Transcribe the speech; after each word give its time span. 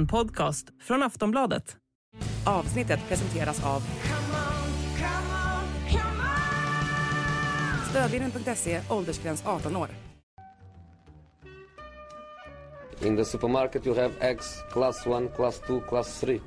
En 0.00 0.06
podcast 0.06 0.66
från 0.82 1.02
Aftonbladet. 1.02 1.76
Avsnittet 2.44 3.00
presenteras 3.08 3.64
av 3.64 3.82
Stödlinjen.se, 7.90 8.80
åldersgräns 8.90 9.46
18 9.46 9.76
år. 9.76 9.88
In 13.00 13.16
the 13.16 13.24
supermarket, 13.24 13.86
you 13.86 13.96
have 13.96 14.12
eggs 14.20 14.62
class 14.72 15.06
1, 15.06 15.36
class 15.36 15.60
2, 15.66 15.80
class 15.80 16.20
3. 16.20 16.40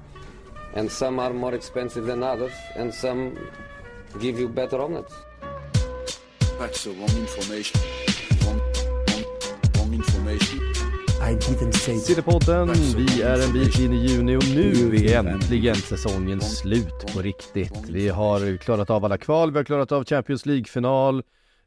And 0.76 0.92
some 0.92 1.22
are 1.22 1.34
more 1.34 1.56
expensive 1.56 2.08
than 2.08 2.24
others, 2.24 2.54
and 2.76 2.94
some 2.94 3.32
give 4.22 4.42
you 4.42 4.50
better 4.50 4.80
omelets. 4.80 5.14
That's 6.60 6.84
the 6.84 6.90
wrong 6.90 7.18
information. 7.22 7.82
Wrong, 8.46 8.62
wrong, 9.08 9.24
wrong 9.76 9.94
information. 9.94 10.73
I 11.30 11.36
didn't 11.36 11.72
say 11.74 11.98
Citypodden, 12.00 12.68
vi 12.98 13.22
är 13.22 13.44
en 13.48 13.54
bit 13.54 13.80
in 13.80 13.94
i 13.94 14.08
juni 14.08 14.36
och 14.36 14.44
nu 14.56 14.96
är 14.96 15.18
äntligen 15.28 15.76
säsongen 15.76 16.42
slut 16.42 17.14
på 17.14 17.22
riktigt. 17.22 17.74
Vi 17.90 18.10
har 18.10 18.58
klarat 18.58 18.90
av 18.90 19.06
alla 19.06 19.18
kval, 19.18 19.52
vi 19.52 19.58
har 19.58 19.64
klarat 19.64 19.92
av 19.92 20.06
Champions 20.06 20.46
League-final. 20.46 21.18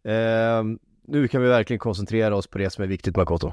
Eh, 0.05 0.65
nu 1.09 1.29
kan 1.29 1.43
vi 1.43 1.49
verkligen 1.49 1.79
koncentrera 1.79 2.37
oss 2.37 2.47
på 2.47 2.59
det 2.59 2.71
som 2.71 2.85
är 2.85 2.89
viktigt 2.89 3.17
Makoto. 3.17 3.53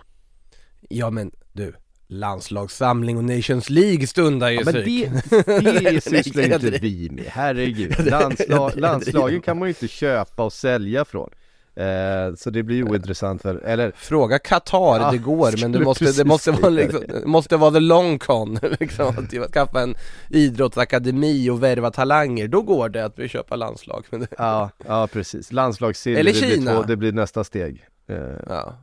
Ja 0.89 1.09
men 1.09 1.31
du, 1.53 1.73
landslagssamling 2.07 3.17
och 3.17 3.23
Nations 3.23 3.69
League 3.69 4.07
stundar 4.07 4.49
ju 4.49 4.55
Ja, 4.57 4.61
men 4.65 4.73
det, 4.73 4.81
det 5.91 6.03
sysslar 6.03 6.43
ju 6.43 6.53
inte 6.53 6.69
vi 6.81 7.09
med, 7.11 7.25
herregud. 7.27 7.93
det- 7.97 8.09
Landsla, 8.09 8.67
det- 8.69 8.73
det- 8.75 8.79
landslagen 8.81 9.41
kan 9.41 9.59
man 9.59 9.67
ju 9.67 9.69
inte 9.69 9.87
köpa 9.87 10.43
och 10.43 10.53
sälja 10.53 11.05
från. 11.05 11.29
Eh, 11.75 12.35
så 12.35 12.49
det 12.49 12.63
blir 12.63 12.75
ju 12.75 12.83
ointressant 12.83 13.41
för, 13.41 13.55
eller 13.55 13.91
Fråga 13.95 14.39
Qatar, 14.39 14.99
Ja, 14.99 15.11
det 15.11 15.17
går 15.17 15.61
men 15.61 15.71
det 15.71 15.79
måste, 15.85 16.11
det 16.11 16.25
måste 16.25 16.51
vara 16.51 16.69
liksom, 16.69 17.01
måste 17.25 17.57
vara 17.57 17.71
the 17.71 17.79
long 17.79 18.19
con 18.19 18.59
liksom, 18.79 19.07
att 19.07 19.51
skaffa 19.51 19.81
en 19.81 19.95
idrottsakademi 20.29 21.49
och 21.49 21.63
värva 21.63 21.91
talanger, 21.91 22.47
då 22.47 22.61
går 22.61 22.89
det 22.89 23.05
att 23.05 23.19
vi 23.19 23.27
köpa 23.27 23.55
landslag 23.55 24.05
men 24.09 24.19
det, 24.19 24.27
ja, 24.37 24.69
ja 24.87 25.07
precis. 25.07 25.51
Landslagssilver, 25.51 26.19
Eller 26.19 26.33
det 26.33 26.39
blir, 26.39 26.49
Kina. 26.55 26.73
två, 26.75 26.83
det 26.83 26.95
blir 26.95 27.11
nästa 27.11 27.43
steg. 27.43 27.85
Eh, 28.07 28.17
ja. 28.49 28.73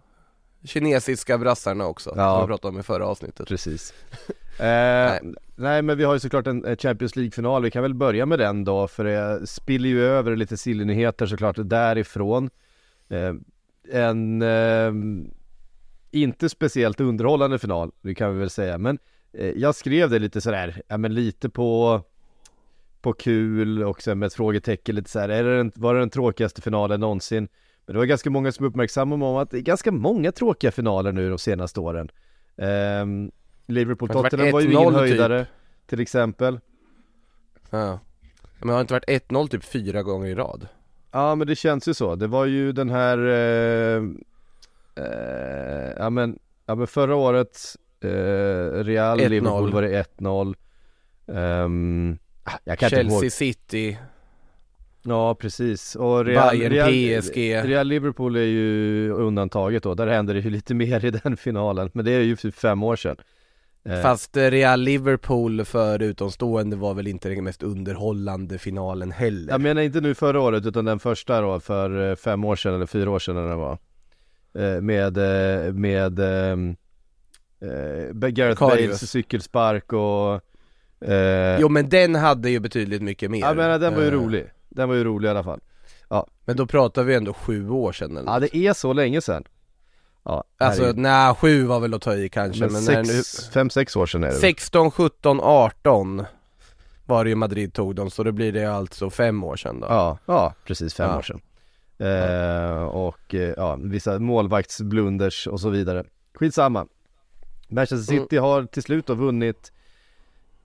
Kinesiska 0.64 1.38
brassarna 1.38 1.86
också, 1.86 2.12
Ja. 2.16 2.32
som 2.34 2.40
vi 2.42 2.46
pratade 2.46 2.74
om 2.74 2.80
i 2.80 2.82
förra 2.82 3.06
avsnittet 3.06 3.48
Precis. 3.48 3.94
Eh, 4.58 5.12
nej. 5.56 5.82
men 5.82 5.98
vi 5.98 6.04
har 6.04 6.14
ju 6.14 6.20
såklart 6.20 6.46
en 6.46 6.64
en 6.64 6.76
Champions 6.76 7.16
League-final, 7.16 7.62
vi 7.62 7.70
kan 7.70 7.82
väl 7.82 7.94
börja 7.94 8.26
med 8.26 8.38
den 8.38 8.64
då 8.64 8.88
för 8.88 9.04
det 9.04 9.46
spiller 9.46 9.88
ju 9.88 10.04
över 10.04 10.36
lite 10.36 10.56
sillynyheter 10.56 11.26
såklart 11.26 11.56
därifrån. 11.58 12.50
Eh, 13.10 13.34
en 13.92 14.42
eh, 14.42 14.92
inte 16.10 16.48
speciellt 16.48 17.00
underhållande 17.00 17.58
final, 17.58 17.92
det 18.02 18.14
kan 18.14 18.32
vi 18.32 18.40
väl 18.40 18.50
säga, 18.50 18.78
men 18.78 18.98
eh, 19.32 19.50
jag 19.56 19.74
skrev 19.74 20.10
det 20.10 20.18
lite 20.18 20.40
sådär, 20.40 20.82
ja 20.88 20.98
men 20.98 21.14
lite 21.14 21.48
på 21.48 22.02
på 23.00 23.12
kul 23.12 23.82
och 23.82 24.02
sen 24.02 24.18
med 24.18 24.26
ett 24.26 24.34
frågetecken 24.34 24.94
lite 24.94 25.10
såhär, 25.10 25.28
är 25.28 25.44
det 25.44 25.56
den, 25.56 25.72
var 25.74 25.94
det 25.94 26.00
den 26.00 26.10
tråkigaste 26.10 26.62
finalen 26.62 27.00
någonsin? 27.00 27.48
Men 27.86 27.94
det 27.94 27.98
var 27.98 28.06
ganska 28.06 28.30
många 28.30 28.52
som 28.52 28.66
uppmärksammade 28.66 29.24
om 29.24 29.36
att 29.36 29.50
det 29.50 29.58
är 29.58 29.62
ganska 29.62 29.92
många 29.92 30.32
tråkiga 30.32 30.70
finaler 30.70 31.12
nu 31.12 31.30
de 31.30 31.38
senaste 31.38 31.80
åren. 31.80 32.10
Ehm, 32.56 33.30
Liverpool-Tottenham 33.66 34.52
var 34.52 34.60
ju 34.60 34.72
ingen 34.72 34.78
1-0 34.78 34.90
typ. 34.90 34.98
höjdare 34.98 35.46
till 35.86 36.00
exempel. 36.00 36.60
ja. 37.70 37.98
Men 38.58 38.68
har 38.68 38.76
det 38.76 38.80
inte 38.80 38.94
varit 38.94 39.08
1-0 39.08 39.48
typ 39.48 39.64
fyra 39.64 40.02
gånger 40.02 40.26
i 40.26 40.34
rad? 40.34 40.68
Ja 41.12 41.34
men 41.34 41.46
det 41.46 41.56
känns 41.56 41.88
ju 41.88 41.94
så. 41.94 42.14
Det 42.14 42.26
var 42.26 42.44
ju 42.44 42.72
den 42.72 42.90
här 42.90 43.18
eh, 43.18 44.02
eh, 45.04 45.92
ja, 45.98 46.10
men, 46.10 46.38
ja 46.66 46.74
men 46.74 46.86
förra 46.86 47.16
året 47.16 47.58
eh, 48.00 48.08
Real 48.84 49.20
1-0. 49.20 49.28
Liverpool 49.28 49.72
var 49.72 49.82
det 49.82 50.04
1-0 50.18 50.54
Ehm, 51.34 52.18
ah, 52.44 52.52
Jag 52.64 52.78
kan 52.78 52.86
inte 52.86 52.96
Chelsea 52.96 53.22
ihåg 53.22 53.32
City, 53.32 53.98
Ja 55.02 55.34
precis. 55.34 55.96
Och 55.96 56.24
Real, 56.24 56.58
Bayern, 56.58 56.72
Real, 56.72 57.22
PSG. 57.22 57.36
Real 57.64 57.86
Liverpool 57.86 58.36
är 58.36 58.40
ju 58.40 59.10
undantaget 59.10 59.82
då, 59.82 59.94
där 59.94 60.06
händer 60.06 60.34
det 60.34 60.40
ju 60.40 60.50
lite 60.50 60.74
mer 60.84 61.04
i 61.04 61.10
den 61.10 61.36
finalen. 61.36 61.90
Men 61.92 62.04
det 62.04 62.10
är 62.10 62.20
ju 62.20 62.36
för 62.36 62.50
fem 62.50 62.82
år 62.82 62.96
sedan 62.96 63.16
Fast 64.02 64.36
eh, 64.36 64.50
Real 64.50 64.80
Liverpool 64.80 65.64
för 65.64 66.02
utomstående 66.02 66.76
var 66.76 66.94
väl 66.94 67.06
inte 67.06 67.28
den 67.28 67.44
mest 67.44 67.62
underhållande 67.62 68.58
finalen 68.58 69.12
heller? 69.12 69.52
Jag 69.52 69.60
menar 69.60 69.82
inte 69.82 70.00
nu 70.00 70.14
förra 70.14 70.40
året 70.40 70.66
utan 70.66 70.84
den 70.84 70.98
första 70.98 71.40
då 71.40 71.60
för 71.60 72.10
eh, 72.10 72.16
fem 72.16 72.44
år 72.44 72.56
sedan 72.56 72.74
eller 72.74 72.86
fyra 72.86 73.10
år 73.10 73.18
sedan 73.18 73.34
när 73.34 73.48
det 73.48 73.54
var. 73.56 73.78
Eh, 74.54 74.80
Med, 74.80 75.18
eh, 75.18 75.72
med 75.72 76.18
ehm, 76.18 76.76
eh, 77.60 78.28
Gareth. 78.28 78.60
Bales 78.60 79.10
cykelspark 79.10 79.92
och 79.92 80.40
eh, 81.10 81.60
Jo 81.60 81.68
men 81.68 81.88
den 81.88 82.14
hade 82.14 82.50
ju 82.50 82.60
betydligt 82.60 83.02
mycket 83.02 83.30
mer. 83.30 83.40
Jag 83.40 83.56
menar 83.56 83.78
den 83.78 83.94
var 83.94 84.02
ju 84.02 84.08
Eh, 84.08 84.12
rolig. 84.12 84.46
Den 84.68 84.88
var 84.88 84.96
ju 84.96 85.04
rolig 85.04 85.28
i 85.28 85.30
alla 85.30 85.44
fall. 85.44 85.60
Men 86.44 86.56
då 86.56 86.66
pratar 86.66 87.02
vi 87.02 87.14
ändå 87.14 87.32
sju 87.32 87.70
år 87.70 87.92
sedan 87.92 88.16
eller 88.16 88.32
Ja 88.32 88.38
det 88.40 88.56
är 88.56 88.72
så 88.72 88.92
länge 88.92 89.20
sedan 89.20 89.44
Ja, 90.24 90.44
Alltså 90.58 90.82
herregud. 90.82 90.98
nej, 90.98 91.34
sju 91.34 91.62
var 91.64 91.80
väl 91.80 91.94
att 91.94 92.02
ta 92.02 92.14
i 92.14 92.28
kanske 92.28 92.60
men 92.64 92.72
men, 92.72 92.84
när 92.84 93.02
nu 93.02 93.04
sex, 93.22 93.48
fem, 93.50 93.70
sex 93.70 93.96
år 93.96 94.06
sedan 94.06 94.22
är 94.22 94.26
det 94.26 94.32
väl? 94.32 94.40
16, 94.40 94.90
17, 94.90 95.40
18 95.42 96.24
var 97.06 97.24
det 97.24 97.30
ju 97.30 97.36
Madrid 97.36 97.72
tog 97.74 97.94
dem 97.94 98.10
så 98.10 98.22
då 98.22 98.32
blir 98.32 98.52
det 98.52 98.64
alltså 98.66 99.10
fem 99.10 99.44
år 99.44 99.56
sedan 99.56 99.80
då 99.80 99.86
Ja, 99.90 100.18
ja 100.26 100.54
precis 100.64 100.94
fem 100.94 101.10
Ja. 101.10 101.18
år 101.18 101.22
sedan 101.22 101.40
eh, 101.98 102.82
Och 102.82 103.34
eh, 103.34 103.54
ja, 103.56 103.78
vissa 103.80 104.18
målvaktsblunders 104.18 105.46
och 105.46 105.60
så 105.60 105.68
vidare 105.68 106.04
Skitsamma 106.34 106.86
Manchester 107.68 108.12
Mm. 108.12 108.24
City 108.24 108.36
har 108.36 108.64
till 108.64 108.82
slut 108.82 109.06
då 109.06 109.14
vunnit 109.14 109.72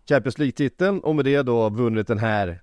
Champions 0.09 0.37
League-titeln 0.37 0.99
och 0.99 1.15
med 1.15 1.25
det 1.25 1.41
då 1.41 1.69
vunnit 1.69 2.07
den 2.07 2.19
här 2.19 2.61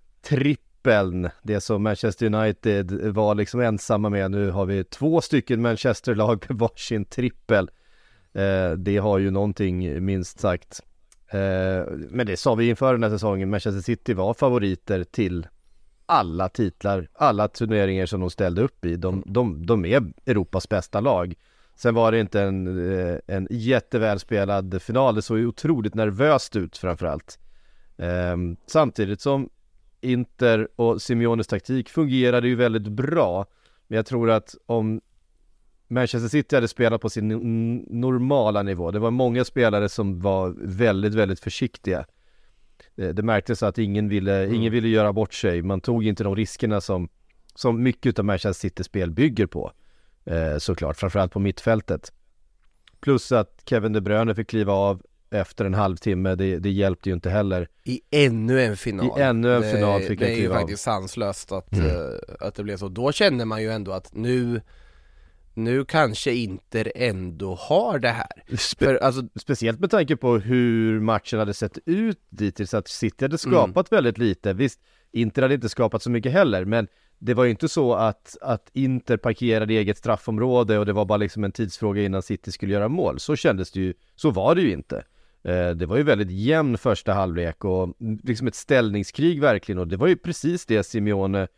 trippeln 0.83 1.29
Det 1.43 1.61
som 1.61 1.83
Manchester 1.83 2.35
United 2.35 2.93
var 2.93 3.35
liksom 3.35 3.61
ensamma 3.61 4.09
med 4.09 4.31
Nu 4.31 4.51
har 4.51 4.67
vi 4.67 4.85
två 4.85 5.21
stycken 5.21 5.63
Manchester-lag 5.63 6.45
med 6.49 6.59
varsin 6.59 7.05
trippel 7.05 7.71
eh, 8.33 8.71
Det 8.71 8.97
har 8.97 9.19
ju 9.19 9.31
någonting 9.31 10.05
minst 10.05 10.41
sagt 10.41 10.81
eh, 11.29 11.93
Men 12.11 12.27
det 12.27 12.37
sa 12.37 12.55
vi 12.55 12.69
inför 12.69 12.93
den 12.93 13.03
här 13.03 13.11
säsongen 13.11 13.51
Manchester 13.51 13.81
City 13.81 14.15
var 14.15 14.35
favoriter 14.35 15.05
till 15.05 15.47
alla 16.07 16.49
titlar, 16.49 17.09
alla 17.15 17.49
turneringar 17.49 18.07
som 18.07 18.21
de 18.21 18.31
ställde 18.31 18.63
upp 18.63 18.85
i. 18.85 18.97
De, 18.97 19.23
de, 19.27 19.67
de 19.67 19.85
är 19.85 20.13
Europas 20.27 20.69
bästa 20.69 21.01
lag. 21.01 21.35
Sen 21.77 21.95
var 21.95 22.13
det 22.13 22.21
inte 22.21 22.41
en, 22.41 22.91
eh, 22.93 23.19
en 23.27 23.47
jättevälspelad 23.51 24.83
final, 24.83 25.15
det 25.15 25.23
såg 25.23 25.39
ju 25.39 25.47
otroligt 25.47 25.95
nervöst 25.95 26.57
ut 26.57 26.77
framförallt. 26.77 27.39
Ehm, 27.97 28.57
samtidigt 28.67 29.21
som 29.21 29.49
Inter 30.03 30.69
och 30.77 31.03
Simeones 31.03 31.47
taktik 31.47 31.89
fungerade 31.89 32.49
ju 32.49 32.55
väldigt 32.55 32.89
bra. 32.89 33.47
Men 33.87 33.97
jag 33.97 34.07
tror 34.07 34.31
att 34.31 34.55
om 34.67 35.01
Manchester 35.89 36.29
City 36.29 36.55
hade 36.55 36.69
spelat 36.69 37.01
på 37.01 37.11
sin 37.11 37.29
normala 37.91 38.63
nivå, 38.63 38.91
det 38.91 38.99
var 38.99 39.11
många 39.11 39.45
spelare 39.45 39.89
som 39.89 40.21
var 40.21 40.55
väldigt, 40.59 41.15
väldigt 41.15 41.41
försiktiga. 41.41 42.07
Det, 42.95 43.13
det 43.13 43.23
märktes 43.23 43.63
att 43.63 43.79
ingen 43.79 44.09
ville, 44.09 44.55
ingen 44.55 44.73
ville 44.73 44.89
göra 44.89 45.13
bort 45.13 45.35
sig, 45.35 45.63
man 45.63 45.81
tog 45.81 46.07
inte 46.07 46.25
de 46.25 46.37
riskerna 46.37 46.81
som, 46.81 47.09
som 47.55 47.83
mycket 47.83 48.19
av 48.19 48.25
Manchester 48.25 48.69
City 48.69 48.85
spel 48.85 49.11
bygger 49.11 49.47
på. 49.47 49.73
Eh, 50.25 50.59
såklart, 50.59 50.97
framförallt 50.97 51.33
på 51.33 51.41
mittfältet. 51.41 52.13
Plus 53.01 53.33
att 53.33 53.63
Kevin 53.67 53.93
De 53.93 54.01
Bruyne 54.01 54.35
fick 54.35 54.49
kliva 54.49 54.73
av 54.73 55.03
efter 55.33 55.65
en 55.65 55.75
halvtimme, 55.75 56.35
det, 56.35 56.59
det 56.59 56.71
hjälpte 56.71 57.09
ju 57.09 57.15
inte 57.15 57.31
heller. 57.31 57.69
I 57.85 58.01
ännu 58.11 58.63
en 58.63 58.77
final 58.77 59.19
I 59.19 59.23
ännu 59.23 59.55
en 59.55 59.63
det, 59.63 59.73
final 59.73 60.01
fick 60.01 60.19
Det 60.19 60.25
han 60.27 60.35
är 60.35 60.39
ju 60.41 60.51
faktiskt 60.51 60.83
sanslöst 60.83 61.53
att, 61.53 61.73
Mm. 61.73 61.87
eh, 61.87 61.97
att 62.41 62.55
det 62.55 62.63
blev 62.63 62.77
så 62.77 62.89
Då 62.89 63.13
känner 63.13 63.45
man 63.45 63.63
ju 63.63 63.71
ändå 63.71 63.93
att 63.93 64.15
nu 64.15 64.61
Nu 65.55 65.85
kanske 65.85 66.33
Inter 66.35 66.93
ändå 66.95 67.55
har 67.55 67.99
det 67.99 68.09
här 68.09 68.43
Spe- 68.49 68.85
För 68.85 68.95
alltså, 68.97 69.23
Speciellt 69.41 69.81
med 69.81 69.91
tanke 69.91 70.17
på 70.17 70.39
hur 70.39 71.01
matchen 71.01 71.39
hade 71.39 71.55
sett 71.55 71.79
ut 71.87 72.21
dittills, 72.31 72.75
att 72.75 72.89
City 72.89 73.25
hade 73.25 73.39
skapat 73.39 73.93
väldigt 73.93 74.19
lite. 74.19 74.53
Visst, 74.53 74.81
Inter 75.13 75.43
hade 75.43 75.55
inte 75.55 75.69
skapat 75.69 76.03
så 76.03 76.11
mycket 76.11 76.33
heller, 76.33 76.65
men 76.65 76.89
det 77.19 77.35
var 77.35 77.45
ju 77.45 77.51
inte 77.51 77.69
så 77.69 77.95
att, 77.95 78.37
att 78.41 78.71
Inter 78.73 79.17
parkerade 79.17 79.75
i 79.75 79.77
eget 79.77 79.99
straffområde 79.99 80.79
och 80.79 80.87
det 80.87 80.93
var 80.93 81.05
bara 81.05 81.17
liksom 81.17 81.45
en 81.45 81.53
tidsfråga 81.53 82.03
innan 82.03 82.23
City 82.23 82.53
skulle 82.53 82.73
göra 82.73 82.89
mål. 82.89 83.21
Så 83.21 83.37
kändes 83.37 83.73
det 83.73 83.81
ju, 83.81 83.95
så 84.17 84.31
var 84.31 84.55
det 84.55 84.63
ju 84.63 84.73
inte. 84.73 85.05
Eh, 85.45 85.71
Det 85.71 85.87
var 85.87 85.97
ju 85.97 86.03
väldigt 86.03 86.31
jämn 86.31 86.79
första 86.79 87.13
halvlek 87.13 87.65
och 87.65 87.95
liksom 88.23 88.47
ett 88.47 88.55
ställningskrig 88.55 89.41
verkligen 89.41 89.79
och 89.79 89.89
det 89.89 89.97
var 89.97 90.07
ju 90.07 90.17
precis 90.17 90.67
det 90.67 90.83
Simeone, 90.85 91.49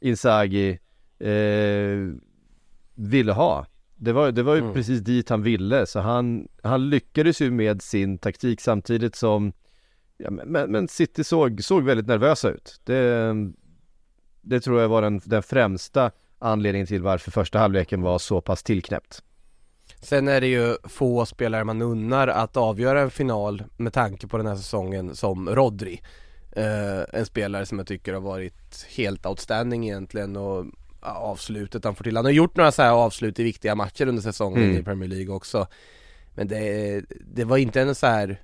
Inzaghi 0.00 0.78
eh, 1.18 2.14
ville 2.94 3.32
ha. 3.32 3.66
Det 3.96 4.12
var, 4.12 4.32
det 4.32 4.42
var 4.42 4.54
ju 4.54 4.60
Mm. 4.60 4.72
precis 4.72 5.00
dit 5.00 5.28
han 5.28 5.42
ville, 5.42 5.86
så 5.86 6.00
han, 6.00 6.48
han 6.62 6.90
lyckades 6.90 7.40
ju 7.42 7.50
med 7.50 7.82
sin 7.82 8.18
taktik 8.18 8.60
samtidigt 8.60 9.14
som 9.16 9.52
ja, 10.16 10.30
men- 10.30 10.48
men, 10.48 10.70
men 10.72 10.88
City 10.88 11.24
såg, 11.24 11.64
såg 11.64 11.82
väldigt 11.84 12.06
nervösa 12.06 12.50
ut. 12.50 12.80
Det, 12.84 13.34
det 14.40 14.60
tror 14.60 14.80
jag 14.80 14.88
var 14.88 15.02
den, 15.02 15.20
den 15.24 15.42
främsta 15.42 16.10
anledningen 16.38 16.86
till 16.86 17.02
varför 17.02 17.30
första 17.30 17.58
halvleken 17.58 18.02
var 18.02 18.18
så 18.18 18.40
pass 18.40 18.62
tillknäppt. 18.62 19.22
Sen 20.02 20.28
är 20.28 20.40
det 20.40 20.46
ju 20.46 20.76
få 20.84 21.26
spelare 21.26 21.64
man 21.64 21.82
unnar 21.82 22.28
att 22.28 22.56
avgöra 22.56 23.00
en 23.00 23.10
final 23.10 23.64
med 23.76 23.92
tanke 23.92 24.26
på 24.26 24.36
den 24.36 24.46
här 24.46 24.56
säsongen 24.56 25.16
som 25.16 25.48
Rodri. 25.48 26.00
Eh, 26.52 27.00
en 27.12 27.26
spelare 27.26 27.66
som 27.66 27.78
jag 27.78 27.86
tycker 27.86 28.12
har 28.12 28.20
varit 28.20 28.86
helt 28.96 29.26
outstanding 29.26 29.84
egentligen 29.84 30.36
och 30.36 30.66
avslutet 31.00 31.84
han 31.84 31.94
får 31.94 32.04
till. 32.04 32.16
Han 32.16 32.24
har 32.24 32.32
gjort 32.32 32.56
några 32.56 32.72
så 32.72 32.82
här 32.82 32.90
avslut 32.90 33.38
i 33.38 33.42
viktiga 33.42 33.74
matcher 33.74 34.06
under 34.06 34.22
säsongen 34.22 34.62
Mm. 34.62 34.76
i 34.76 34.82
Premier 34.82 35.08
League 35.08 35.34
också. 35.34 35.66
Men 36.34 36.48
det, 36.48 37.02
det 37.34 37.44
var 37.44 37.56
inte 37.56 37.80
en 37.80 37.94
så 37.94 38.06
här 38.06 38.40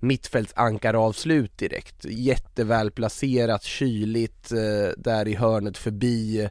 mittfältsankaravslut 0.00 1.58
direkt. 1.58 2.04
Jätteväl 2.04 2.90
placerat, 2.90 3.62
kyligt, 3.62 4.52
eh, 4.52 4.92
där 4.96 5.28
i 5.28 5.34
hörnet 5.34 5.78
förbi 5.78 6.48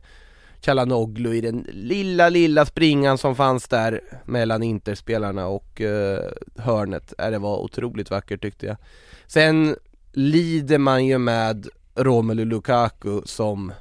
Chalanoglu 0.61 1.33
i 1.33 1.41
den 1.41 1.65
lilla, 1.69 2.29
lilla 2.29 2.65
springan 2.65 3.17
som 3.17 3.35
fanns 3.35 3.67
där 3.67 4.01
mellan 4.25 4.63
Interspelarna 4.63 5.47
och 5.47 5.81
eh, 5.81 6.31
hörnet. 6.57 7.13
Äh, 7.17 7.29
det 7.31 7.39
var 7.39 7.57
otroligt 7.57 8.11
vackert 8.11 8.41
tyckte 8.41 8.65
jag. 8.65 8.77
Sen 9.27 9.75
lider 10.13 10.77
man 10.77 11.05
ju 11.05 11.17
med 11.17 11.67
Romelu 11.95 12.45
Lukaku 12.45 13.21
som 13.25 13.71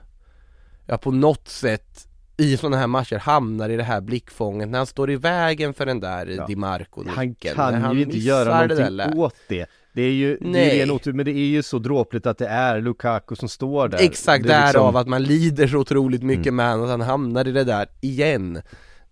ja, 0.86 0.98
på 0.98 1.10
något 1.10 1.48
sätt 1.48 2.08
i 2.36 2.56
sådana 2.56 2.76
här 2.76 2.86
matcher 2.86 3.16
hamnar 3.18 3.68
i 3.68 3.76
det 3.76 3.82
här 3.82 4.00
blickfånget 4.00 4.68
när 4.68 4.78
han 4.78 4.86
står 4.86 5.10
i 5.10 5.16
vägen 5.16 5.74
för 5.74 5.86
den 5.86 6.00
där 6.00 6.26
Ja. 6.26 6.46
Di 6.46 6.56
Marco 6.56 7.04
Han 7.08 7.34
kan 7.34 7.74
han 7.74 7.96
ju 7.96 8.02
inte 8.02 8.18
göra 8.18 8.66
någonting 8.66 9.18
åt 9.18 9.34
det. 9.48 9.66
Det 9.98 10.02
är 10.04 10.12
ju, 10.12 10.36
det 10.40 10.48
Nej. 10.48 10.78
är 10.78 10.82
en 10.82 10.90
otur, 10.90 11.12
men 11.12 11.24
det 11.24 11.30
är 11.30 11.46
ju 11.46 11.62
så 11.62 11.78
dråpligt 11.78 12.26
att 12.26 12.38
det 12.38 12.46
är 12.46 12.80
Lukaku 12.80 13.36
som 13.36 13.48
står 13.48 13.88
där. 13.88 13.98
Exakt, 14.00 14.44
det 14.44 14.52
är 14.52 14.58
därav 14.60 14.86
liksom- 14.86 14.96
att 14.96 15.08
man 15.08 15.22
lider 15.22 15.66
så 15.66 15.78
otroligt 15.78 16.22
mycket 16.22 16.46
Mm. 16.46 16.56
med 16.56 16.70
honom, 16.70 16.84
att 16.84 16.90
han 16.90 17.00
hamnar 17.00 17.48
i 17.48 17.52
det 17.52 17.64
där 17.64 17.86
igen 18.00 18.56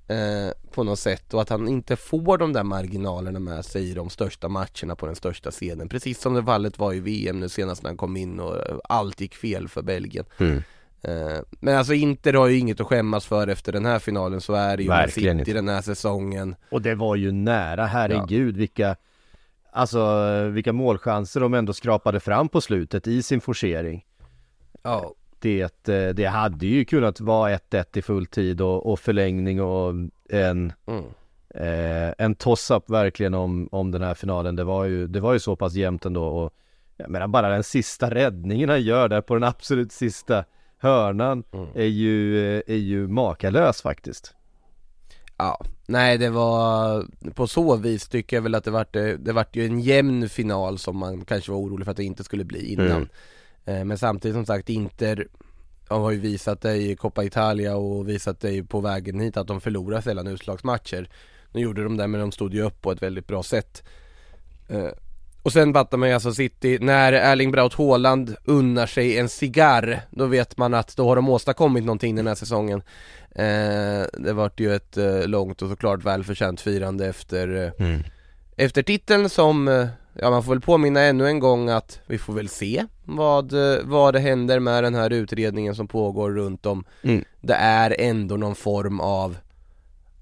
eh, 0.09 0.17
På 0.71 0.85
något 0.85 0.99
sätt 0.99 1.35
och 1.35 1.43
att 1.43 1.49
han 1.49 1.69
inte 1.69 1.97
får 1.97 2.39
de 2.39 2.53
där 2.53 2.63
marginalerna 2.65 3.39
med 3.39 3.65
sig 3.65 3.91
i 3.91 3.95
de 3.95 4.11
största 4.11 4.49
matcherna 4.49 4.97
på 4.97 5.07
den 5.07 5.15
största 5.15 5.51
scenen 5.51 5.89
Precis 5.89 6.21
som 6.21 6.35
det 6.35 6.45
fallet 6.45 6.79
var 6.79 6.93
i 6.95 7.01
VM 7.01 7.41
nu 7.41 7.49
senast 7.49 7.83
när 7.83 7.91
han 7.91 7.97
kom 7.97 8.17
in 8.17 8.41
och 8.41 8.57
eh, 8.57 8.77
allt 8.85 9.21
gick 9.21 9.35
fel 9.35 9.69
för 9.69 9.83
Belgien 9.83 10.25
Mm. 10.39 10.63
eh, 11.03 11.39
Men 11.61 11.77
alltså 11.77 11.95
Inter 11.95 12.33
har 12.35 12.47
ju 12.47 12.59
inget 12.59 12.81
att 12.81 12.87
skämmas 12.87 13.27
för 13.27 13.49
efter 13.49 13.73
den 13.73 13.87
här 13.87 13.99
finalen, 13.99 14.41
så 14.41 14.55
är 14.55 14.77
det 14.77 14.83
ju 14.83 14.89
Verkligen 14.89 15.39
City 15.39 15.51
inte. 15.51 15.59
den 15.59 15.69
här 15.69 15.83
säsongen 15.83 16.57
Och 16.71 16.83
det 16.83 16.95
var 16.95 17.17
ju 17.17 17.33
nära, 17.33 17.87
herregud 17.87 18.57
vilka 18.57 18.97
Alltså 19.77 20.49
vilka 20.49 20.73
målchanser 20.73 21.41
de 21.41 21.55
ändå 21.55 21.73
skrapade 21.73 22.21
fram 22.21 22.49
på 22.49 22.61
slutet 22.61 23.07
i 23.07 23.23
sin 23.23 23.41
forcering. 23.41 24.05
Ja, 24.83 25.15
Det, 25.39 25.89
eh, 25.89 26.09
det 26.15 26.25
hade 26.25 26.67
ju 26.67 26.85
kunnat 26.85 27.21
vara 27.21 27.51
1-1 27.51 27.99
i 27.99 28.03
fulltid 28.03 28.61
och, 28.61 28.93
och 28.93 29.01
förlängning 29.01 29.63
och 29.63 29.91
en 30.31 30.73
mm. 30.87 31.05
eh, 31.55 32.15
En 32.19 32.35
toss-up 32.35 32.91
verkligen 32.91 33.35
om, 33.35 33.69
om 33.73 33.91
den 33.91 34.03
här 34.03 34.15
finalen. 34.15 34.57
Det 34.57 34.65
var 34.65 34.85
ju, 34.85 35.07
det 35.07 35.21
var 35.21 35.33
ju 35.33 35.39
så 35.39 35.57
pass 35.57 35.75
jämnt 35.75 36.05
ändå 36.05 36.25
och 36.25 36.53
Jag 36.97 37.11
menar 37.11 37.29
bara 37.29 37.49
den 37.49 37.65
sista 37.65 38.11
räddningen 38.11 38.69
han 38.69 38.83
gör 38.83 39.09
där 39.09 39.21
på 39.21 39.35
den 39.35 39.45
absolut 39.45 39.93
sista 39.93 40.45
hörnan 40.79 41.45
Mm. 41.53 41.69
är 41.75 41.85
ju, 41.85 42.39
eh, 42.57 42.63
är 42.67 42.79
ju 42.79 43.09
makalös 43.09 43.83
faktiskt. 43.83 44.35
Ja, 45.37 45.61
nej 45.89 46.19
det 46.19 46.31
var 46.31 47.07
på 47.35 47.47
så 47.47 47.77
vis 47.77 48.09
tycker 48.09 48.37
jag 48.37 48.43
väl 48.43 48.55
att 48.55 48.65
det 48.65 48.71
vart, 48.71 48.93
det, 48.93 49.17
det 49.17 49.33
vart 49.33 49.57
ju 49.57 49.67
en 49.67 49.81
jämn 49.81 50.29
final 50.29 50.79
som 50.79 50.97
man 50.97 51.25
kanske 51.25 51.53
var 51.53 51.59
orolig 51.59 51.85
för 51.85 51.91
att 51.91 51.97
det 51.97 52.05
inte 52.05 52.25
skulle 52.25 52.45
bli 52.45 52.73
innan. 52.73 52.87
Mm. 52.87 53.09
Eh, 53.65 53.85
Men 53.85 53.99
samtidigt 53.99 54.35
som 54.35 54.47
sagt 54.47 54.69
Inter 54.69 55.27
de 55.89 56.03
har 56.03 56.11
ju 56.11 56.19
visat 56.19 56.61
det 56.61 56.77
i 56.77 56.97
Coppa 56.97 57.25
Italia 57.25 57.77
och 57.77 58.09
visat 58.09 58.41
det 58.41 58.63
på 58.63 58.81
vägen 58.81 59.21
hit 59.21 59.37
att 59.37 59.47
de 59.47 59.61
förlorar 59.61 60.01
sällan 60.01 60.27
utslagsmatcher. 60.27 61.09
Nu 61.53 61.61
gjorde 61.61 61.83
de 61.83 61.97
det 61.97 62.07
men 62.07 62.21
de 62.21 62.33
stod 62.33 62.55
ju 62.55 62.63
upp 62.63 62.83
på 62.83 62.93
ett 62.93 63.03
väldigt 63.03 63.27
bra 63.27 63.43
sätt. 63.43 63.83
Och 65.47 65.53
sen 65.53 65.75
fattar 65.75 65.99
man 65.99 66.09
ju 66.09 66.15
alltså 66.15 66.33
City, 66.33 66.79
när 66.81 67.13
Erling 67.13 67.51
Braut 67.51 67.75
Haaland 67.75 68.37
unnar 68.45 68.87
sig 68.87 69.19
en 69.19 69.29
cigarr 69.29 70.01
Då 70.11 70.27
vet 70.27 70.57
man 70.57 70.75
att 70.75 70.97
då 70.97 71.09
har 71.09 71.17
de 71.17 71.29
åstadkommit 71.29 71.85
någonting 71.85 72.17
den 72.17 72.27
här 72.27 72.35
säsongen. 72.35 72.83
Eh, 73.31 74.07
Det 74.13 74.33
vart 74.33 74.61
ju 74.61 74.75
ett 74.75 74.97
eh, 74.97 75.27
långt 75.27 75.63
och 75.63 75.69
såklart 75.69 76.05
välförtjänt 76.05 76.61
firande 76.61 77.07
efter 77.07 77.73
eh, 77.79 77.99
Efter 78.57 78.83
titeln 78.83 79.29
som, 79.29 79.69
eh, 79.69 79.87
ja 80.15 80.31
man 80.31 80.43
får 80.43 80.53
väl 80.53 80.61
påminna 80.61 81.01
ännu 81.01 81.27
en 81.27 81.39
gång 81.39 81.69
att 81.69 82.01
vi 82.07 82.19
får 82.19 82.33
väl 82.33 82.49
se 82.49 82.85
vad, 83.05 83.53
eh, 83.53 83.79
vad 83.85 84.15
det 84.15 84.21
händer 84.21 84.61
med 84.61 84.85
den 84.85 84.95
här 84.95 85.13
utredningen 85.13 85.75
som 85.75 85.89
pågår 85.89 86.31
runt 86.31 86.67
om. 86.67 86.85
Mm. 87.03 87.25
Det 87.41 87.55
är 87.55 87.97
ändå 87.99 88.37
någon 88.37 88.55
form 88.55 89.01
av 89.01 89.37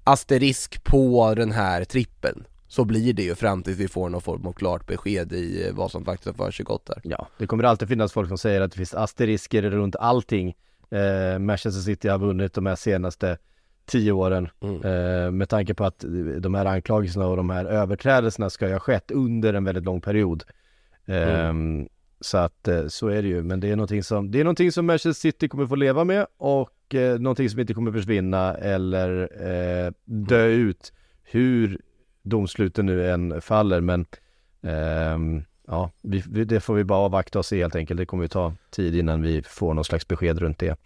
asterisk 0.03 0.83
på 0.83 1.33
den 1.35 1.51
här 1.51 1.83
trippen 1.83 2.43
Så 2.75 2.85
blir 2.85 3.13
det 3.13 3.23
ju 3.23 3.35
fram 3.35 3.63
tills 3.63 3.77
vi 3.79 3.87
får 3.87 4.09
någon 4.09 4.21
form 4.21 4.45
av 4.47 4.53
klart 4.53 4.87
besked 4.87 5.33
i 5.33 5.67
eh, 5.67 5.73
vad 5.75 5.91
som 5.91 6.05
faktiskt 6.05 6.37
har 6.37 6.45
försiggått 6.45 6.85
där. 6.85 7.01
Ja, 7.03 7.27
det 7.37 7.47
kommer 7.47 7.63
alltid 7.63 7.87
finnas 7.87 8.13
folk 8.13 8.27
som 8.27 8.37
säger 8.37 8.61
att 8.61 8.71
det 8.71 8.77
finns 8.77 8.93
asterisker 8.93 9.61
runt 9.61 9.95
allting 9.95 10.55
eh, 10.89 11.39
Manchester 11.39 11.81
City 11.81 12.07
har 12.07 12.19
vunnit 12.19 12.53
de 12.53 12.65
här 12.65 12.75
senaste 12.75 13.37
tio 13.85 14.11
åren 14.11 14.49
Mm. 14.61 14.75
eh, 14.83 15.31
Med 15.31 15.49
tanke 15.49 15.73
på 15.73 15.83
att 15.85 16.05
de 16.39 16.53
här 16.53 16.65
anklagelserna 16.65 17.27
och 17.27 17.37
de 17.37 17.49
här 17.49 17.65
överträdelserna 17.65 18.49
ska 18.49 18.67
ju 18.67 18.73
ha 18.73 18.79
skett 18.79 19.11
under 19.11 19.53
en 19.53 19.63
väldigt 19.63 19.83
lång 19.83 20.01
period. 20.01 20.43
Eh, 21.05 21.53
Så 22.19 22.37
att 22.37 22.67
eh, 22.67 22.87
så 22.87 23.07
är 23.07 23.21
det 23.21 23.27
ju, 23.27 23.43
men 23.43 23.59
det 23.59 23.71
är 23.71 23.75
någonting 23.75 24.03
som, 24.03 24.31
det 24.31 24.39
är 24.39 24.43
någonting 24.43 24.71
som 24.71 24.85
Manchester 24.85 25.11
City 25.21 25.47
kommer 25.47 25.67
få 25.67 25.75
leva 25.75 26.03
med 26.03 26.27
och 26.37 26.95
eh, 26.95 27.19
någonting 27.19 27.49
som 27.49 27.59
inte 27.59 27.73
kommer 27.73 27.91
försvinna 27.91 28.53
eller 28.53 29.29
eh, 29.47 29.91
dö 30.05 30.45
ut 30.45 30.93
hur 31.23 31.81
domsluten 32.25 32.85
nu 32.85 33.09
än 33.11 33.41
faller 33.41 33.81
men 33.81 34.05
ehm, 34.63 35.43
Ja, 35.67 35.91
vi, 36.01 36.19
det 36.45 36.59
får 36.59 36.75
vi 36.75 36.83
bara 36.83 36.99
avvakta 36.99 37.39
och 37.39 37.45
se 37.45 37.61
helt 37.61 37.75
enkelt. 37.75 37.97
Det 37.97 38.05
kommer 38.05 38.23
ju 38.23 38.27
ta 38.27 38.53
tid 38.69 38.95
innan 38.95 39.21
vi 39.21 39.41
får 39.41 39.73
någon 39.73 39.85
slags 39.85 40.07
besked 40.07 40.39
runt 40.39 40.59
det. 40.59 40.79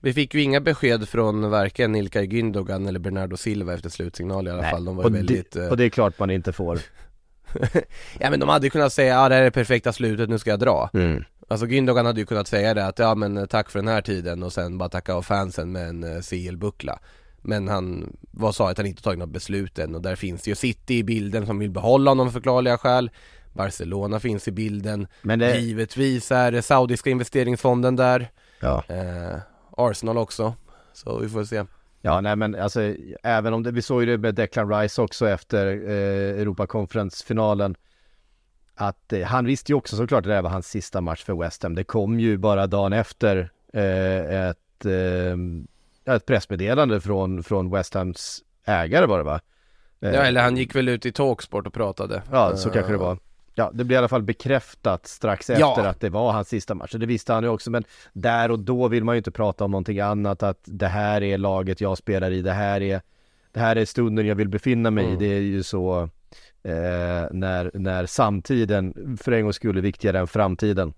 Vi 0.00 0.12
fick 0.12 0.34
ju 0.34 0.42
inga 0.42 0.60
besked 0.60 1.08
från 1.08 1.50
varken 1.50 1.94
Ilkay 1.94 2.26
Gündogan 2.26 2.88
eller 2.88 2.98
Bernardo 2.98 3.36
Silva 3.36 3.74
efter 3.74 3.90
slutsignal 3.90 4.46
i 4.46 4.50
alla 4.50 4.70
fall 4.70 4.84
De 4.84 4.96
var 4.96 5.04
och, 5.04 5.14
väldigt 5.14 5.52
det, 5.52 5.64
eh, 5.64 5.70
och 5.70 5.76
det 5.76 5.84
är 5.84 5.88
klart 5.88 6.18
man 6.18 6.30
inte 6.30 6.52
får. 6.52 6.80
Ja 8.20 8.30
men 8.30 8.40
de 8.40 8.48
hade 8.48 8.66
ju 8.66 8.70
kunnat 8.70 8.92
säga, 8.92 9.14
ja 9.14 9.28
det 9.28 9.34
här 9.34 9.42
är 9.42 9.44
det 9.44 9.50
perfekta 9.50 9.92
slutet, 9.92 10.28
nu 10.28 10.38
ska 10.38 10.50
jag 10.50 10.60
dra 10.60 10.90
Mm. 10.94 11.24
Alltså 11.50 11.66
Gündogan 11.66 12.06
hade 12.06 12.20
ju 12.20 12.26
kunnat 12.26 12.48
säga 12.48 12.74
det 12.74 12.86
att 12.86 12.98
ja 12.98 13.14
men 13.14 13.36
eh, 13.36 13.46
tack 13.46 13.70
för 13.70 13.78
den 13.78 13.88
här 13.88 14.02
tiden 14.02 14.42
och 14.42 14.52
sen 14.52 14.78
bara 14.78 14.88
tacka 14.88 15.14
av 15.14 15.22
fansen 15.22 15.72
med 15.72 15.88
en 15.88 16.04
eh, 16.04 16.20
CL-buckla 16.20 16.98
Men 17.42 17.68
han 17.68 18.16
vad 18.30 18.54
sa 18.54 18.70
att 18.70 18.76
han 18.76 18.86
inte 18.86 19.02
tagit 19.02 19.18
något 19.18 19.28
beslut 19.28 19.78
än 19.78 19.94
och 19.94 20.02
där 20.02 20.16
finns 20.16 20.48
ju 20.48 20.54
City 20.54 20.98
i 20.98 21.04
bilden 21.04 21.46
som 21.46 21.58
vill 21.58 21.70
behålla 21.70 22.10
honom 22.10 22.26
av 22.26 22.30
förklarliga 22.30 22.78
skäl 22.78 23.10
Barcelona 23.52 24.20
finns 24.20 24.48
i 24.48 24.52
bilden 24.52 25.06
Men 25.22 25.38
det, 25.38 25.58
Givetvis 25.58 26.32
är 26.32 26.52
det 26.52 26.62
saudiska 26.62 27.10
investeringsfonden 27.10 27.96
där 27.96 28.30
ja. 28.60 28.84
eh, 28.88 29.38
Arsenal 29.70 30.18
också 30.18 30.54
Så 30.92 31.18
vi 31.18 31.28
får 31.28 31.44
se 31.44 31.64
ja, 32.00 32.20
nej 32.20 32.36
men 32.36 32.54
alltså 32.54 32.94
även 33.22 33.54
om 33.54 33.62
det, 33.62 33.70
vi 33.70 33.82
såg 33.82 34.02
ju 34.02 34.06
det 34.06 34.18
med 34.18 34.34
Declan 34.34 34.70
Rice 34.70 35.02
också 35.02 35.28
efter 35.28 35.66
eh, 35.66 36.40
Europakonferensfinalen. 36.40 37.76
Att 38.74 39.12
eh, 39.12 39.22
han 39.22 39.44
visste 39.46 39.72
ju 39.72 39.76
också 39.76 39.96
såklart 39.96 40.18
att 40.18 40.28
det 40.28 40.34
här 40.34 40.42
var 40.42 40.50
hans 40.50 40.68
sista 40.68 41.00
match 41.00 41.24
för 41.24 41.34
West 41.34 41.62
Ham. 41.62 41.74
Det 41.74 41.84
kom 41.84 42.20
ju 42.20 42.36
bara 42.36 42.66
dagen 42.66 42.92
efter 42.92 43.50
eh, 43.72 44.48
ett, 44.48 44.84
eh, 44.84 45.36
ett 46.16 46.26
pressmeddelande 46.26 47.00
från, 47.00 47.42
från 47.42 47.70
West 47.70 47.94
Hams 47.94 48.42
ägare 48.64 49.06
var 49.06 49.18
det 49.18 49.24
va? 49.24 49.40
Eh, 50.00 50.10
Ja 50.10 50.20
eller 50.22 50.40
han 50.42 50.56
gick 50.56 50.74
väl 50.74 50.88
ut 50.88 51.06
i 51.06 51.12
Talksport 51.12 51.66
och 51.66 51.72
pratade 51.74 52.22
Ja, 52.32 52.56
så 52.56 52.68
Eh, 52.68 52.72
kanske 52.74 52.92
det 52.92 52.98
var. 52.98 53.18
Ja, 53.54 53.70
det 53.74 53.84
blev 53.84 53.96
i 53.96 53.98
alla 53.98 54.08
fall 54.08 54.22
bekräftat 54.22 55.06
strax 55.06 55.50
Ja. 55.50 55.70
efter 55.70 55.84
att 55.88 56.00
det 56.00 56.08
var 56.10 56.32
hans 56.32 56.48
sista 56.48 56.74
match. 56.74 56.94
Och 56.94 57.00
det 57.00 57.06
visste 57.06 57.32
han 57.32 57.42
ju 57.42 57.48
också, 57.48 57.70
men 57.70 57.84
där 58.12 58.50
och 58.50 58.58
då 58.58 58.88
vill 58.88 59.04
man 59.04 59.14
ju 59.14 59.18
inte 59.18 59.30
prata 59.30 59.64
om 59.64 59.70
någonting 59.70 60.00
annat. 60.00 60.42
Att 60.42 60.60
det 60.64 60.86
här 60.86 61.22
är 61.22 61.38
laget 61.38 61.80
jag 61.80 61.98
spelar 61.98 62.30
i, 62.30 62.42
det 62.42 62.52
här 62.52 62.80
är, 62.82 63.00
det 63.52 63.60
här 63.60 63.76
är 63.76 63.84
stunden 63.84 64.26
jag 64.26 64.34
vill 64.34 64.48
befinna 64.48 64.90
mig 64.90 65.04
i. 65.04 65.06
Mm. 65.06 65.18
Det 65.18 65.26
är 65.26 65.40
ju 65.40 65.62
så 65.62 66.02
eh, 66.62 67.26
när, 67.30 67.70
när 67.74 68.06
samtiden 68.06 69.16
för 69.22 69.32
en 69.32 69.42
gång 69.42 69.52
skulle 69.52 69.80
viktigare 69.80 70.18
än 70.18 70.26
framtiden. 70.26 70.92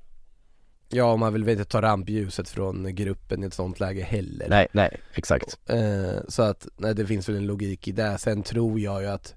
Ja, 0.93 1.17
man 1.17 1.33
vill 1.33 1.45
väl 1.45 1.53
inte 1.53 1.65
ta 1.65 1.83
rampljuset 1.83 2.49
från 2.49 2.95
gruppen 2.95 3.45
i 3.45 3.47
ett 3.47 3.55
sånt 3.55 3.81
läge 3.81 4.03
heller 4.03 4.49
Nej, 4.49 4.67
nej, 4.73 5.01
exakt. 5.15 5.59
Eh, 5.67 6.25
så 6.29 6.43
att, 6.43 6.69
nej 6.77 6.95
det 6.95 7.07
finns 7.07 7.29
väl 7.29 7.37
en 7.37 7.47
logik 7.47 7.89
i 7.89 7.93
det. 7.93 8.19
Sen 8.19 8.43
tror 8.43 8.81
jag 8.81 9.03
ju 9.03 9.09
att 9.09 9.35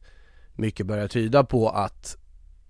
mycket 0.53 0.85
börjar 0.85 1.07
tyda 1.07 1.43
på 1.43 1.69
att 1.69 2.17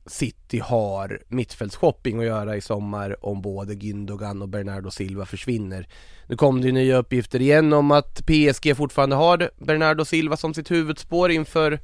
City 0.05 0.59
har 0.59 1.21
mittfältsshopping 1.27 2.19
att 2.19 2.25
göra 2.25 2.55
i 2.55 2.61
sommar 2.61 3.25
om 3.25 3.41
både 3.41 3.73
Gündogan 3.73 4.41
och 4.41 4.49
Bernardo 4.49 4.91
Silva 4.91 5.25
försvinner. 5.25 5.87
Nu 6.27 6.35
kom 6.35 6.61
det 6.61 6.67
ju 6.67 6.73
nya 6.73 6.97
uppgifter 6.97 7.41
igen 7.41 7.73
om 7.73 7.91
att 7.91 8.25
PSG 8.25 8.77
fortfarande 8.77 9.15
har 9.15 9.49
Bernardo 9.57 10.05
Silva 10.05 10.37
som 10.37 10.53
sitt 10.53 10.71
huvudspår 10.71 11.31
inför 11.31 11.79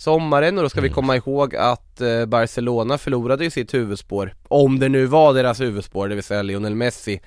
sommaren 0.00 0.56
och 0.58 0.62
då 0.62 0.68
ska 0.68 0.80
vi 0.80 0.90
komma 0.90 1.16
ihåg 1.16 1.56
att 1.56 2.00
eh, 2.00 2.26
Barcelona 2.26 2.98
förlorade 2.98 3.44
ju 3.44 3.50
sitt 3.50 3.74
huvudspår, 3.74 4.34
om 4.48 4.78
det 4.78 4.88
nu 4.88 5.06
var 5.06 5.34
deras 5.34 5.60
huvudspår, 5.60 6.08
det 6.08 6.14
vill 6.14 6.24
säga 6.24 6.42
Lionel 6.42 6.74
Messi. 6.74 7.20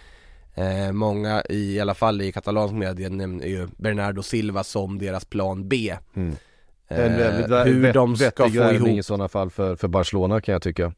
Eh, 0.56 0.92
många 0.92 1.44
i, 1.50 1.75
i 1.75 1.80
alla 1.80 1.94
fall 1.94 2.22
i 2.22 2.32
katalansk 2.32 2.74
media 2.74 3.10
nämner 3.10 3.46
ju 3.48 3.68
Bernardo 3.77 4.24
Silva 4.24 4.63
som 4.63 5.00
deras 5.00 5.25
plan 5.25 5.68
B. 5.68 5.96
Mm. 6.15 6.36
En 6.88 7.18
väldigt 7.18 7.51
Eh, 7.51 7.63
hur 7.63 7.94
de 7.94 8.18
ska 8.18 8.50
få 8.50 8.74
ihop 8.74 8.88
i 8.88 9.03
sådana 9.03 9.27
fall 9.27 9.50
för, 9.50 9.75
för 9.75 9.88
Barcelona 9.88 10.42
kan 10.42 10.53
jag 10.53 10.62
tycka. 10.62 10.94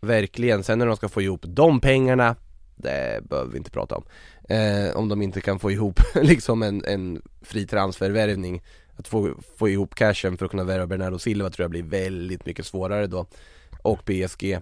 Verkligen, 0.00 0.64
sen 0.64 0.78
när 0.78 0.86
de 0.86 0.96
ska 0.96 1.08
få 1.08 1.22
ihop 1.22 1.44
de 1.46 1.80
pengarna 1.80 2.36
Det 2.76 3.20
behöver 3.28 3.52
vi 3.52 3.58
inte 3.58 3.70
prata 3.70 3.94
om. 3.96 4.04
Eh, 4.48 4.96
Om 4.96 5.08
de 5.08 5.22
inte 5.22 5.40
kan 5.40 5.58
få 5.58 5.70
ihop 5.70 6.00
liksom 6.22 6.62
en, 6.62 6.84
en 6.84 7.22
fri 7.42 7.66
transfervärvning 7.66 8.62
Att 8.96 9.08
få, 9.08 9.34
få 9.58 9.68
ihop 9.68 9.94
cashen 9.94 10.36
för 10.36 10.44
att 10.44 10.50
kunna 10.50 10.64
värva 10.64 10.86
Bernardo 10.86 11.18
Silva 11.18 11.50
tror 11.50 11.64
jag 11.64 11.70
blir 11.70 11.82
väldigt 11.82 12.46
mycket 12.46 12.66
svårare 12.66 13.06
då. 13.06 13.26
Och 13.82 14.04
PSG 14.04 14.58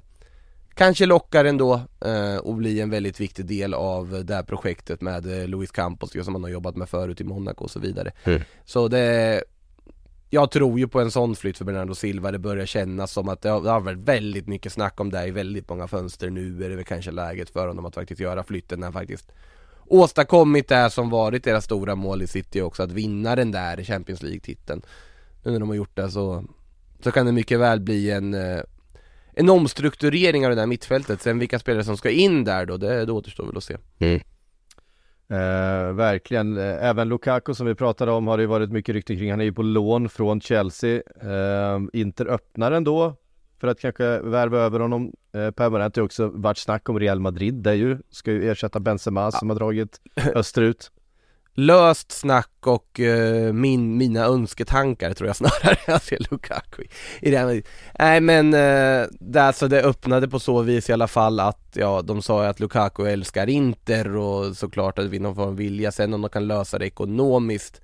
Kanske 0.74 1.06
lockar 1.06 1.44
ändå 1.44 1.80
eh, 2.00 2.36
och 2.36 2.54
blir 2.54 2.82
en 2.82 2.90
väldigt 2.90 3.20
viktig 3.20 3.46
del 3.46 3.74
av 3.74 4.24
det 4.24 4.34
här 4.34 4.42
projektet 4.42 5.00
med 5.00 5.40
eh, 5.40 5.48
Luis 5.48 5.70
Campos 5.70 6.24
som 6.24 6.32
man 6.32 6.42
har 6.42 6.50
jobbat 6.50 6.76
med 6.76 6.88
förut 6.88 7.20
i 7.20 7.24
Monaco 7.24 7.64
och 7.64 7.70
så 7.70 7.80
vidare. 7.80 8.12
Mm. 8.24 8.42
Så 8.64 8.88
det 8.88 9.42
jag 10.30 10.50
tror 10.50 10.78
ju 10.78 10.88
på 10.88 11.00
en 11.00 11.10
sån 11.10 11.36
flytt 11.36 11.58
för 11.58 11.64
Bernardo 11.64 11.94
Silva, 11.94 12.30
det 12.30 12.38
börjar 12.38 12.66
kännas 12.66 13.12
som 13.12 13.28
att 13.28 13.42
det 13.42 13.48
har, 13.48 13.60
det 13.60 13.70
har 13.70 13.80
varit 13.80 13.98
väldigt 13.98 14.46
mycket 14.46 14.72
snack 14.72 15.00
om 15.00 15.10
det 15.10 15.26
i 15.26 15.30
väldigt 15.30 15.68
många 15.68 15.88
fönster. 15.88 16.30
Nu 16.30 16.64
är 16.64 16.68
det 16.68 16.76
väl 16.76 16.84
kanske 16.84 17.10
läget 17.10 17.50
för 17.50 17.68
honom 17.68 17.86
att 17.86 17.94
faktiskt 17.94 18.20
göra 18.20 18.44
flytten 18.44 18.80
när 18.80 18.86
han 18.86 18.92
faktiskt 18.92 19.32
åstadkommit 19.86 20.68
det 20.68 20.90
som 20.90 21.10
varit 21.10 21.44
deras 21.44 21.64
stora 21.64 21.94
mål 21.94 22.22
i 22.22 22.26
City 22.26 22.60
också, 22.60 22.82
att 22.82 22.92
vinna 22.92 23.36
den 23.36 23.50
där 23.50 23.84
Champions 23.84 24.22
League-titeln. 24.22 24.82
Nu 25.42 25.50
när 25.50 25.60
de 25.60 25.68
har 25.68 25.76
gjort 25.76 25.96
det 25.96 26.10
så, 26.10 26.44
så 27.00 27.10
kan 27.10 27.26
det 27.26 27.32
mycket 27.32 27.60
väl 27.60 27.80
bli 27.80 28.10
en 28.10 28.34
eh, 28.34 28.60
en 29.36 29.50
omstrukturering 29.50 30.44
av 30.44 30.50
det 30.50 30.56
där 30.56 30.66
mittfältet, 30.66 31.22
sen 31.22 31.38
vilka 31.38 31.58
spelare 31.58 31.84
som 31.84 31.96
ska 31.96 32.10
in 32.10 32.44
där 32.44 32.66
då, 32.66 32.76
det, 32.76 33.04
det 33.04 33.12
återstår 33.12 33.46
väl 33.46 33.56
att 33.56 33.64
se. 33.64 33.76
Eh, 35.28 35.92
verkligen, 35.92 36.56
Eh, 36.56 36.84
även 36.84 37.08
Lukaku 37.08 37.54
som 37.54 37.66
vi 37.66 37.74
pratade 37.74 38.12
om 38.12 38.26
har 38.26 38.36
det 38.36 38.42
ju 38.42 38.46
varit 38.46 38.70
mycket 38.70 38.94
rykte 38.94 39.16
kring, 39.16 39.30
han 39.30 39.40
är 39.40 39.44
ju 39.44 39.52
på 39.52 39.62
lån 39.62 40.08
från 40.08 40.40
Chelsea. 40.40 41.02
Eh, 41.22 41.80
Inter 41.92 42.26
öppnar 42.26 42.72
ändå 42.72 43.16
för 43.60 43.68
att 43.68 43.80
kanske 43.80 44.18
värva 44.18 44.58
över 44.58 44.80
honom 44.80 45.12
eh, 45.34 45.50
permanent. 45.50 45.94
Det 45.94 46.00
har 46.00 46.06
också 46.06 46.28
varit 46.28 46.58
snack 46.58 46.88
om 46.88 47.00
Real 47.00 47.20
Madrid, 47.20 47.54
där 47.54 47.72
ju 47.72 47.98
ska 48.10 48.32
ju 48.32 48.50
ersätta 48.50 48.80
Benzema 48.80 49.30
som 49.30 49.50
har 49.50 49.56
dragit 49.56 50.00
österut. 50.34 50.90
Löst 51.56 52.12
snack 52.12 52.50
och 52.60 53.00
eh, 53.00 53.52
min, 53.52 53.96
mina 53.96 54.24
önsketankar 54.24 55.12
tror 55.12 55.26
jag 55.26 55.36
snarare 55.36 55.76
jag 55.86 56.02
ser 56.02 56.18
Lukaku 56.30 56.82
i, 57.20 57.30
det 57.30 57.38
här. 57.38 57.62
Nej 57.98 58.20
men 58.20 58.54
eh, 58.54 59.06
det, 59.20 59.42
alltså 59.42 59.68
det 59.68 59.82
öppnade 59.82 60.28
på 60.28 60.38
så 60.38 60.62
vis 60.62 60.90
i 60.90 60.92
alla 60.92 61.08
fall 61.08 61.40
att 61.40 61.68
ja 61.74 62.02
de 62.02 62.22
sa 62.22 62.42
ju 62.42 62.48
att 62.48 62.60
Lukaku 62.60 63.06
älskar 63.06 63.48
Inter 63.48 64.16
och 64.16 64.56
såklart 64.56 64.98
att 64.98 65.06
vi 65.06 65.18
någon 65.18 65.34
form 65.34 65.48
av 65.48 65.56
vilja 65.56 65.92
sen 65.92 66.14
om 66.14 66.20
de 66.20 66.30
kan 66.30 66.46
lösa 66.46 66.78
det 66.78 66.86
ekonomiskt 66.86 67.80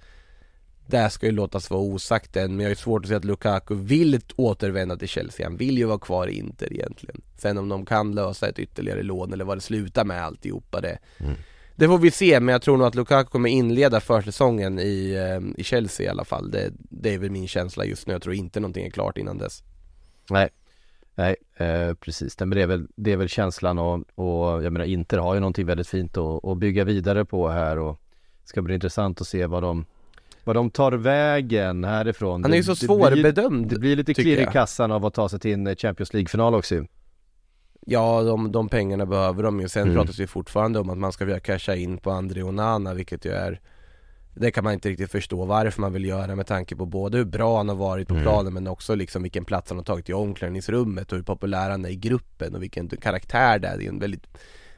Det 0.90 1.10
ska 1.10 1.26
ju 1.26 1.32
låtas 1.32 1.70
vara 1.70 1.80
osagt 1.80 2.36
än 2.36 2.56
men 2.56 2.60
jag 2.60 2.70
ju 2.70 2.76
svårt 2.76 3.02
att 3.02 3.08
se 3.08 3.14
att 3.14 3.24
Lukaku 3.24 3.74
vill 3.74 4.20
återvända 4.36 4.96
till 4.96 5.08
Chelsea, 5.08 5.46
han 5.46 5.56
vill 5.56 5.78
ju 5.78 5.84
vara 5.84 5.98
kvar 5.98 6.26
i 6.26 6.38
Inter 6.38 6.72
egentligen. 6.72 7.20
Sen 7.38 7.58
om 7.58 7.68
de 7.68 7.86
kan 7.86 8.14
lösa 8.14 8.48
ett 8.48 8.58
ytterligare 8.58 9.02
lån 9.02 9.32
eller 9.32 9.44
vad 9.44 9.56
det 9.56 9.60
slutar 9.60 10.04
med 10.04 10.24
alltihopa 10.24 10.80
det 10.80 10.98
det 11.80 11.88
får 11.88 11.98
vi 11.98 12.10
se, 12.10 12.40
men 12.40 12.52
jag 12.52 12.62
tror 12.62 12.76
nog 12.76 12.86
att 12.86 12.94
Lukaku 12.94 13.30
kommer 13.30 13.48
inleda 13.48 14.00
försäsongen 14.00 14.78
i, 14.78 15.12
eh, 15.12 15.60
i 15.60 15.64
Chelsea 15.64 16.06
i 16.06 16.08
alla 16.08 16.24
fall. 16.24 16.50
Det, 16.50 16.72
det 16.78 17.14
är 17.14 17.18
väl 17.18 17.30
min 17.30 17.48
känsla 17.48 17.84
just 17.84 18.06
nu, 18.06 18.12
jag 18.12 18.22
tror 18.22 18.34
inte 18.34 18.60
någonting 18.60 18.86
är 18.86 18.90
klart 18.90 19.18
innan 19.18 19.38
dess. 19.38 19.62
Nej, 20.30 20.48
nej 21.14 21.36
eh, 21.56 21.94
precis. 21.94 22.38
Men 22.38 22.50
det 22.50 22.62
är 22.62 22.66
väl, 22.66 22.86
det 22.96 23.12
är 23.12 23.16
väl 23.16 23.28
känslan 23.28 23.78
och, 23.78 24.02
och 24.14 24.64
jag 24.64 24.72
menar 24.72 24.86
Inter 24.86 25.18
har 25.18 25.34
ju 25.34 25.40
någonting 25.40 25.66
väldigt 25.66 25.88
fint 25.88 26.16
att, 26.16 26.44
att 26.44 26.58
bygga 26.58 26.84
vidare 26.84 27.24
på 27.24 27.48
här 27.48 27.78
och 27.78 28.00
det 28.42 28.48
ska 28.48 28.62
bli 28.62 28.74
intressant 28.74 29.20
att 29.20 29.26
se 29.26 29.46
vad 29.46 29.62
de, 29.62 29.86
vad 30.44 30.56
de 30.56 30.70
tar 30.70 30.92
vägen 30.92 31.84
härifrån. 31.84 32.42
Han 32.44 32.52
är 32.52 32.56
ju 32.56 32.60
Det- 32.62 32.66
så 32.66 32.72
det 32.72 32.76
svårbedömd 32.86 33.68
Det 33.68 33.78
blir 33.78 33.96
lite 33.96 34.14
klirr 34.14 34.40
i 34.40 34.46
kassan 34.52 34.92
av 34.92 35.06
att 35.06 35.14
ta 35.14 35.28
sig 35.28 35.40
till 35.40 35.52
en 35.52 35.76
Champions 35.76 36.12
League-final 36.14 36.54
också. 36.54 36.84
Ja, 37.86 38.22
de, 38.22 38.52
de 38.52 38.68
pengarna 38.68 39.06
behöver 39.06 39.42
de 39.42 39.60
ju. 39.60 39.68
Sen 39.68 39.82
Mm. 39.82 39.94
pratas 39.94 40.16
det 40.16 40.22
ju 40.22 40.26
fortfarande 40.26 40.78
om 40.78 40.90
att 40.90 40.98
man 40.98 41.12
ska 41.12 41.24
vilja 41.24 41.40
casha 41.40 41.74
in 41.74 41.98
på 41.98 42.10
André 42.10 42.42
Onana, 42.42 42.94
vilket 42.94 43.24
ju 43.24 43.30
är 43.32 43.60
Det 44.34 44.50
kan 44.50 44.64
man 44.64 44.72
inte 44.72 44.88
riktigt 44.88 45.10
förstå 45.10 45.44
varför 45.44 45.80
man 45.80 45.92
vill 45.92 46.04
göra 46.04 46.34
med 46.36 46.46
tanke 46.46 46.76
på 46.76 46.86
både 46.86 47.18
hur 47.18 47.24
bra 47.24 47.56
han 47.56 47.68
har 47.68 47.76
varit 47.76 48.08
på 48.08 48.14
Mm. 48.14 48.24
planen 48.24 48.54
men 48.54 48.66
också 48.66 48.94
liksom 48.94 49.22
vilken 49.22 49.44
plats 49.44 49.70
han 49.70 49.78
har 49.78 49.84
tagit 49.84 50.08
i 50.08 50.12
omklädningsrummet 50.12 51.12
och 51.12 51.16
hur 51.18 51.24
populär 51.24 51.70
han 51.70 51.84
är 51.84 51.88
i 51.88 51.96
gruppen 51.96 52.54
och 52.54 52.62
vilken 52.62 52.88
karaktär 52.88 53.58
det 53.58 53.68
är. 53.68 53.78
Det 53.78 53.84
är 53.84 53.88
en 53.88 53.98
väldigt, 53.98 54.26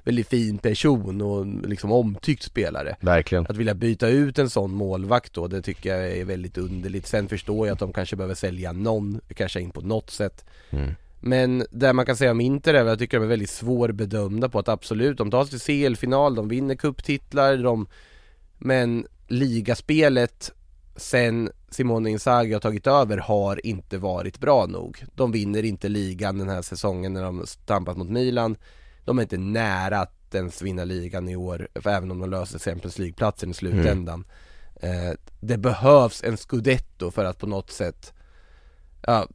väldigt 0.04 0.28
fin 0.28 0.58
person 0.58 1.20
och 1.20 1.46
liksom 1.46 1.92
omtyckt 1.92 2.42
spelare. 2.42 2.96
Verkligen. 3.00 3.46
Att 3.48 3.56
vilja 3.56 3.74
byta 3.74 4.08
ut 4.08 4.38
en 4.38 4.50
sån 4.50 4.74
målvakt 4.74 5.34
då, 5.34 5.48
det 5.48 5.62
tycker 5.62 5.96
jag 5.96 6.16
är 6.16 6.24
väldigt 6.24 6.58
underligt. 6.58 7.06
Sen 7.06 7.28
förstår 7.28 7.66
jag 7.66 7.74
att 7.74 7.78
de 7.78 7.92
kanske 7.92 8.16
behöver 8.16 8.34
sälja 8.34 8.72
någon, 8.72 9.20
casha 9.34 9.60
in 9.60 9.70
på 9.70 9.80
något 9.80 10.10
sätt. 10.10 10.44
Mm. 10.70 10.90
Men 11.20 11.66
det 11.70 11.92
man 11.92 12.06
kan 12.06 12.16
säga 12.16 12.30
om 12.30 12.40
Inter 12.40 12.74
är 12.74 12.84
jag 12.84 12.98
tycker 12.98 13.18
de 13.18 13.24
är 13.24 13.28
väldigt 13.28 13.50
svårbedömda 13.50 14.48
på 14.48 14.58
att 14.58 14.68
absolut, 14.68 15.18
de 15.18 15.30
tar 15.30 15.44
sig 15.44 15.58
till 15.58 15.90
CL-final, 15.90 16.34
de 16.34 16.48
vinner 16.48 16.74
cuptitlar, 16.74 17.56
de 17.56 17.86
Men 18.58 19.06
ligaspelet 19.28 20.52
sen 20.96 21.50
Simone 21.70 22.10
Inzaghi 22.10 22.52
har 22.52 22.60
tagit 22.60 22.86
över 22.86 23.18
har 23.18 23.66
inte 23.66 23.98
varit 23.98 24.38
bra 24.38 24.66
nog. 24.66 25.04
De 25.14 25.32
vinner 25.32 25.62
inte 25.62 25.88
ligan 25.88 26.38
den 26.38 26.48
här 26.48 26.62
säsongen 26.62 27.12
när 27.12 27.22
de 27.22 27.46
stampat 27.46 27.96
mot 27.96 28.08
Milan. 28.08 28.56
De 29.04 29.18
är 29.18 29.22
inte 29.22 29.38
nära 29.38 30.00
att 30.00 30.34
ens 30.34 30.62
vinna 30.62 30.84
ligan 30.84 31.28
i 31.28 31.36
år, 31.36 31.68
för 31.74 31.90
även 31.90 32.10
om 32.10 32.20
de 32.20 32.30
löser 32.30 32.58
Champions 32.58 32.98
League-platsen 32.98 33.50
i 33.50 33.54
slutändan. 33.54 34.24
Eh, 34.82 35.12
det 35.40 35.58
behövs 35.58 36.22
en 36.24 36.36
scudetto 36.36 37.10
för 37.10 37.24
att 37.24 37.38
på 37.38 37.46
något 37.46 37.70
sätt 37.70 38.12
Ja 39.06 39.26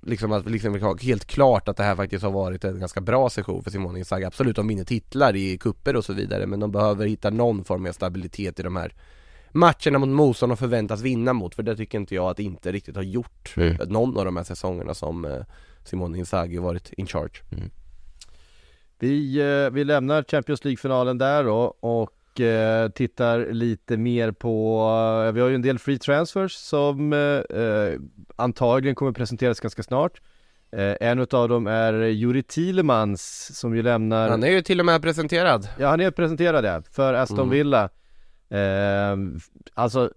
Liksom 0.00 0.32
att 0.32 0.50
liksom 0.50 0.98
helt 1.02 1.24
klart 1.24 1.68
att 1.68 1.76
det 1.76 1.82
här 1.82 1.96
faktiskt 1.96 2.24
har 2.24 2.30
varit 2.30 2.64
en 2.64 2.80
ganska 2.80 3.00
bra 3.00 3.30
session 3.30 3.62
för 3.62 3.70
Simone 3.70 3.98
Inzaghi 3.98 4.24
Absolut, 4.24 4.56
de 4.56 4.68
vinner 4.68 4.84
titlar 4.84 5.36
i 5.36 5.58
kupper 5.58 5.96
och 5.96 6.04
så 6.04 6.12
vidare 6.12 6.46
men 6.46 6.60
de 6.60 6.72
behöver 6.72 7.06
hitta 7.06 7.30
någon 7.30 7.64
form 7.64 7.86
av 7.86 7.92
stabilitet 7.92 8.60
i 8.60 8.62
de 8.62 8.76
här 8.76 8.94
matcherna 9.52 9.98
mot 9.98 10.08
motstånd 10.08 10.50
de 10.52 10.56
förväntas 10.56 11.00
vinna 11.00 11.32
mot 11.32 11.54
för 11.54 11.62
det 11.62 11.76
tycker 11.76 11.98
inte 11.98 12.14
jag 12.14 12.30
att 12.30 12.38
inte 12.38 12.72
riktigt 12.72 12.96
har 12.96 13.02
gjort 13.02 13.54
Mm. 13.56 13.76
någon 13.88 14.18
av 14.18 14.24
de 14.24 14.36
här 14.36 14.44
säsongerna 14.44 14.94
som 14.94 15.24
eh, 15.24 15.42
Simone 15.84 16.18
Inzaghi 16.18 16.58
varit 16.58 16.92
in 16.92 17.06
charge 17.06 17.42
Vi, 18.98 19.40
eh, 19.40 19.70
vi 19.70 19.84
lämnar 19.84 20.22
Champions 20.22 20.64
League-finalen 20.64 21.18
där 21.18 21.44
då 21.44 21.74
och 21.80 22.40
eh, 22.40 22.88
tittar 22.88 23.52
lite 23.52 23.96
mer 23.96 24.32
på, 24.32 24.80
eh, 25.26 25.32
vi 25.32 25.40
har 25.40 25.48
ju 25.48 25.54
en 25.54 25.62
del 25.62 25.78
free 25.78 25.98
transfers 25.98 26.52
som 26.52 27.14
antagligen 28.36 28.94
kommer 28.94 29.12
presenteras 29.12 29.60
ganska 29.60 29.82
snart. 29.82 30.20
En 31.00 31.18
utav 31.18 31.48
dem 31.48 31.66
är 31.66 31.92
Juri 31.92 32.42
Thielemans 32.42 33.50
som 33.58 33.76
ju 33.76 33.82
lämnar 33.82 34.28
Han 34.28 34.44
är 34.44 34.50
ju 34.50 34.62
till 34.62 34.80
och 34.80 34.86
med 34.86 35.02
presenterad 35.02 35.68
Ja 35.78 35.88
han 35.88 36.00
är 36.00 36.10
presenterad 36.10 36.64
ja, 36.64 36.82
för 36.90 37.14
Aston 37.14 37.38
Mm. 37.38 37.50
Villa 37.50 37.88
eh, 38.48 39.16
Alltså 39.74 40.10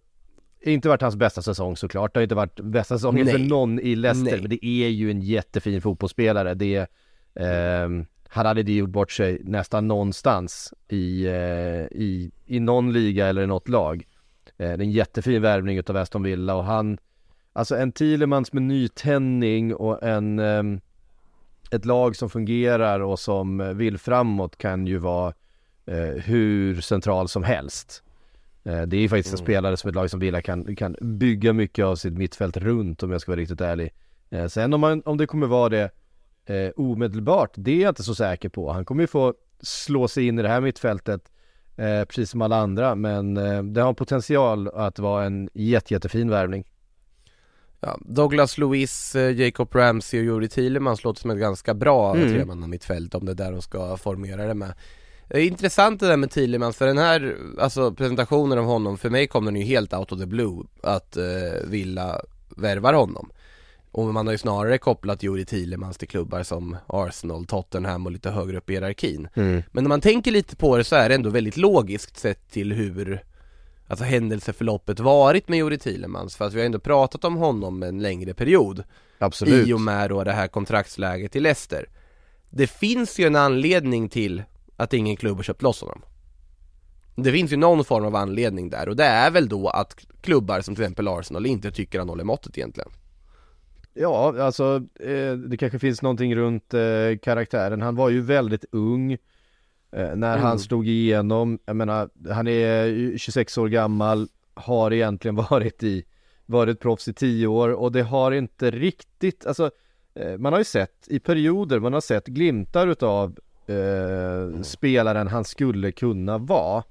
inte 0.61 0.89
varit 0.89 1.01
hans 1.01 1.15
bästa 1.15 1.41
säsong 1.41 1.77
såklart, 1.77 2.13
det 2.13 2.19
har 2.19 2.23
inte 2.23 2.35
varit 2.35 2.59
bästa 2.59 2.95
säsongen 2.95 3.25
Nej. 3.25 3.33
för 3.33 3.39
någon 3.39 3.79
i 3.79 3.95
Leicester 3.95 4.31
Nej. 4.31 4.41
Men 4.41 4.49
det 4.49 4.65
är 4.65 4.87
ju 4.87 5.11
en 5.11 5.21
jättefin 5.21 5.81
fotbollsspelare 5.81 6.53
Det 6.53 6.77
eh, 7.35 7.89
Han 8.31 8.45
hade 8.45 8.59
inte 8.59 8.71
gjort 8.71 8.89
bort 8.89 9.11
sig 9.11 9.41
nästan 9.43 9.87
någonstans 9.87 10.73
i, 10.87 11.25
eh, 11.25 11.83
i, 11.91 12.31
i 12.45 12.59
någon 12.59 12.93
liga 12.93 13.27
eller 13.27 13.41
i 13.43 13.47
något 13.47 13.69
lag 13.69 14.07
eh, 14.47 14.53
Det 14.57 14.65
är 14.65 14.81
en 14.81 14.91
jättefin 14.91 15.41
värvning 15.41 15.77
utav 15.77 15.97
Aston 15.97 16.23
Villa 16.23 16.55
och 16.55 16.63
han 16.63 16.97
Alltså 17.53 17.75
en 17.77 17.91
Thielemans 17.91 18.53
med 18.53 18.63
nytändning 18.63 19.75
och 19.75 20.03
en 20.03 20.39
ehm, 20.39 20.81
ett 21.71 21.85
lag 21.85 22.15
som 22.15 22.29
fungerar 22.29 22.99
och 22.99 23.19
som 23.19 23.77
vill 23.77 23.97
framåt 23.97 24.57
kan 24.57 24.87
ju 24.87 24.97
vara 24.97 25.33
eh, 25.85 25.95
hur 26.23 26.81
central 26.81 27.27
som 27.27 27.43
helst. 27.43 28.03
Det 28.63 28.97
är 28.97 29.01
ju 29.01 29.09
faktiskt 29.09 29.33
en 29.33 29.39
Mm. 29.39 29.45
spelare 29.45 29.77
som 29.77 29.89
ett 29.89 29.95
lag 29.95 30.09
som 30.09 30.19
Villa 30.19 30.41
kan, 30.41 30.75
kan 30.75 30.95
bygga 31.01 31.53
mycket 31.53 31.85
av 31.85 31.95
sitt 31.95 32.13
mittfält 32.13 32.57
runt 32.57 33.03
om 33.03 33.11
jag 33.11 33.21
ska 33.21 33.31
vara 33.31 33.39
riktigt 33.39 33.61
ärlig. 33.61 33.89
Sen 34.49 34.73
om, 34.73 34.81
man, 34.81 35.01
om 35.05 35.17
det 35.17 35.27
kommer 35.27 35.47
vara 35.47 35.69
det 35.69 35.89
eh, 36.49 36.71
omedelbart, 36.75 37.51
det 37.55 37.71
är 37.71 37.81
jag 37.81 37.91
inte 37.91 38.03
så 38.03 38.15
säker 38.15 38.49
på. 38.49 38.71
Han 38.71 38.85
kommer 38.85 39.03
ju 39.03 39.07
få 39.07 39.33
slå 39.61 40.07
sig 40.07 40.27
in 40.27 40.39
i 40.39 40.41
det 40.41 40.49
här 40.49 40.61
mittfältet 40.61 41.21
eh, 41.75 42.05
precis 42.05 42.29
som 42.29 42.41
alla 42.41 42.57
andra 42.57 42.95
men 42.95 43.37
eh, 43.37 43.63
det 43.63 43.81
har 43.81 43.93
potential 43.93 44.67
att 44.67 44.99
vara 44.99 45.25
en 45.25 45.49
jätte, 45.53 45.93
jättefin 45.93 46.29
värvning. 46.29 46.63
ja, 47.79 47.97
Douglas 48.01 48.57
Lewis, 48.57 49.15
eh, 49.15 49.31
Jacob 49.31 49.75
Ramsey 49.75 50.19
och 50.19 50.25
Juri 50.25 50.49
Thielemans 50.49 51.03
låter 51.03 51.21
som 51.21 51.31
ett 51.31 51.39
ganska 51.39 51.73
bra 51.73 52.11
Mm. 52.11 52.21
mm. 52.21 52.37
tremanna 52.37 52.67
mittfält 52.67 53.15
om 53.15 53.25
det 53.25 53.31
är 53.31 53.35
där 53.35 53.51
de 53.51 53.61
ska 53.61 53.97
formera 53.97 54.45
det 54.47 54.53
med 54.53 54.73
Det 55.27 55.37
är 55.37 55.47
intressant 55.47 55.99
det 55.99 56.07
där 56.07 56.17
med 56.17 56.31
Thielemans 56.31 56.77
för 56.77 56.87
den 56.87 56.97
här, 56.97 57.37
alltså 57.59 57.93
presentationen 57.93 58.57
av 58.57 58.65
honom, 58.65 58.97
för 58.97 59.09
mig 59.09 59.27
kom 59.27 59.45
den 59.45 59.55
ju 59.55 59.63
helt 59.63 59.93
out 59.93 60.11
of 60.11 60.19
the 60.19 60.25
blue 60.25 60.63
att 60.83 61.17
eh, 61.17 61.23
Villa 61.67 62.21
värvar 62.57 62.93
honom 62.93 63.29
och 63.91 64.13
man 64.13 64.27
har 64.27 64.31
ju 64.31 64.37
snarare 64.37 64.77
kopplat 64.77 65.23
Juri 65.23 65.45
Thielemans 65.45 65.97
till 65.97 66.07
klubbar 66.07 66.43
som 66.43 66.77
Arsenal, 66.87 67.45
Tottenham 67.45 68.05
och 68.05 68.11
lite 68.11 68.29
högre 68.29 68.57
upp 68.57 68.69
i 68.69 68.73
hierarkin. 68.73 69.27
Men 69.71 69.83
när 69.83 69.89
man 69.89 70.01
tänker 70.01 70.31
lite 70.31 70.55
på 70.55 70.77
det 70.77 70.83
så 70.83 70.95
är 70.95 71.09
det 71.09 71.15
ändå 71.15 71.29
väldigt 71.29 71.57
logiskt 71.57 72.17
sett 72.17 72.49
till 72.51 72.73
hur 72.73 73.23
alltså 73.87 74.05
händelseförloppet 74.05 74.99
varit 74.99 75.47
med 75.47 75.57
Juri 75.57 75.77
Thielemans. 75.77 76.35
För 76.35 76.45
att 76.45 76.53
vi 76.53 76.59
har 76.59 76.65
ändå 76.65 76.79
pratat 76.79 77.25
om 77.25 77.35
honom 77.35 77.83
en 77.83 77.99
längre 78.01 78.33
period. 78.33 78.83
Absolut. 79.17 79.67
i 79.67 79.73
och 79.73 79.81
med 79.81 80.09
då 80.09 80.23
det 80.23 80.31
här 80.31 80.47
kontraktsläget 80.47 81.35
i 81.35 81.39
Leicester. 81.39 81.89
Det 82.49 82.67
finns 82.67 83.19
ju 83.19 83.25
en 83.27 83.35
anledning 83.35 84.09
till 84.09 84.43
att 84.77 84.93
ingen 84.93 85.15
klubb 85.15 85.35
har 85.35 85.43
köpt 85.43 85.61
loss 85.61 85.81
honom. 85.81 86.01
Det 87.15 87.31
finns 87.31 87.51
ju 87.51 87.57
någon 87.57 87.85
form 87.85 88.05
av 88.05 88.15
anledning 88.15 88.69
där. 88.69 88.89
Och 88.89 88.95
det 88.95 89.05
är 89.05 89.31
väl 89.31 89.49
då 89.49 89.69
att 89.69 90.05
klubbar 90.21 90.61
som 90.61 90.75
till 90.75 90.83
exempel 90.83 91.07
Arsenal 91.07 91.45
inte 91.45 91.71
tycker 91.71 91.99
han 91.99 92.09
håller 92.09 92.23
måttet 92.23 92.57
egentligen 92.57 92.89
Ja, 93.93 94.41
alltså 94.43 94.83
eh, 94.99 95.33
det 95.33 95.57
kanske 95.57 95.79
finns 95.79 96.01
någonting 96.01 96.35
runt 96.35 96.73
eh, 96.73 97.17
karaktären. 97.21 97.81
Han 97.81 97.95
var 97.95 98.09
ju 98.09 98.21
väldigt 98.21 98.65
ung 98.71 99.11
eh, 99.11 99.17
när 99.91 100.33
Mm. 100.33 100.41
han 100.41 100.59
slog 100.59 100.87
igenom. 100.87 101.59
Jag 101.65 101.75
menar, 101.75 102.09
han 102.31 102.47
är 102.47 102.85
ju 102.85 103.17
26 103.17 103.57
år 103.57 103.67
gammal, 103.67 104.27
har 104.53 104.93
egentligen 104.93 105.35
varit 105.49 105.83
i, 105.83 106.03
varit 106.45 106.79
proffs 106.79 107.07
i 107.07 107.13
10 107.13 107.47
år 107.47 107.69
och 107.69 107.91
det 107.91 108.01
har 108.01 108.31
inte 108.31 108.71
riktigt, 108.71 109.45
alltså 109.45 109.71
eh, 110.15 110.37
man 110.37 110.53
har 110.53 110.59
ju 110.59 110.65
sett 110.65 111.07
i 111.07 111.19
perioder, 111.19 111.79
man 111.79 111.93
har 111.93 112.01
sett 112.01 112.25
glimtar 112.27 112.87
utav 112.87 113.37
eh, 113.67 114.61
spelaren 114.61 115.27
han 115.27 115.43
skulle 115.45 115.91
kunna 115.91 116.37
vara. 116.37 116.83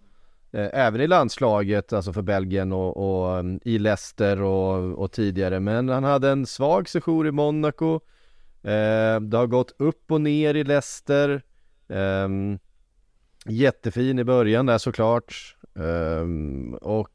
Eh, 0.53 0.69
Även 0.73 1.01
i 1.01 1.07
landslaget, 1.07 1.93
alltså 1.93 2.13
för 2.13 2.23
Belgien 2.23 2.73
och, 2.73 2.97
och 2.97 3.39
um, 3.39 3.61
i 3.65 3.79
Leicester 3.79 4.43
och, 4.43 4.99
och 4.99 5.13
tidigare. 5.13 5.61
Men 5.61 5.89
han 5.89 6.05
hade 6.05 6.31
en 6.31 6.47
svag 6.47 6.89
sejour 6.89 7.27
i 7.27 7.31
Monaco. 7.31 7.95
Eh, 8.63 9.21
det 9.21 9.37
har 9.37 9.47
gått 9.47 9.73
upp 9.79 10.13
och 10.13 10.21
ner 10.21 10.55
i 10.55 10.65
Leicester. 10.65 11.43
Ehm, 11.89 12.59
jättefin 13.47 14.19
i 14.19 14.25
början 14.25 14.67
där 14.67 14.79
såklart. 14.79 15.57
Ehm, 15.75 16.75
och 16.75 17.11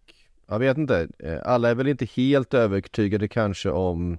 jag 0.48 0.60
vet 0.60 0.78
inte, 0.78 1.08
eh, 1.20 1.40
alla 1.44 1.70
är 1.70 1.76
väl 1.76 1.88
inte 1.88 2.06
helt 2.06 2.54
övertygade 2.54 3.28
kanske 3.28 3.70
om, 3.70 4.18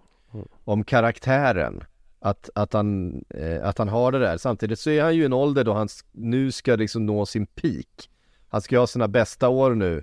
om 0.65 0.85
karaktären. 0.85 1.85
Att, 2.21 2.51
att, 2.55 2.73
han, 2.73 3.21
eh, 3.31 3.67
att 3.69 3.79
han 3.79 3.89
har 3.89 4.13
det 4.13 4.19
där. 4.19 4.37
Samtidigt 4.37 4.79
så 4.79 4.91
är 4.91 5.03
han 5.03 5.17
ju 5.17 5.23
i 5.23 5.25
en 5.25 5.33
ålder 5.33 5.65
då 5.65 5.73
han 5.73 5.89
nu 6.13 6.53
ska 6.53 6.77
liksom 6.77 7.07
nå 7.07 7.27
sin 7.27 7.47
peak. 7.47 8.11
Han 8.55 8.63
ska 8.63 8.75
ju 8.75 8.79
ha 8.79 8.87
sina 8.87 9.09
bästa 9.09 9.49
år 9.49 9.75
nu 9.75 9.97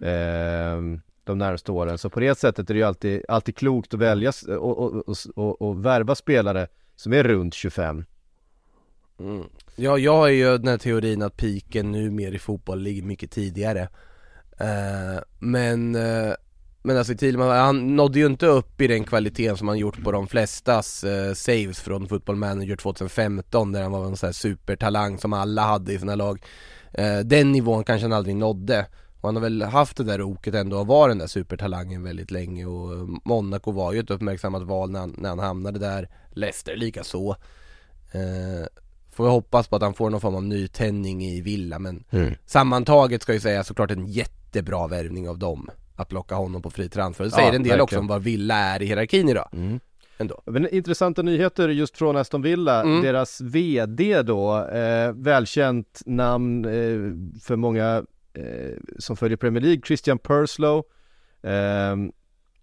eh, 0.00 1.00
de 1.24 1.38
närmaste 1.38 1.72
åren. 1.72 1.98
Så 1.98 2.10
på 2.10 2.20
det 2.20 2.38
sättet 2.38 2.70
är 2.70 2.74
det 2.74 2.78
ju 2.78 2.86
alltid, 2.86 3.22
alltid 3.28 3.56
klokt 3.56 3.94
att 3.94 4.00
välja 4.00 4.32
och, 4.48 4.78
och, 4.78 5.08
och, 5.08 5.16
och, 5.34 5.62
och 5.62 5.84
värva 5.86 6.14
spelare 6.14 6.68
som 6.96 7.12
är 7.12 7.22
runt 7.24 7.54
25. 7.54 8.04
Mm. 9.20 9.44
Ja, 9.76 9.98
jag 9.98 10.16
har 10.16 10.28
ju 10.28 10.58
den 10.58 10.68
här 10.68 10.78
teorin 10.78 11.22
att 11.22 11.36
piken 11.36 11.92
nu 11.92 12.10
mer 12.10 12.32
i 12.32 12.38
fotboll 12.38 12.80
ligger 12.80 13.02
mycket 13.02 13.30
tidigare 13.30 13.88
eh, 14.58 15.22
Men, 15.38 15.94
eh, 15.94 16.32
men 16.82 16.96
alltså 16.96 17.14
Thielman, 17.14 17.50
han 17.50 17.96
nådde 17.96 18.18
ju 18.18 18.26
inte 18.26 18.46
upp 18.46 18.80
i 18.80 18.86
den 18.86 19.04
kvaliteten 19.04 19.56
som 19.56 19.68
han 19.68 19.78
gjort 19.78 20.04
på 20.04 20.12
de 20.12 20.28
flestas 20.28 21.04
eh, 21.04 21.34
saves 21.34 21.80
från 21.80 22.08
Football 22.08 22.36
Manager 22.36 22.76
2015 22.76 23.72
där 23.72 23.82
han 23.82 23.92
var 23.92 24.06
en 24.06 24.16
sån 24.16 24.26
här 24.26 24.32
supertalang 24.32 25.18
som 25.18 25.32
alla 25.32 25.62
hade 25.62 25.92
i 25.92 25.98
sina 25.98 26.14
lag 26.14 26.40
den 27.24 27.52
nivån 27.52 27.84
kanske 27.84 28.04
han 28.04 28.12
aldrig 28.12 28.36
nådde. 28.36 28.86
Och 29.20 29.28
han 29.28 29.36
har 29.36 29.42
väl 29.42 29.62
haft 29.62 29.96
det 29.96 30.04
där 30.04 30.22
oket 30.22 30.54
ändå 30.54 30.80
att 30.80 30.86
vara 30.86 31.08
den 31.08 31.18
där 31.18 31.26
supertalangen 31.26 32.02
väldigt 32.02 32.30
länge 32.30 32.66
och 32.66 32.92
eh, 32.92 33.06
Monaco 33.24 33.72
var 33.72 33.92
ju 33.92 34.00
ett 34.00 34.10
uppmärksammat 34.10 34.62
val 34.62 34.90
när 34.90 35.00
han, 35.00 35.14
när 35.18 35.28
han 35.28 35.38
hamnade 35.38 35.78
där. 35.78 36.08
Leicester 36.32 36.76
lika 36.76 37.04
så 37.04 37.30
eh, 38.12 38.66
Får 39.10 39.24
vi 39.24 39.30
hoppas 39.30 39.68
på 39.68 39.76
att 39.76 39.82
han 39.82 39.94
får 39.94 40.10
någon 40.10 40.20
form 40.20 40.34
av 40.34 40.42
nytändning 40.44 41.24
i 41.24 41.40
Villa 41.40 41.78
men 41.78 42.04
Sammantaget 42.46 43.22
ska 43.22 43.32
jag 43.32 43.42
säga 43.42 43.64
såklart 43.64 43.90
en 43.90 44.06
jättebra 44.06 44.86
värvning 44.86 45.28
av 45.28 45.38
dem. 45.38 45.70
Att 45.96 46.08
plocka 46.08 46.34
honom 46.34 46.62
på 46.62 46.70
fri 46.70 46.88
transfer. 46.88 47.24
Det 47.24 47.30
säger 47.30 47.48
Ja, 47.48 47.54
en 47.54 47.62
del 47.62 47.72
också 47.80 47.82
verkligen. 47.82 48.00
om 48.00 48.06
vad 48.06 48.22
Villa 48.22 48.54
är 48.54 48.82
i 48.82 48.86
hierarkin 48.86 49.28
idag 49.28 49.80
Ändå 50.18 50.42
Men 50.46 50.68
intressanta 50.68 51.22
nyheter 51.22 51.68
just 51.68 51.98
från 51.98 52.16
Aston 52.16 52.42
Villa. 52.42 52.82
Mm. 52.82 53.02
Deras 53.02 53.40
VD 53.40 54.22
då, 54.22 54.66
eh, 54.66 55.12
välkänt 55.12 56.02
namn 56.06 56.64
eh, 56.64 57.40
för 57.42 57.56
många 57.56 58.04
eh, 58.32 58.76
som 58.98 59.16
följer 59.16 59.36
Premier 59.36 59.62
League, 59.62 59.80
Christian 59.84 60.18
Purslow. 60.18 60.84
Eh, 61.42 61.96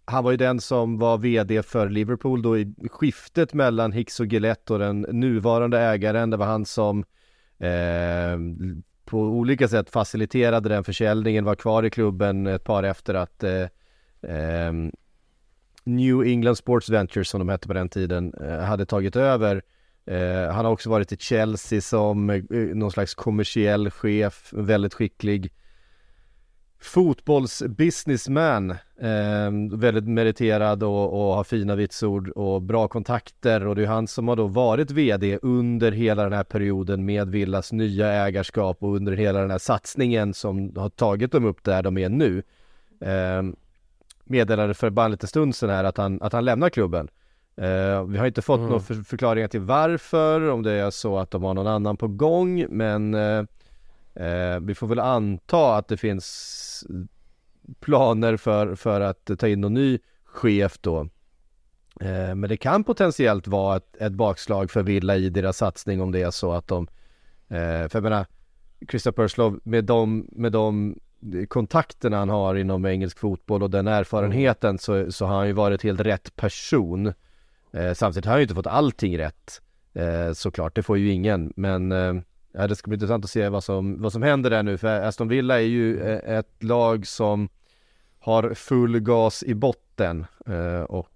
han 0.05 0.23
var 0.23 0.31
ju 0.31 0.37
den 0.37 0.59
som 0.59 0.97
var 0.97 1.17
VD 1.17 1.63
för 1.63 1.89
Liverpool 1.89 2.41
då 2.41 2.57
i 2.57 2.73
skiftet 2.91 3.53
mellan 3.53 3.91
Hicks 3.91 4.19
och 4.19 4.25
Gillette 4.25 4.73
och 4.73 4.79
den 4.79 5.01
nuvarande 5.01 5.79
ägaren. 5.79 6.29
Det 6.29 6.37
var 6.37 6.45
han 6.45 6.65
som 6.65 7.03
eh, 7.59 8.37
på 9.05 9.19
olika 9.19 9.67
sätt 9.67 9.89
faciliterade 9.89 10.69
den 10.69 10.83
försäljningen, 10.83 11.45
var 11.45 11.55
kvar 11.55 11.83
i 11.83 11.89
klubben 11.89 12.47
ett 12.47 12.63
par 12.63 12.83
efter 12.83 13.13
att 13.13 13.43
eh, 13.43 13.67
ehm, 14.21 14.91
New 15.85 16.23
England 16.23 16.55
Sports 16.55 16.89
Ventures 16.89 17.29
som 17.29 17.39
de 17.39 17.49
hette 17.49 17.67
på 17.67 17.73
den 17.73 17.89
tiden 17.89 18.33
eh, 18.33 18.59
hade 18.59 18.85
tagit 18.85 19.15
över. 19.15 19.61
Eh, 20.05 20.53
han 20.53 20.65
har 20.65 20.71
också 20.71 20.89
varit 20.89 21.11
i 21.11 21.17
Chelsea 21.17 21.81
som 21.81 22.29
eh, 22.29 22.41
någon 22.51 22.91
slags 22.91 23.15
kommersiell 23.15 23.89
chef, 23.89 24.49
väldigt 24.53 24.93
skicklig 24.93 25.51
fotbollsbusinessman. 26.79 28.71
Eh, 28.99 29.51
väldigt 29.71 30.07
meriterad 30.07 30.83
och, 30.83 31.13
och 31.13 31.35
har 31.35 31.43
fina 31.43 31.75
vitsord 31.75 32.29
och 32.29 32.61
bra 32.61 32.87
kontakter 32.87 33.67
och 33.67 33.75
det 33.75 33.83
är 33.83 33.87
han 33.87 34.07
som 34.07 34.27
har 34.27 34.35
då 34.35 34.47
varit 34.47 34.91
VD 34.91 35.39
under 35.41 35.91
hela 35.91 36.23
den 36.23 36.33
här 36.33 36.43
perioden 36.43 37.05
med 37.05 37.29
Villas 37.29 37.71
nya 37.71 38.11
ägarskap 38.11 38.77
och 38.83 38.95
under 38.95 39.13
hela 39.13 39.39
den 39.41 39.51
här 39.51 39.57
satsningen 39.57 40.33
som 40.33 40.75
har 40.75 40.89
tagit 40.89 41.31
dem 41.31 41.45
upp 41.45 41.63
där 41.63 41.83
de 41.83 41.97
är 41.97 42.09
nu. 42.09 42.43
Eh, 43.01 43.43
meddelade 44.25 44.73
för 44.73 44.89
bara 44.89 45.05
en 45.05 45.11
liten 45.11 45.29
stund 45.29 45.55
sedan 45.55 45.69
här 45.69 45.83
att 45.83 45.97
han, 45.97 46.21
att 46.21 46.33
han 46.33 46.45
lämnar 46.45 46.69
klubben. 46.69 47.07
Eh, 47.57 48.03
vi 48.05 48.17
har 48.17 48.25
inte 48.25 48.41
fått 48.41 48.57
Mm. 48.59 48.69
några 48.69 48.83
för, 48.83 48.93
förklaringar 48.93 49.47
till 49.47 49.61
varför, 49.61 50.49
om 50.49 50.63
det 50.63 50.71
är 50.71 50.89
så 50.91 51.17
att 51.17 51.31
de 51.31 51.43
har 51.43 51.53
någon 51.53 51.67
annan 51.67 51.97
på 51.97 52.07
gång, 52.07 52.65
men 52.69 53.13
eh, 53.13 53.43
eh, 54.15 54.59
vi 54.59 54.75
får 54.75 54.88
väl 54.88 54.99
anta 54.99 55.75
att 55.75 55.88
det 55.88 55.97
finns 55.97 56.85
planer 57.79 58.38
för, 58.38 58.75
för 58.75 59.01
att 59.01 59.31
ta 59.39 59.47
in 59.47 59.61
någon 59.61 59.73
ny 59.73 59.99
chef 60.25 60.77
då. 60.81 60.99
Eh, 62.01 62.35
men 62.35 62.41
det 62.41 62.57
kan 62.57 62.83
potentiellt 62.83 63.47
vara 63.47 63.77
ett, 63.77 63.95
ett 63.99 64.13
bakslag 64.13 64.71
för 64.71 64.83
Villa 64.83 65.15
i 65.15 65.29
deras 65.29 65.57
satsning 65.57 66.01
om 66.01 66.11
det 66.11 66.21
är 66.21 66.31
så 66.31 66.51
att 66.51 66.67
de, 66.67 66.88
eh, 67.47 67.88
för 67.88 67.91
jag 67.93 68.03
menar, 68.03 68.25
Christian 68.89 69.13
Purslow 69.13 69.59
med 69.63 69.85
de, 69.85 70.27
med 70.31 70.51
de 70.51 70.99
kontakterna 71.47 72.17
han 72.17 72.29
har 72.29 72.55
inom 72.55 72.85
engelsk 72.85 73.19
fotboll 73.19 73.63
och 73.63 73.69
den 73.69 73.88
erfarenheten 73.88 74.79
så, 74.79 75.11
så 75.11 75.25
har 75.25 75.35
han 75.35 75.47
ju 75.47 75.53
varit 75.53 75.83
helt 75.83 75.99
rätt 75.99 76.35
person. 76.35 77.13
Eh, 77.71 77.93
samtidigt 77.93 78.25
har 78.25 78.31
han 78.31 78.39
ju 78.39 78.43
inte 78.43 78.55
fått 78.55 78.67
allting 78.67 79.17
rätt. 79.17 79.61
Eh, 79.93 80.33
såklart, 80.33 80.75
det 80.75 80.83
får 80.83 80.97
ju 80.97 81.11
ingen. 81.11 81.53
Men 81.55 81.91
eh, 81.91 82.13
det 82.67 82.75
ska 82.75 82.88
bli 82.89 82.95
intressant 82.95 83.25
att 83.25 83.31
se 83.31 83.49
vad 83.49 83.63
som, 83.63 84.01
vad 84.01 84.11
som 84.11 84.23
händer 84.23 84.49
där 84.49 84.63
nu. 84.63 84.77
För 84.77 85.01
Aston 85.01 85.27
Villa 85.27 85.55
är 85.55 85.65
ju 85.65 86.01
eh, 86.01 86.38
ett 86.38 86.63
lag 86.63 87.07
som 87.07 87.49
har 88.19 88.53
full 88.53 88.99
gas 88.99 89.43
i 89.43 89.55
botten. 89.55 90.25
Eh, 90.45 90.81
och 90.81 91.09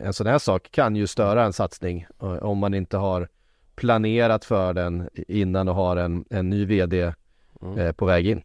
en 0.00 0.12
sån 0.12 0.26
här 0.26 0.38
sak 0.38 0.68
kan 0.70 0.96
ju 0.96 1.06
störa 1.06 1.44
en 1.44 1.52
satsning 1.52 2.06
eh, 2.22 2.32
om 2.32 2.58
man 2.58 2.74
inte 2.74 2.96
har 2.96 3.28
planerat 3.74 4.44
för 4.44 4.72
den 4.72 5.08
innan 5.14 5.68
och 5.68 5.74
har 5.74 5.96
en, 5.96 6.24
en 6.30 6.50
ny 6.50 6.64
VD 6.64 7.12
eh, 7.76 7.92
på 7.92 8.06
väg 8.06 8.26
in. 8.26 8.42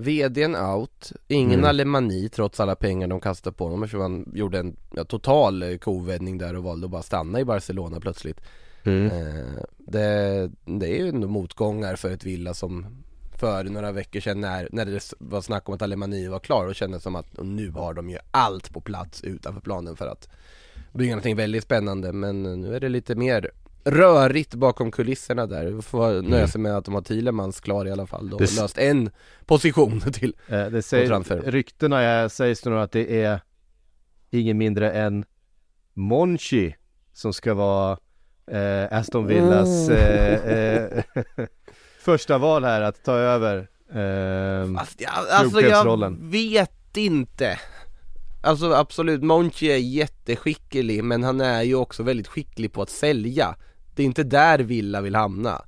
VDn 0.00 0.56
out, 0.56 1.12
ingen 1.28 1.58
Mm. 1.58 1.68
alemani 1.68 2.28
trots 2.28 2.60
alla 2.60 2.74
pengar 2.74 3.08
de 3.08 3.20
kastade 3.20 3.56
på 3.56 3.64
honom 3.64 3.82
eftersom 3.82 4.00
han 4.00 4.32
gjorde 4.34 4.58
en 4.58 4.76
ja, 4.94 5.04
total 5.04 5.62
eh, 5.62 5.76
kovändning 5.76 6.38
där 6.38 6.56
och 6.56 6.64
valde 6.64 6.84
att 6.84 6.90
bara 6.90 7.02
stanna 7.02 7.40
i 7.40 7.44
Barcelona 7.44 8.00
plötsligt. 8.00 8.40
Eh, 8.84 9.62
det, 9.78 10.50
det 10.64 10.86
är 10.86 11.04
ju 11.04 11.08
ändå 11.08 11.28
motgångar 11.28 11.96
för 11.96 12.10
ett 12.10 12.24
Villa 12.24 12.54
som 12.54 12.86
för 13.38 13.64
några 13.64 13.92
veckor 13.92 14.20
sedan 14.20 14.40
när, 14.40 14.68
när 14.72 14.86
det 14.86 15.12
var 15.18 15.40
snack 15.40 15.68
om 15.68 15.74
att 15.74 15.82
Alemani 15.82 16.28
var 16.28 16.38
klar 16.38 16.66
och 16.66 16.74
kändes 16.74 17.02
som 17.02 17.16
att 17.16 17.42
nu 17.42 17.70
har 17.70 17.94
de 17.94 18.10
ju 18.10 18.18
allt 18.30 18.72
på 18.72 18.80
plats 18.80 19.22
utanför 19.24 19.60
planen 19.60 19.96
för 19.96 20.06
att 20.06 20.28
bygga 20.92 21.10
någonting 21.10 21.36
väldigt 21.36 21.64
spännande. 21.64 22.12
Men 22.12 22.46
eh, 22.46 22.56
nu 22.56 22.76
är 22.76 22.80
det 22.80 22.88
lite 22.88 23.14
mer 23.14 23.50
rörigt 23.84 24.54
bakom 24.54 24.90
kulisserna 24.90 25.46
där. 25.46 25.66
Vi 25.66 25.82
får 25.82 26.22
nöja 26.22 26.48
sig 26.48 26.60
med 26.60 26.76
att 26.76 26.84
de 26.84 26.94
har 26.94 27.02
Thielemans 27.02 27.60
klar 27.60 27.86
i 27.86 27.90
alla 27.90 28.06
fall 28.06 28.30
då 28.30 28.38
Det 28.38 28.56
löst 28.56 28.78
en 28.78 29.10
position 29.46 30.00
till 30.12 30.34
Eh, 30.48 30.66
det 30.66 30.82
säger, 30.82 31.50
ryktena 31.50 32.00
är, 32.00 32.28
sägs 32.28 32.64
nog 32.64 32.78
att 32.78 32.92
det 32.92 33.22
är 33.22 33.40
ingen 34.30 34.58
mindre 34.58 34.92
än 34.92 35.24
Monchi 35.94 36.76
som 37.12 37.32
ska 37.32 37.54
vara 37.54 37.98
eh, 38.46 38.98
Aston 38.98 39.26
Villas 39.26 39.88
eh, 39.88 40.52
eh, 40.52 41.04
första 42.00 42.38
val 42.38 42.64
här 42.64 42.80
att 42.80 43.04
ta 43.04 43.12
över. 43.12 43.68
Eh, 43.92 44.78
Fast 44.78 45.00
jag, 45.00 45.12
alltså 45.30 45.60
jag 45.60 46.16
vet 46.20 46.96
inte. 46.96 47.58
Alltså 48.42 48.72
absolut, 48.72 49.22
Monchi 49.22 49.66
är 49.66 49.76
jätteskicklig 49.76 51.04
men 51.04 51.22
han 51.22 51.40
är 51.40 51.62
ju 51.62 51.74
också 51.74 52.02
väldigt 52.02 52.28
skicklig 52.28 52.72
på 52.72 52.82
att 52.82 52.90
sälja 52.90 53.56
Det 54.00 54.04
är 54.04 54.06
inte 54.06 54.22
där 54.24 54.58
Villa 54.58 55.00
vill 55.00 55.14
hamna. 55.14 55.62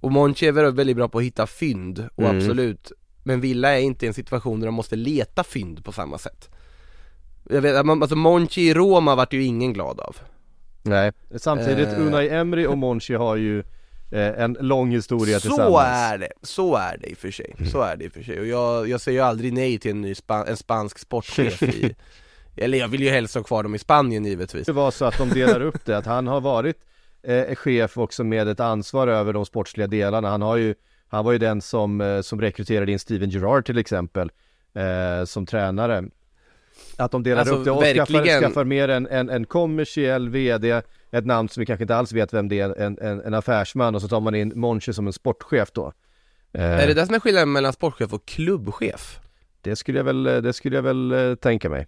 Och 0.00 0.12
Monchi 0.12 0.46
är 0.46 0.52
väl 0.52 0.74
väldigt 0.74 0.96
bra 0.96 1.08
på 1.08 1.18
att 1.18 1.24
hitta 1.24 1.46
fynd 1.46 2.08
och 2.14 2.22
Mm. 2.24 2.36
absolut. 2.36 2.92
Men 3.22 3.40
Villa 3.40 3.78
är 3.78 3.80
inte 3.80 4.04
i 4.04 4.08
en 4.08 4.14
situation 4.14 4.60
där 4.60 4.66
de 4.66 4.74
måste 4.74 4.96
leta 4.96 5.44
fynd 5.44 5.84
på 5.84 5.92
samma 5.92 6.18
sätt. 6.18 6.48
Jag 7.50 7.60
vet, 7.62 7.76
alltså 7.76 8.16
Monchi 8.16 8.60
i 8.60 8.74
Roma 8.74 9.14
vart 9.14 9.32
ju 9.32 9.44
ingen 9.44 9.72
glad 9.72 10.00
av. 10.00 10.16
Nej, 10.82 11.12
samtidigt 11.36 11.88
Eh. 11.88 12.00
Unai 12.06 12.28
Emery 12.28 12.66
och 12.66 12.78
Monchi 12.78 13.14
har 13.14 13.36
ju 13.36 13.58
eh, 14.10 14.42
en 14.42 14.56
lång 14.60 14.90
historia 14.90 15.40
Så 15.40 15.48
tillsammans. 15.48 15.86
är 15.86 16.18
det, 16.18 16.32
så 16.42 16.76
är 16.76 16.98
det 16.98 17.10
i 17.10 17.14
och 17.14 17.18
för 17.18 17.30
sig, 17.30 17.54
så 17.72 17.80
är 17.80 17.96
det 17.96 18.04
i 18.04 18.08
och 18.08 18.12
för 18.12 18.22
sig. 18.22 18.40
Och 18.40 18.46
jag, 18.46 18.88
jag 18.88 19.00
säger 19.00 19.18
ju 19.18 19.24
aldrig 19.24 19.52
nej 19.52 19.78
till 19.78 19.90
en 19.90 20.00
ny 20.00 20.14
spa, 20.14 20.44
en 20.48 20.56
spansk 20.56 20.98
sportchef 20.98 21.62
i 21.62 21.94
Eller 22.56 22.78
jag 22.78 22.88
vill 22.88 23.02
ju 23.02 23.10
helst 23.10 23.34
ha 23.34 23.42
kvar 23.42 23.62
dem 23.62 23.74
i 23.74 23.78
Spanien 23.78 24.24
givetvis. 24.24 24.66
Det 24.66 24.72
var 24.72 24.90
så 24.90 25.04
att 25.04 25.18
de 25.18 25.28
delar 25.28 25.60
upp 25.60 25.84
det, 25.84 25.96
att 25.98 26.06
han 26.06 26.26
har 26.26 26.40
varit 26.40 26.76
eh, 27.22 27.54
chef 27.54 27.98
också 27.98 28.24
med 28.24 28.48
ett 28.48 28.60
ansvar 28.60 29.08
över 29.08 29.32
de 29.32 29.46
sportsliga 29.46 29.86
delarna. 29.86 30.28
Han 30.30 30.42
har 30.42 30.56
ju, 30.56 30.74
han 31.08 31.24
var 31.24 31.32
ju 31.32 31.38
den 31.38 31.60
som, 31.60 32.00
eh, 32.00 32.20
som 32.20 32.40
rekryterade 32.40 32.92
in 32.92 32.98
Steven 32.98 33.30
Gerrard 33.30 33.66
till 33.66 33.78
exempel, 33.78 34.30
eh, 34.74 35.24
som 35.24 35.46
tränare. 35.46 36.04
Att 36.96 37.10
de 37.10 37.22
delar 37.22 37.40
Alltså, 37.40 37.54
upp 37.54 37.64
det 37.64 37.70
och 37.70 37.82
skaffar, 37.82 38.12
verkligen. 38.12 38.40
skaffar 38.40 38.64
mer 38.64 38.88
en, 38.88 39.06
en, 39.06 39.30
en 39.30 39.44
kommersiell 39.44 40.28
vd, 40.28 40.82
ett 41.10 41.26
namn 41.26 41.48
som 41.48 41.60
vi 41.60 41.66
kanske 41.66 41.84
inte 41.84 41.96
alls 41.96 42.12
vet 42.12 42.32
vem 42.34 42.48
det 42.48 42.60
är, 42.60 42.78
en, 42.80 42.98
en, 42.98 43.20
en 43.20 43.34
affärsman 43.34 43.94
och 43.94 44.02
så 44.02 44.08
tar 44.08 44.20
man 44.20 44.34
in 44.34 44.52
Monchi 44.54 44.92
som 44.92 45.06
en 45.06 45.12
sportchef 45.12 45.72
då. 45.72 45.92
Eh, 46.52 46.62
Är 46.64 46.86
det 46.86 46.94
det 46.94 47.06
som 47.06 47.14
är 47.14 47.20
skillnaden 47.20 47.52
mellan 47.52 47.72
sportchef 47.72 48.12
och 48.12 48.26
klubbchef? 48.26 49.18
det 49.60 49.76
skulle 49.76 49.98
jag 49.98 50.04
väl, 50.04 50.22
det 50.22 50.52
skulle 50.52 50.76
jag 50.76 50.82
väl 50.82 51.12
eh, 51.12 51.34
tänka 51.34 51.68
mig. 51.70 51.86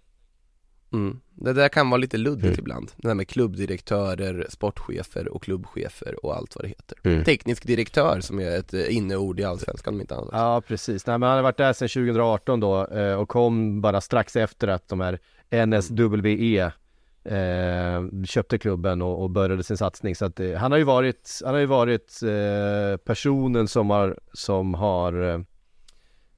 Mm. 0.93 1.19
Det 1.35 1.53
där 1.53 1.69
kan 1.69 1.89
vara 1.89 1.97
lite 1.97 2.17
luddigt 2.17 2.45
Mm. 2.45 2.59
ibland, 2.59 2.91
det 2.97 3.07
här 3.07 3.15
med 3.15 3.27
klubbdirektörer, 3.27 4.45
sportchefer 4.49 5.27
och 5.27 5.43
klubbchefer 5.43 6.25
och 6.25 6.35
allt 6.35 6.55
vad 6.55 6.65
det 6.65 6.69
heter 6.69 6.97
Mm. 7.03 7.23
Teknisk 7.23 7.67
direktör 7.67 8.19
som 8.21 8.39
är 8.39 8.57
ett 8.57 8.73
eh, 8.73 8.95
inneord 8.95 9.39
i 9.39 9.43
Allsvenskan 9.43 9.93
om 9.93 10.01
inte 10.01 10.15
annat 10.15 10.29
Ja 10.31 10.61
precis, 10.67 11.07
nej 11.07 11.17
men 11.17 11.29
han 11.29 11.35
har 11.35 11.43
varit 11.43 11.57
där 11.57 11.73
sedan 11.73 11.87
2018 11.89 12.59
då 12.59 12.87
eh, 12.87 13.13
och 13.15 13.29
kom 13.29 13.81
bara 13.81 14.01
strax 14.01 14.35
efter 14.35 14.67
att 14.67 14.87
de 14.87 14.99
här 14.99 15.19
NSWE 15.65 16.71
eh, 17.23 18.23
köpte 18.25 18.57
klubben 18.57 19.01
och, 19.01 19.21
och 19.23 19.29
började 19.29 19.63
sin 19.63 19.77
satsning 19.77 20.15
så 20.15 20.25
att 20.25 20.39
eh, 20.39 20.53
han 20.53 20.71
har 20.71 20.77
ju 20.77 20.83
varit, 20.83 21.41
han 21.45 21.53
har 21.53 21.61
ju 21.61 21.65
varit 21.65 22.21
eh, 22.23 22.97
personen 22.97 23.67
som 23.67 23.89
har, 23.89 24.19
som 24.33 24.73
har 24.73 25.45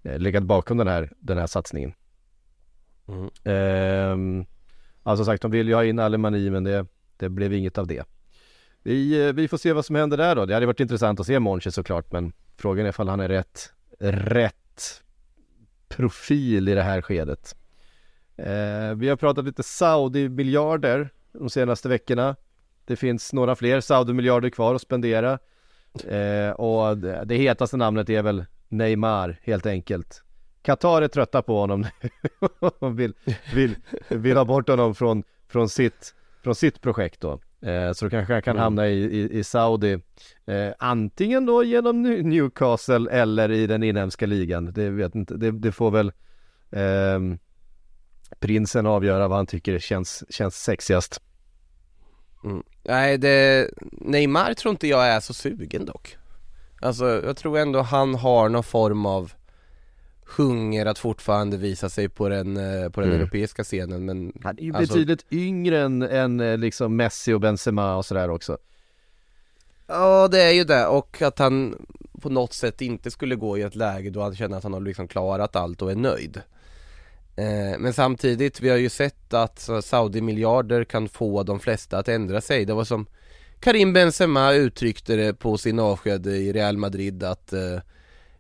eh, 0.03 0.19
legat 0.19 0.43
bakom 0.43 0.77
den 0.77 0.87
här, 0.87 1.11
den 1.19 1.37
här 1.37 1.47
satsningen. 1.47 1.93
Mm. 3.07 3.29
Ehm, 3.43 4.45
alltså 5.03 5.25
sagt, 5.25 5.41
de 5.41 5.51
vill 5.51 5.67
ju 5.67 5.73
ha 5.73 5.85
in 5.85 5.99
Alemani 5.99 6.49
men 6.49 6.63
det, 6.63 6.85
det 7.17 7.29
blev 7.29 7.53
inget 7.53 7.77
av 7.77 7.87
det. 7.87 8.03
Vi, 8.83 9.27
eh, 9.27 9.33
vi 9.33 9.47
får 9.47 9.57
se 9.57 9.73
vad 9.73 9.85
som 9.85 9.95
händer 9.95 10.17
där 10.17 10.35
då. 10.35 10.45
Det 10.45 10.53
hade 10.53 10.65
varit 10.65 10.79
intressant 10.79 11.19
att 11.19 11.25
se 11.25 11.39
Monchi 11.39 11.71
såklart 11.71 12.11
men 12.11 12.33
frågan 12.57 12.85
är 12.85 12.89
ifall 12.89 13.09
han 13.09 13.19
är 13.19 13.27
rätt, 13.27 13.73
rätt 13.99 15.03
profil 15.87 16.69
i 16.69 16.75
det 16.75 16.83
här 16.83 17.01
skedet. 17.01 17.55
Eh, 18.37 18.95
vi 18.95 19.09
har 19.09 19.15
pratat 19.15 19.45
lite 19.45 19.63
Saudi-miljarder 19.63 21.09
de 21.31 21.49
senaste 21.49 21.89
veckorna. 21.89 22.35
Det 22.85 22.95
finns 22.95 23.33
några 23.33 23.55
fler 23.55 23.81
Saudi-miljarder 23.81 24.49
kvar 24.49 24.75
att 24.75 24.81
spendera. 24.81 25.39
Eh, 26.07 26.51
och 26.51 26.97
det, 26.97 27.23
det 27.25 27.35
hetaste 27.35 27.77
namnet 27.77 28.09
är 28.09 28.23
väl 28.23 28.45
Neymar 28.69 29.39
helt 29.43 29.65
enkelt. 29.65 30.23
Qatar 30.67 31.01
är 31.01 31.07
trötta 31.07 31.41
på 31.41 31.59
honom 31.59 31.81
nu 31.81 32.09
och 32.79 32.99
vill, 32.99 33.13
vill, 33.53 33.75
vill 34.09 34.37
ha 34.37 34.45
bort 34.45 34.69
honom 34.69 34.95
från, 34.95 35.23
från, 35.49 35.69
sitt, 35.69 36.15
från 36.43 36.55
sitt 36.55 36.81
projekt 36.81 37.21
då. 37.21 37.39
Eh, 37.61 37.91
så 37.93 38.05
då 38.05 38.09
kanske 38.09 38.33
han 38.33 38.41
kan 38.41 38.51
Mm. 38.55 38.63
hamna 38.63 38.87
i, 38.87 39.03
i, 39.03 39.39
i 39.39 39.43
Saudi 39.43 39.93
eh, 40.45 40.73
antingen 40.79 41.45
då 41.45 41.63
genom 41.63 42.05
New- 42.07 42.23
Newcastle 42.23 43.11
eller 43.11 43.51
i 43.51 43.67
den 43.67 43.83
inhemska 43.83 44.25
ligan. 44.25 44.73
Det 44.73 44.89
vet 44.89 45.15
inte, 45.15 45.33
det, 45.37 45.51
det 45.51 45.71
får 45.71 45.91
väl 45.91 46.11
ehm, 46.71 47.39
prinsen 48.39 48.85
avgöra 48.85 49.27
vad 49.27 49.37
han 49.37 49.45
tycker 49.47 49.79
känns, 49.79 50.23
känns 50.29 50.63
sexigast. 50.63 51.21
Mm. 52.43 52.63
Nej, 52.83 53.17
det, 53.17 53.69
Neymar 53.91 54.53
tror 54.53 54.71
inte 54.71 54.87
jag 54.87 55.07
är 55.07 55.19
så 55.19 55.33
sugen 55.33 55.85
dock 55.85 56.17
Alltså 56.81 57.05
jag 57.25 57.37
tror 57.37 57.57
ändå 57.57 57.81
han 57.81 58.15
har 58.15 58.49
någon 58.49 58.63
form 58.63 59.05
av 59.05 59.31
hunger 60.35 60.85
att 60.85 60.99
fortfarande 60.99 61.57
visa 61.57 61.89
sig 61.89 62.09
på 62.09 62.29
den, 62.29 62.57
eh, 62.57 62.89
på 62.89 63.01
den 63.01 63.09
Mm. 63.09 63.21
europeiska 63.21 63.63
scenen 63.63 64.05
men 64.05 64.33
Han 64.43 64.57
är 64.59 64.63
ju 64.63 64.75
Alltså- 64.75 64.93
betydligt 64.93 65.25
yngre 65.31 65.79
än, 65.81 66.01
än 66.01 66.39
eh, 66.39 66.57
liksom 66.57 66.95
Messi 66.95 67.33
och 67.33 67.41
Benzema 67.41 67.95
och 67.95 68.05
sådär 68.05 68.29
också. 68.29 68.57
Ja 69.87 70.27
det 70.27 70.41
är 70.41 70.51
ju 70.51 70.63
det 70.63 70.85
och 70.87 71.21
att 71.21 71.39
han 71.39 71.85
på 72.21 72.29
något 72.29 72.53
sätt 72.53 72.81
inte 72.81 73.11
skulle 73.11 73.35
gå 73.35 73.57
i 73.57 73.61
ett 73.61 73.75
läge 73.75 74.09
då 74.09 74.21
han 74.21 74.35
känner 74.35 74.57
att 74.57 74.63
han 74.63 74.73
har 74.73 74.81
liksom 74.81 75.07
klarat 75.07 75.55
allt 75.55 75.81
och 75.81 75.91
är 75.91 75.95
nöjd 75.95 76.41
eh, 77.35 77.79
Men 77.79 77.93
samtidigt, 77.93 78.61
vi 78.61 78.69
har 78.69 78.77
ju 78.77 78.89
sett 78.89 79.33
att 79.33 79.69
Saudi-miljarder 79.83 80.83
kan 80.83 81.09
få 81.09 81.43
de 81.43 81.59
flesta 81.59 81.97
att 81.97 82.07
ändra 82.07 82.41
sig 82.41 82.65
Det 82.65 82.73
var 82.73 82.83
som 82.83 83.05
Karim 83.59 83.93
Benzema 83.93 84.53
uttryckte 84.53 85.15
det 85.15 85.33
på 85.33 85.57
sin 85.57 85.79
avsked 85.79 86.27
i 86.27 86.53
Real 86.53 86.77
Madrid 86.77 87.23
att 87.23 87.53
eh, 87.53 87.79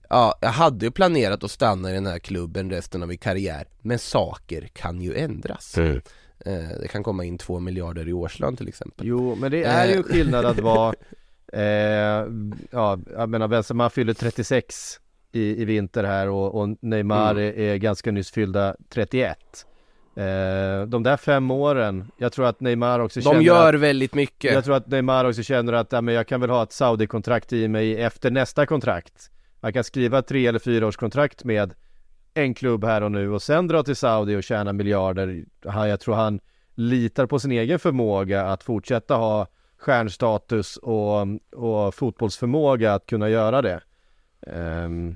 Ja, 0.09 0.35
jag 0.41 0.49
hade 0.49 0.85
ju 0.85 0.91
planerat 0.91 1.43
att 1.43 1.51
stanna 1.51 1.91
i 1.91 1.93
den 1.93 2.05
här 2.05 2.19
klubben 2.19 2.69
resten 2.69 3.01
av 3.01 3.07
min 3.07 3.17
karriär 3.17 3.65
Men 3.81 3.99
saker 3.99 4.67
kan 4.73 5.01
ju 5.01 5.15
ändras 5.15 5.77
eh, 5.77 5.95
Det 6.81 6.87
kan 6.91 7.03
komma 7.03 7.23
in 7.25 7.37
två 7.37 7.59
miljarder 7.59 8.07
i 8.09 8.13
årslön 8.13 8.55
till 8.55 8.67
exempel 8.67 9.07
Jo, 9.07 9.35
men 9.35 9.51
det 9.51 9.63
är 9.63 9.87
ju 9.87 9.93
Eh. 9.97 10.03
skillnad 10.03 10.45
att 10.45 10.59
vara, 10.59 10.93
eh, 11.53 12.25
ja, 12.71 12.99
jag 13.13 13.29
menar 13.29 13.47
Benzema 13.47 13.89
fyller 13.89 14.13
36 14.13 14.99
i, 15.31 15.61
i 15.61 15.65
vinter 15.65 16.03
här 16.03 16.29
och, 16.29 16.55
och 16.61 16.77
Neymar 16.81 17.31
Mm. 17.31 17.43
är, 17.43 17.59
är 17.59 17.75
ganska 17.77 18.11
nyss 18.11 18.31
fyllda 18.31 18.75
31. 18.89 19.37
Eh, 20.15 20.23
de 20.87 21.03
där 21.03 21.17
fem 21.17 21.51
åren, 21.51 22.11
jag 22.17 22.31
tror 22.33 22.45
att 22.45 22.59
Neymar 22.59 22.99
också 22.99 23.21
känner 23.21 23.35
De 23.35 23.43
gör 23.45 23.73
att, 23.73 23.79
väldigt 23.79 24.13
mycket 24.13 24.53
jag 24.53 24.63
tror 24.65 24.75
att 24.75 24.87
Neymar 24.87 25.25
också 25.25 25.43
känner 25.43 25.73
att, 25.73 25.91
ja, 25.91 26.01
men 26.01 26.13
jag 26.13 26.27
kan 26.27 26.41
väl 26.41 26.49
ha 26.49 26.63
ett 26.63 26.71
Saudi-kontrakt 26.71 27.53
i 27.53 27.67
mig 27.67 28.01
efter 28.01 28.31
nästa 28.31 28.65
kontrakt. 28.65 29.31
Jag 29.61 29.73
kan 29.73 29.83
skriva 29.83 30.21
tre 30.21 30.47
eller 30.47 30.59
fyra 30.59 30.87
års 30.87 30.95
kontrakt 30.97 31.43
med 31.43 31.73
en 32.33 32.53
klubb 32.53 32.83
här 32.83 33.03
och 33.03 33.11
nu 33.11 33.31
och 33.31 33.41
sen 33.41 33.67
dra 33.67 33.83
till 33.83 33.95
Saudi 33.95 34.35
och 34.35 34.43
tjäna 34.43 34.73
miljarder. 34.73 35.45
Jag 35.61 35.99
tror 35.99 36.15
han 36.15 36.39
litar 36.75 37.25
på 37.25 37.39
sin 37.39 37.51
egen 37.51 37.79
förmåga 37.79 38.45
att 38.45 38.63
fortsätta 38.63 39.15
ha 39.15 39.47
stjärnstatus 39.77 40.77
och, 40.77 41.27
och 41.51 41.95
fotbollsförmåga 41.95 42.93
att 42.93 43.05
kunna 43.05 43.29
göra 43.29 43.61
det. 43.61 43.81
Ehm, 44.47 45.15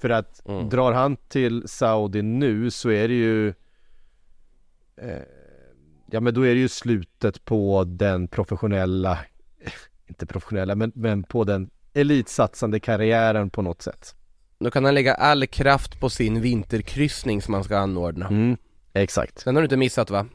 för 0.00 0.10
att 0.10 0.46
Mm. 0.48 0.68
drar 0.68 0.92
han 0.92 1.16
till 1.16 1.68
Saudi 1.68 2.22
nu 2.22 2.70
så 2.70 2.90
är 2.90 3.08
det 3.08 3.14
ju 3.14 3.48
eh, 4.96 5.22
Ja 6.12 6.20
men 6.20 6.34
då 6.34 6.40
är 6.46 6.54
det 6.54 6.60
ju 6.60 6.68
slutet 6.68 7.44
på 7.44 7.84
den 7.84 8.28
professionella 8.28 9.18
Inte 10.06 10.26
professionella 10.26 10.74
men, 10.74 10.92
men 10.94 11.22
på 11.22 11.44
den 11.44 11.70
elitsatsande 11.94 12.80
karriären 12.80 13.50
på 13.50 13.62
något 13.62 13.82
sätt. 13.82 14.14
Då 14.60 14.70
kan 14.70 14.84
han 14.84 14.94
lägga 14.94 15.14
all 15.14 15.46
kraft 15.46 16.00
på 16.00 16.10
sin 16.10 16.40
vinterkryssning 16.40 17.42
som 17.42 17.54
han 17.54 17.64
ska 17.64 17.78
anordna 17.78 18.26
Mm, 18.26 18.56
exakt. 18.92 19.44
Den 19.44 19.54
har 19.56 19.62
du 19.62 19.64
inte 19.64 19.76
missat 19.76 20.10
va? 20.10 20.26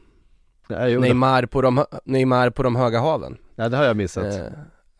Nej, 0.68 0.98
Neymar 0.98 1.46
på, 1.46 1.62
de, 1.62 1.84
Neymar 2.04 2.50
på 2.50 2.62
de 2.62 2.76
höga 2.76 3.00
haven 3.00 3.36
nej, 3.54 3.70
det 3.70 3.76
har 3.76 3.84
jag 3.84 3.96
missat. 3.96 4.34
eh, 4.34 4.46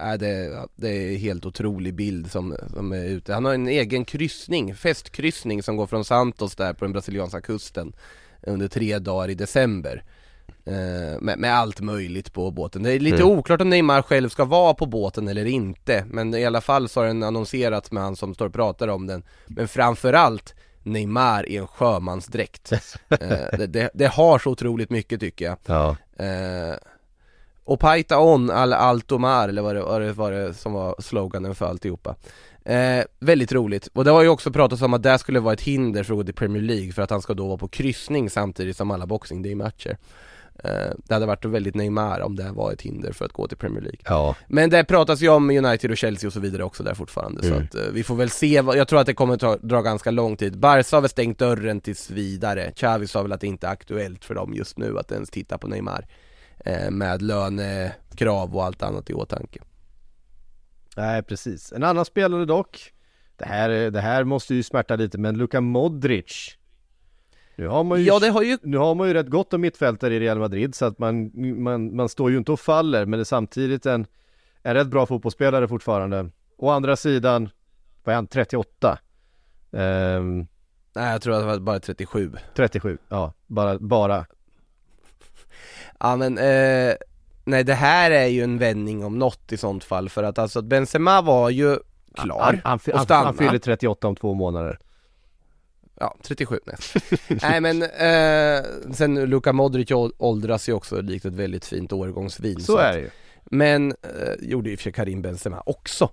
nej, 0.00 0.18
det, 0.18 0.66
det 0.76 0.88
är 0.88 1.16
helt 1.16 1.46
otrolig 1.46 1.94
bild 1.94 2.30
som, 2.30 2.56
som 2.74 2.92
är 2.92 3.04
ute 3.04 3.34
Han 3.34 3.44
har 3.44 3.54
en 3.54 3.68
egen 3.68 4.04
kryssning, 4.04 4.74
festkryssning 4.74 5.62
som 5.62 5.76
går 5.76 5.86
från 5.86 6.04
Santos 6.04 6.56
där 6.56 6.72
på 6.72 6.84
den 6.84 6.92
brasilianska 6.92 7.40
kusten 7.40 7.92
Under 8.42 8.68
tre 8.68 8.98
dagar 8.98 9.28
i 9.28 9.34
december 9.34 10.04
med, 11.20 11.38
med 11.38 11.54
allt 11.54 11.80
möjligt 11.80 12.32
på 12.32 12.50
båten. 12.50 12.82
Det 12.82 12.92
är 12.92 12.98
lite 13.00 13.16
Mm. 13.22 13.28
oklart 13.38 13.60
om 13.60 13.70
Neymar 13.70 14.02
själv 14.02 14.28
ska 14.28 14.44
vara 14.44 14.74
på 14.74 14.86
båten 14.86 15.28
eller 15.28 15.44
inte 15.44 16.04
Men 16.10 16.34
i 16.34 16.44
alla 16.44 16.60
fall 16.60 16.88
så 16.88 17.00
har 17.00 17.06
den 17.06 17.22
annonserats 17.22 17.90
med 17.90 18.02
han 18.02 18.16
som 18.16 18.34
står 18.34 18.46
och 18.46 18.52
pratar 18.52 18.88
om 18.88 19.06
den. 19.06 19.22
Men 19.46 19.68
framförallt 19.68 20.54
Neymar 20.82 21.48
i 21.48 21.56
en 21.56 21.66
sjömansdräkt. 21.66 22.72
Eh, 23.08 23.58
det, 23.58 23.66
det, 23.66 23.90
det 23.94 24.06
har 24.06 24.38
så 24.38 24.50
otroligt 24.50 24.90
mycket 24.90 25.20
tycker 25.20 25.44
jag. 25.44 25.56
Ja. 25.66 25.96
eh, 26.24 26.74
Och 27.64 27.80
Paita 27.80 28.18
on 28.20 28.50
al 28.50 28.72
alto 28.72 29.18
mar 29.18 29.48
eller 29.48 29.62
vad 29.62 29.74
det, 29.76 29.82
vad 29.82 30.00
det 30.00 30.12
var 30.12 30.32
det 30.32 30.54
som 30.54 30.72
var 30.72 30.94
sloganen 30.98 31.54
för 31.54 31.66
alltihopa. 31.66 32.14
Eh, 32.64 33.04
Väldigt 33.18 33.52
roligt, 33.52 33.88
och 33.92 34.04
det 34.04 34.10
har 34.10 34.22
ju 34.22 34.28
också 34.28 34.50
pratats 34.52 34.82
om 34.82 34.94
att 34.94 35.02
det 35.02 35.18
skulle 35.18 35.40
vara 35.40 35.54
ett 35.54 35.60
hinder 35.60 36.02
för 36.02 36.12
att 36.14 36.18
gå 36.18 36.24
till 36.24 36.34
Premier 36.34 36.62
League 36.62 36.92
för 36.92 37.02
att 37.02 37.10
han 37.10 37.22
ska 37.22 37.34
då 37.34 37.46
vara 37.46 37.58
på 37.58 37.68
kryssning 37.68 38.30
samtidigt 38.30 38.76
som 38.76 38.90
alla 38.90 39.06
Boxing 39.06 39.42
Day-matcher 39.42 39.90
eh, 39.90 39.96
Det 40.96 41.14
hade 41.14 41.26
varit 41.26 41.44
väldigt 41.44 41.74
Neymar 41.74 42.20
om 42.20 42.36
det 42.36 42.50
var 42.52 42.72
ett 42.72 42.82
hinder 42.82 43.12
för 43.12 43.24
att 43.24 43.32
gå 43.32 43.48
till 43.48 43.56
Premier 43.56 43.80
League 43.82 43.98
Ja. 44.04 44.34
men 44.48 44.70
det 44.70 44.84
pratas 44.84 45.20
ju 45.22 45.28
om 45.28 45.50
United 45.50 45.90
och 45.90 45.96
Chelsea 45.96 46.28
och 46.28 46.32
så 46.32 46.40
vidare 46.40 46.64
också 46.64 46.82
där 46.82 46.94
fortfarande 46.94 47.42
så 47.42 47.48
Mm. 47.52 47.62
att 47.64 47.74
eh, 47.74 47.82
vi 47.92 48.02
får 48.02 48.14
väl 48.16 48.30
se, 48.30 48.60
vad, 48.60 48.76
jag 48.76 48.88
tror 48.88 49.00
att 49.00 49.06
det 49.06 49.14
kommer 49.14 49.36
ta, 49.36 49.56
dra 49.56 49.82
ganska 49.82 50.10
lång 50.10 50.36
tid 50.36 50.58
Barca 50.58 50.96
har 50.96 51.00
väl 51.00 51.10
stängt 51.10 51.38
dörren 51.38 51.80
tills 51.80 52.10
vidare 52.10 52.72
Xavi 52.76 53.06
sa 53.06 53.22
väl 53.22 53.32
att 53.32 53.40
det 53.40 53.46
inte 53.46 53.66
är 53.66 53.70
aktuellt 53.70 54.24
för 54.24 54.34
dem 54.34 54.54
just 54.54 54.78
nu 54.78 54.98
att 54.98 55.12
ens 55.12 55.30
titta 55.30 55.58
på 55.58 55.68
Neymar 55.68 56.06
eh, 56.64 56.90
Med 56.90 57.22
lönekrav 57.22 58.56
och 58.56 58.64
allt 58.64 58.82
annat 58.82 59.10
i 59.10 59.14
åtanke 59.14 59.60
Nej, 60.96 61.22
precis. 61.22 61.72
En 61.72 61.82
annan 61.84 62.04
spelare 62.04 62.44
dock 62.44 62.92
det 63.38 63.44
här, 63.44 63.68
det 63.90 64.00
här 64.00 64.24
måste 64.24 64.54
ju 64.54 64.62
smärta 64.62 64.96
lite, 64.96 65.18
men 65.18 65.38
Luka 65.38 65.60
Modric 65.60 66.55
Nu 67.58 67.68
har 67.68 67.84
man 67.84 67.98
ju, 68.00 68.06
Ja 68.06 68.18
det 68.18 68.28
har 68.28 68.42
ju 68.42 68.58
nu 68.62 68.76
har 68.78 68.94
man 68.94 69.08
ju 69.08 69.14
rätt 69.14 69.28
gott 69.28 69.54
om 69.54 69.60
mittfältare 69.60 70.14
i 70.14 70.20
Real 70.20 70.38
Madrid 70.38 70.74
så 70.74 70.84
att 70.84 70.98
man, 70.98 71.30
man, 71.62 71.96
man 71.96 72.08
står 72.08 72.30
ju 72.30 72.36
inte 72.36 72.52
och 72.52 72.60
faller 72.60 73.06
men 73.06 73.18
det 73.18 73.22
är 73.22 73.24
samtidigt 73.24 73.86
en, 73.86 74.06
en 74.62 74.74
rätt 74.74 74.86
bra 74.88 75.06
fotbollsspelare 75.06 75.68
fortfarande. 75.68 76.30
Å 76.56 76.70
andra 76.70 76.96
sidan, 76.96 77.48
vad 78.04 78.12
är 78.12 78.16
han, 78.16 78.26
38? 78.26 78.98
Ehm, 79.72 80.46
Nej 80.94 81.12
jag 81.12 81.22
tror 81.22 81.34
att 81.34 81.40
det 81.40 81.46
var 81.46 81.58
bara 81.58 81.80
37 81.80 82.32
37, 82.54 82.98
ja, 83.08 83.32
bara, 83.46 83.78
bara. 83.78 84.26
Ja 86.00 86.16
men, 86.16 86.38
eh, 86.38 86.94
nej 87.44 87.64
det 87.64 87.74
här 87.74 88.10
är 88.10 88.26
ju 88.26 88.42
en 88.42 88.58
vändning 88.58 89.04
om 89.04 89.18
något 89.18 89.52
i 89.52 89.56
sånt 89.56 89.84
fall 89.84 90.08
för 90.08 90.22
att 90.22 90.38
alltså 90.38 90.62
Benzema 90.62 91.22
var 91.22 91.50
ju 91.50 91.78
klar 92.14 92.42
Han, 92.42 92.60
han, 92.64 92.78
och 92.86 92.92
han, 92.94 93.04
stanna. 93.04 93.24
han 93.24 93.34
fyller 93.34 93.58
38 93.58 94.08
om 94.08 94.16
två 94.16 94.34
månader. 94.34 94.78
Ja, 96.00 96.16
37 96.22 96.60
nej. 96.66 96.76
nej 97.42 97.60
men, 97.60 97.82
eh, 97.82 98.64
sen 98.94 99.14
Luka 99.24 99.52
Modric 99.52 99.90
åldras 100.18 100.68
ju 100.68 100.72
också 100.72 101.00
likt 101.00 101.24
ett 101.24 101.32
väldigt 101.32 101.64
fint 101.64 101.92
årgångsvin 101.92 102.60
Så 102.60 102.76
att- 102.76 102.84
är 102.84 102.92
det 102.92 103.00
ju. 103.00 103.10
Men, 103.50 103.90
eh, 103.90 104.48
gjorde 104.48 104.70
och 104.74 104.78
för 104.78 104.82
sig 104.82 104.92
Karim 104.92 105.22
Benzema 105.22 105.62
också 105.66 106.10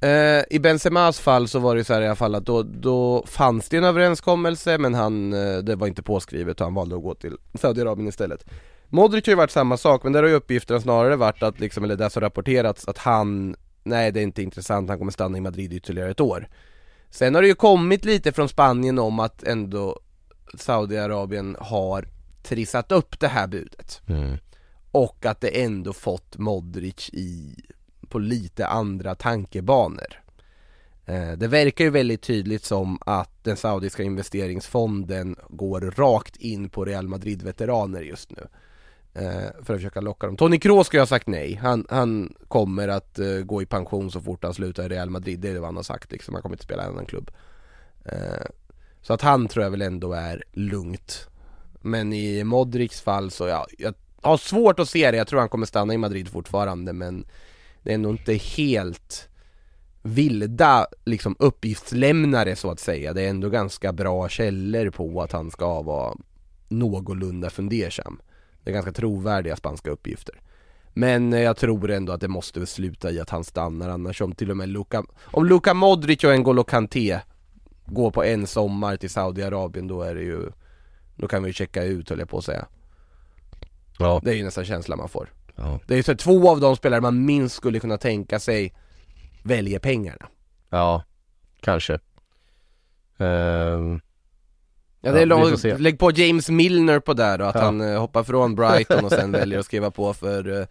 eh, 0.00 0.42
I 0.50 0.58
Benzemas 0.62 1.20
fall 1.20 1.48
så 1.48 1.58
var 1.58 1.74
det 1.74 1.78
ju 1.80 1.84
så 1.84 1.94
här 1.94 2.02
i 2.02 2.06
alla 2.06 2.16
fall 2.16 2.34
att 2.34 2.46
då, 2.46 2.62
då 2.62 3.24
fanns 3.26 3.68
det 3.68 3.76
en 3.76 3.84
överenskommelse 3.84 4.78
men 4.78 4.94
han, 4.94 5.32
eh, 5.32 5.58
det 5.58 5.76
var 5.76 5.86
inte 5.86 6.02
påskrivet 6.02 6.60
och 6.60 6.66
han 6.66 6.74
valde 6.74 6.96
att 6.96 7.02
gå 7.02 7.14
till 7.14 7.36
Saudiarabien 7.54 8.08
istället 8.08 8.44
Modric 8.88 9.26
har 9.26 9.30
ju 9.30 9.36
varit 9.36 9.50
samma 9.50 9.76
sak 9.76 10.02
men 10.04 10.12
där 10.12 10.22
har 10.22 10.30
ju 10.30 10.34
uppgifterna 10.34 10.80
snarare 10.80 11.16
varit 11.16 11.42
att 11.42 11.60
liksom, 11.60 11.84
eller 11.84 11.96
det 11.96 12.10
som 12.10 12.20
rapporterats 12.22 12.88
att 12.88 12.98
han 12.98 13.56
Nej 13.84 14.12
det 14.12 14.20
är 14.20 14.24
inte 14.24 14.42
intressant, 14.42 14.88
han 14.88 14.98
kommer 14.98 15.12
stanna 15.12 15.38
i 15.38 15.40
Madrid 15.40 15.72
ytterligare 15.72 16.10
ett 16.10 16.20
år 16.20 16.48
Sen 17.10 17.34
har 17.34 17.42
det 17.42 17.48
ju 17.48 17.54
kommit 17.54 18.04
lite 18.04 18.32
från 18.32 18.48
Spanien 18.48 18.98
om 18.98 19.20
att 19.20 19.42
ändå 19.42 20.00
Saudiarabien 20.58 21.56
har 21.60 22.08
trissat 22.42 22.92
upp 22.92 23.20
det 23.20 23.28
här 23.28 23.46
budet. 23.46 24.02
Och 24.90 25.26
att 25.26 25.40
det 25.40 25.62
ändå 25.62 25.92
fått 25.92 26.38
Modric 26.38 27.10
i, 27.12 27.56
på 28.08 28.18
lite 28.18 28.66
andra 28.66 29.14
tankebanor. 29.14 30.22
Eh, 31.06 31.32
Det 31.32 31.48
verkar 31.48 31.84
ju 31.84 31.90
väldigt 31.90 32.22
tydligt 32.22 32.64
som 32.64 32.98
att 33.06 33.44
den 33.44 33.56
saudiska 33.56 34.02
investeringsfonden 34.02 35.36
går 35.48 35.80
rakt 35.80 36.36
in 36.36 36.68
på 36.68 36.84
Real 36.84 37.08
Madrid-veteraner 37.08 38.00
just 38.00 38.30
nu 38.30 38.46
Eh, 39.18 39.50
för 39.62 39.74
att 39.74 39.80
försöka 39.80 40.00
locka 40.00 40.26
dem. 40.26 40.36
Toni 40.36 40.58
Kroos 40.58 40.86
ska 40.86 40.96
jag 40.96 41.02
ha 41.02 41.06
sagt 41.06 41.26
nej, 41.26 41.54
han, 41.54 41.86
han 41.90 42.34
kommer 42.48 42.88
att 42.88 43.18
uh, 43.18 43.44
gå 43.44 43.62
i 43.62 43.66
pension 43.66 44.10
så 44.10 44.20
fort 44.20 44.44
han 44.44 44.54
slutar 44.54 44.84
i 44.84 44.88
Real 44.88 45.10
Madrid, 45.10 45.40
det 45.40 45.48
är 45.48 45.54
vad 45.54 45.64
han 45.64 45.76
har 45.76 45.82
sagt 45.82 46.12
liksom, 46.12 46.34
han 46.34 46.42
kommer 46.42 46.54
inte 46.54 46.64
spela 46.64 46.82
i 46.82 46.86
en 46.86 46.92
annan 46.92 47.06
klubb. 47.06 47.30
Uh, 48.12 48.46
Så 49.02 49.12
att 49.12 49.22
han 49.22 49.48
tror 49.48 49.62
jag 49.64 49.70
väl 49.70 49.82
ändå 49.82 50.12
är 50.12 50.44
lugnt. 50.52 51.28
Men 51.80 52.12
i 52.12 52.44
Modrics 52.44 53.00
fall 53.00 53.30
så, 53.30 53.46
ja, 53.46 53.66
jag 53.78 53.94
har 54.22 54.36
svårt 54.36 54.80
att 54.80 54.88
se 54.88 55.10
det, 55.10 55.16
jag 55.16 55.26
tror 55.26 55.40
han 55.40 55.48
kommer 55.48 55.66
stanna 55.66 55.94
i 55.94 55.98
Madrid 55.98 56.28
fortfarande 56.28 56.92
men 56.92 57.24
Det 57.82 57.94
är 57.94 57.98
nog 57.98 58.14
inte 58.14 58.34
helt 58.34 59.28
vilda 60.02 60.86
liksom 61.04 61.36
uppgiftslämnare 61.38 62.56
så 62.56 62.70
att 62.70 62.80
säga. 62.80 63.12
Det 63.12 63.22
är 63.22 63.30
ändå 63.30 63.48
ganska 63.48 63.92
bra 63.92 64.28
källor 64.28 64.90
på 64.90 65.22
att 65.22 65.32
han 65.32 65.50
ska 65.50 65.82
vara 65.82 66.16
någorlunda 66.68 67.50
fundersam. 67.50 68.20
Det 68.66 68.70
är 68.70 68.74
ganska 68.74 68.92
trovärdiga 68.92 69.56
spanska 69.56 69.90
uppgifter 69.90 70.40
Men 70.92 71.32
eh, 71.32 71.40
jag 71.40 71.56
tror 71.56 71.90
ändå 71.90 72.12
att 72.12 72.20
det 72.20 72.28
måste 72.28 72.66
sluta 72.66 73.10
i 73.10 73.20
att 73.20 73.30
han 73.30 73.44
stannar 73.44 73.88
annars 73.88 74.20
om 74.20 74.32
till 74.32 74.50
och 74.50 74.56
med 74.56 74.68
Luka 74.68 75.04
Om 75.24 75.46
Luka 75.46 75.74
Modric 75.74 76.24
och 76.24 76.30
N'Golo 76.30 76.64
Kanté 76.64 77.20
Går 77.84 78.10
på 78.10 78.24
en 78.24 78.46
sommar 78.46 78.96
till 78.96 79.10
Saudiarabien 79.10 79.88
då 79.88 80.02
är 80.02 80.14
det 80.14 80.22
ju 80.22 80.50
Då 81.16 81.28
kan 81.28 81.42
vi 81.42 81.52
checka 81.52 81.84
ut 81.84 82.10
höll 82.10 82.18
jag 82.18 82.28
på 82.28 82.38
att 82.38 82.44
säga 82.44 82.66
Ja. 83.98 84.20
Det 84.24 84.30
är 84.30 84.34
ju 84.34 84.44
nästan 84.44 84.64
känslan 84.64 84.98
man 84.98 85.08
får 85.08 85.32
Ja. 85.54 85.80
Det 85.86 85.94
är 85.94 85.96
ju 85.96 86.02
så 86.02 86.14
två 86.14 86.50
av 86.50 86.60
de 86.60 86.76
spelare 86.76 87.00
man 87.00 87.24
minst 87.24 87.56
skulle 87.56 87.80
kunna 87.80 87.98
tänka 87.98 88.38
sig 88.38 88.74
Väljer 89.42 89.78
pengarna 89.78 90.26
Ja, 90.70 91.02
kanske. 91.60 91.98
Ehm, 93.18 94.00
Ja 95.06 95.12
det 95.12 95.18
är 95.18 95.26
Ja, 95.26 95.26
långt, 95.26 95.80
lägg 95.80 95.98
på 95.98 96.10
James 96.10 96.48
Milner 96.50 97.00
på 97.00 97.14
där 97.14 97.38
då, 97.38 97.44
att 97.44 97.54
Ja. 97.54 97.60
han 97.60 97.80
eh, 97.80 98.00
hoppar 98.00 98.22
från 98.24 98.54
Brighton 98.54 99.04
och 99.04 99.10
sen 99.12 99.32
väljer 99.32 99.58
att 99.58 99.64
skriva 99.66 99.90
på 99.90 100.14
för 100.14 100.48
uh, 100.48 100.64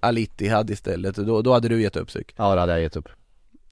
Al 0.00 0.18
Ittihad 0.18 0.70
istället, 0.70 1.16
då, 1.16 1.42
då 1.42 1.52
hade 1.52 1.68
du 1.68 1.82
gett 1.82 1.96
upp 1.96 2.08
psyk 2.08 2.34
ja, 2.36 2.54
det 2.54 2.60
hade 2.60 2.72
jag 2.72 2.82
gett 2.82 2.96
upp. 2.96 3.08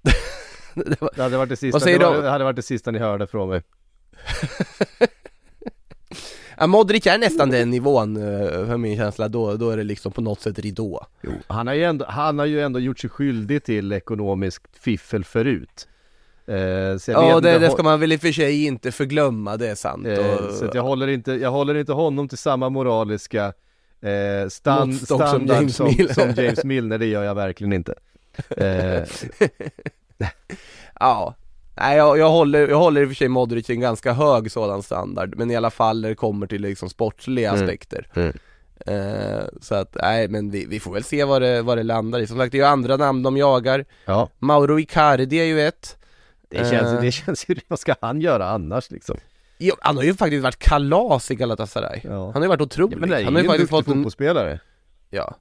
Det 0.74 1.00
var- 1.00 1.10
Det 1.16 1.22
hade 1.22 1.36
varit 1.36 1.48
det 1.48 1.56
sista, 1.56 1.74
Vad 1.74 1.82
säger 1.82 1.98
det, 1.98 2.04
var, 2.06 2.22
det 2.22 2.30
hade 2.30 2.44
varit 2.44 2.56
det 2.56 2.62
sista 2.62 2.90
ni 2.90 2.98
hörde 2.98 3.26
från 3.26 3.48
mig. 3.48 3.62
ja, 6.58 6.66
Modric 6.66 7.06
är 7.06 7.18
nästan 7.18 7.50
den 7.50 7.70
nivån 7.70 8.16
eh, 8.16 8.48
för 8.66 8.76
min 8.76 8.96
känsla, 8.96 9.28
då, 9.28 9.54
då 9.56 9.70
är 9.70 9.76
det 9.76 9.84
liksom 9.84 10.12
på 10.12 10.20
något 10.20 10.40
sätt 10.40 10.58
ridå 10.58 11.06
Jo. 11.22 11.32
Han 11.46 11.66
har 11.66 11.74
ju 11.74 11.84
ändå, 11.84 12.04
han 12.08 12.38
har 12.38 12.46
ju 12.46 12.60
ändå 12.60 12.80
gjort 12.80 12.98
sig 12.98 13.10
skyldig 13.10 13.64
till 13.64 13.92
ekonomiskt 13.92 14.62
fiffel 14.80 15.24
förut. 15.24 15.88
Eh, 16.50 16.98
Ja 17.06 17.40
det, 17.40 17.58
det 17.58 17.70
ska 17.70 17.82
man 17.82 18.00
väl 18.00 18.12
i 18.12 18.16
och 18.16 18.20
för 18.20 18.32
sig 18.32 18.64
inte 18.66 18.92
förglömma, 18.92 19.56
det 19.56 19.68
är 19.68 19.74
sant 19.74 20.06
Eh, 20.06 20.18
och, 20.18 20.52
så 20.54 20.70
jag 20.74 20.82
håller 20.82 21.08
inte, 21.08 21.32
jag 21.32 21.50
håller 21.50 21.74
inte 21.74 21.92
honom 21.92 22.28
till 22.28 22.38
samma 22.38 22.68
moraliska 22.68 23.52
eh, 24.02 24.48
stand, 24.48 24.90
Måttstock 24.92 25.08
som 25.20 25.28
standard 25.28 25.56
James 25.56 25.76
som, 25.76 25.94
som 26.14 26.44
James 26.44 26.64
Milner, 26.64 26.98
det 26.98 27.06
gör 27.06 27.24
jag 27.24 27.34
verkligen 27.34 27.72
inte. 27.72 27.94
Eh, 28.56 29.02
Ja, 31.00 31.34
nej 31.76 31.96
jag, 31.96 32.18
jag, 32.18 32.30
håller, 32.30 32.68
jag 32.68 32.78
håller 32.78 33.02
i 33.02 33.04
och 33.04 33.08
för 33.08 33.14
sig 33.14 33.28
Modric 33.28 33.66
till 33.66 33.74
en 33.74 33.80
ganska 33.80 34.12
hög 34.12 34.50
sådan 34.52 34.82
standard 34.82 35.34
Men 35.36 35.50
i 35.50 35.56
alla 35.56 35.70
fall 35.70 36.00
när 36.00 36.08
det 36.08 36.14
kommer 36.14 36.46
till 36.46 36.62
liksom 36.62 36.88
sportsliga 36.88 37.50
Mm. 37.50 37.62
aspekter 37.62 38.06
Mm. 38.14 38.32
eh, 38.86 39.44
Så 39.60 39.74
att, 39.74 39.96
nej 40.02 40.28
men 40.28 40.50
vi, 40.50 40.66
vi 40.66 40.80
får 40.80 40.92
väl 40.92 41.04
se 41.04 41.24
vad 41.24 41.42
det, 41.42 41.62
vad 41.62 41.78
det 41.78 41.82
landar 41.82 42.18
i 42.20 42.26
Som 42.26 42.36
sagt 42.38 42.52
det 42.52 42.58
är 42.58 42.62
ju 42.62 42.66
andra 42.68 42.96
namn 42.96 43.22
de 43.22 43.36
jagar 43.36 43.84
ja, 44.04 44.28
Mauro 44.38 44.80
Icardi 44.80 45.40
är 45.40 45.44
ju 45.44 45.60
ett 45.60 45.96
det 46.50 46.70
känns, 46.70 46.92
Eh. 46.92 47.00
det 47.00 47.12
känns 47.12 47.48
ju, 47.48 47.56
vad 47.68 47.78
ska 47.78 47.94
han 48.00 48.20
göra 48.20 48.48
annars 48.50 48.90
liksom? 48.90 49.16
jo, 49.58 49.74
Han 49.80 49.96
har 49.96 50.04
ju 50.04 50.14
faktiskt 50.14 50.42
varit 50.42 50.58
kalas 50.58 51.30
i 51.30 51.34
Galatasaray 51.34 52.00
Ja. 52.04 52.24
Han 52.24 52.32
har 52.34 52.42
ju 52.42 52.48
varit 52.48 52.60
otrolig, 52.60 53.10
Ja, 53.10 53.16
är 53.18 53.24
han 53.24 53.34
har 53.34 53.42
ju 53.42 53.48
faktiskt 53.48 53.70
fått 53.70 53.86
en, 53.86 53.92
fotbollsspelare. 53.94 54.60
ja 55.10 55.34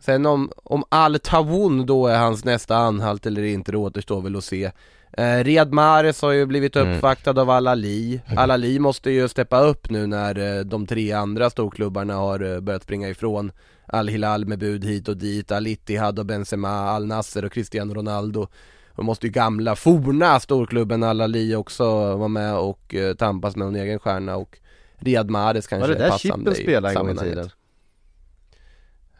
Sen 0.00 0.26
om, 0.26 0.52
om 0.56 0.84
Al 0.88 1.18
Tawun 1.18 1.86
då 1.86 2.06
är 2.06 2.18
hans 2.18 2.44
nästa 2.44 2.76
anhalt 2.76 3.26
eller 3.26 3.42
inte, 3.42 3.72
det 3.72 3.78
återstår 3.78 4.20
väl 4.20 4.36
att 4.36 4.44
se 4.44 4.70
eh, 5.12 5.44
Riyad 5.44 5.72
Mahrez 5.72 6.22
har 6.22 6.32
ju 6.32 6.46
blivit 6.46 6.76
Mm. 6.76 6.96
uppvaktad 6.96 7.38
av 7.40 7.50
Al-Ali 7.50 8.20
Al-Ali 8.36 8.78
måste 8.78 9.10
ju 9.10 9.28
steppa 9.28 9.60
upp 9.60 9.90
nu 9.90 10.06
när 10.06 10.58
eh, 10.58 10.64
de 10.64 10.86
tre 10.86 11.12
andra 11.12 11.50
storklubbarna 11.50 12.14
har 12.14 12.54
eh, 12.54 12.60
börjat 12.60 12.82
springa 12.82 13.08
ifrån 13.08 13.52
Al-Hilal 13.86 14.46
med 14.46 14.58
bud 14.58 14.84
hit 14.84 15.08
och 15.08 15.16
dit, 15.16 15.52
Al-Ittihad 15.52 16.18
och 16.18 16.26
Benzema, 16.26 16.70
Al-Nasser 16.70 17.44
och 17.44 17.52
Cristiano 17.52 17.94
Ronaldo 17.94 18.48
Då 18.96 19.02
måste 19.02 19.26
ju 19.26 19.32
gamla, 19.32 19.76
forna 19.76 20.40
storklubben 20.40 21.02
Al-Ali 21.02 21.54
också 21.54 22.16
vara 22.16 22.28
med 22.28 22.56
och 22.56 22.94
eh, 22.94 23.14
tampas 23.14 23.56
med 23.56 23.68
en 23.68 23.76
egen 23.76 23.98
stjärna 23.98 24.36
och 24.36 24.58
Riyad 24.98 25.30
Mahrez 25.30 25.66
kanske 25.66 25.88
Var 25.88 25.94
det 25.94 26.04
är 26.04 26.10
där 26.10 26.18
Chippen 26.18 26.54
spelade 26.54 26.94
en 26.94 27.06
gång 27.06 27.16
i 27.16 27.18
tiden? 27.18 27.50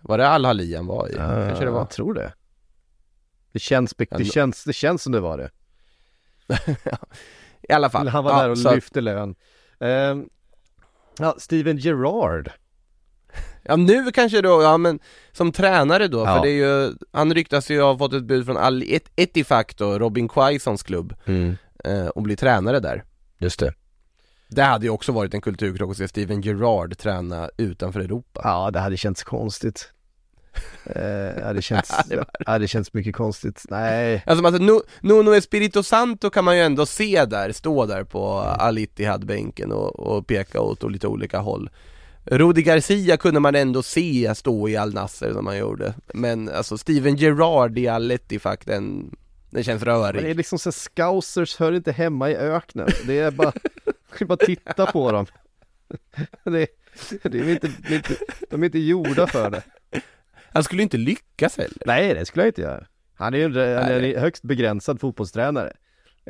Var 0.03 0.19
det 0.19 0.29
Al-Ali 0.29 0.77
han 0.77 0.87
var 0.87 1.09
i? 1.09 1.13
kanske 1.15 1.65
det 1.65 1.71
var 1.71 1.81
Jag 1.81 1.91
tror 1.91 2.15
det. 2.15 2.33
Det 3.53 3.59
känns, 3.59 3.95
det 3.95 4.25
känns, 4.25 4.65
det 4.65 4.73
känns 4.73 5.03
som 5.03 5.13
det 5.13 5.21
var 5.21 5.39
det. 5.39 5.51
I 7.69 7.73
alla 7.73 7.91
fall 7.91 8.09
Han 8.09 8.25
var 8.25 8.33
Ja, 8.33 8.43
där 8.43 8.51
och 8.51 8.59
så 8.59 8.75
lyfte 8.75 9.01
lön. 9.01 9.35
Ehm, 9.81 10.29
ja, 11.19 11.35
Steven 11.39 11.77
Gerrard. 11.77 12.51
Ja 13.63 13.77
nu 13.77 14.11
kanske 14.13 14.41
då, 14.41 14.63
ja 14.63 14.77
men 14.79 14.99
som 15.33 15.53
tränare 15.53 16.09
då, 16.09 16.19
Ja. 16.19 16.37
för 16.37 16.43
det 16.43 16.51
är 16.51 16.55
ju, 16.87 16.93
han 17.13 17.35
ryktas 17.35 17.71
ju 17.71 17.81
ha 17.81 17.99
fått 17.99 18.13
ett 18.13 18.25
bud 18.25 18.47
från 18.47 18.57
Al 18.57 18.83
Et- 18.83 19.11
Ettifaq 19.17 19.77
då, 19.77 19.99
Robin 19.99 20.29
Quaisons 20.29 20.83
klubb, 20.83 21.15
eh, 21.85 22.07
och 22.07 22.23
bli 22.23 22.37
tränare 22.37 22.81
där 22.81 23.05
Just 23.39 23.61
det. 23.61 23.73
Det 24.49 24.63
hade 24.63 24.87
ju 24.87 24.91
också 24.91 25.13
varit 25.13 25.35
en 25.35 25.41
kulturkrock 25.41 25.91
att 25.91 25.97
se 25.97 26.09
Steven 26.09 26.41
Gerrard 26.43 26.99
träna 26.99 27.51
utanför 27.57 28.01
Europa 28.01 28.41
Ja, 28.45 28.71
det 28.71 28.81
hade 28.81 28.97
känts 28.97 29.23
konstigt. 29.23 29.93
Eh, 30.85 31.01
det 31.37 31.43
hade 31.45 31.63
känts, 31.63 31.91
Ja, 31.97 32.05
det 32.09 32.17
var 32.17 32.27
ja, 32.47 32.59
det 32.59 32.69
känns 32.69 32.93
mycket 32.93 33.15
konstigt. 33.17 33.65
Nej. 33.69 34.23
Alltså, 34.27 34.47
alltså 34.47 34.63
Nu- 34.63 34.81
Nuno 35.01 35.35
Espirito 35.35 35.83
Santo 35.83 36.31
kan 36.31 36.45
man 36.45 36.57
ju 36.57 36.63
ändå 36.63 36.87
se 36.87 37.25
där, 37.25 37.53
stå 37.53 37.87
där 37.87 38.05
på 38.05 38.29
Al 38.39 38.79
Ittihad-bänken 38.79 39.73
och, 39.73 40.01
och 40.01 40.27
peka 40.27 40.61
åt 40.61 40.93
lite 40.93 41.07
olika 41.07 41.39
håll 41.39 41.71
Rudi 42.31 42.63
Garcia 42.63 43.17
kunde 43.17 43.41
man 43.41 43.55
ändå 43.55 43.83
se 43.83 44.35
stå 44.35 44.69
i 44.69 44.77
Al 44.77 44.95
Nasser 44.95 45.33
som 45.33 45.47
han 45.47 45.59
gjorde 45.59 45.95
Men 46.15 46.49
alltså 46.49 46.79
Steven 46.79 47.17
Gerrard 47.17 47.79
i 47.79 47.89
Al 47.89 48.11
Ettifaq, 48.11 48.65
den, 48.65 49.17
den 49.51 49.65
känns 49.65 49.83
rörig 49.83 50.15
Men 50.15 50.25
det 50.25 50.31
är 50.31 50.35
liksom 50.35 50.59
så 50.59 50.73
scousers 50.73 51.57
hör 51.57 51.73
inte 51.73 51.93
hemma 51.93 52.31
i 52.31 52.37
öknen. 52.37 52.89
Det 53.07 53.19
är 53.19 53.31
bara, 53.31 53.53
det 53.85 54.21
är 54.21 54.25
bara 54.25 54.37
titta 54.37 54.87
på 54.87 55.13
dem. 55.13 55.27
Det, 56.45 56.67
det 57.23 57.39
är 57.39 57.49
inte, 57.49 57.71
det 57.89 57.95
är 57.95 57.97
inte, 57.97 58.17
de 58.51 58.63
är 58.63 58.67
inte 58.67 58.79
gjorda 58.79 59.27
för 59.27 59.51
det. 59.51 59.63
Han 60.53 60.65
skulle 60.65 60.83
inte 60.83 60.97
lyckas 60.97 61.57
heller 61.57 61.83
Nej, 61.87 62.15
det 62.15 62.27
skulle 62.27 62.43
jag 62.43 62.49
inte 62.49 62.61
göra. 62.61 62.87
Han 63.15 63.35
är 63.35 63.39
ju 63.39 63.45
en, 63.45 63.83
han 63.83 63.93
en 63.93 64.21
högst 64.21 64.43
begränsad 64.43 65.01
fotbollstränare. 65.01 65.73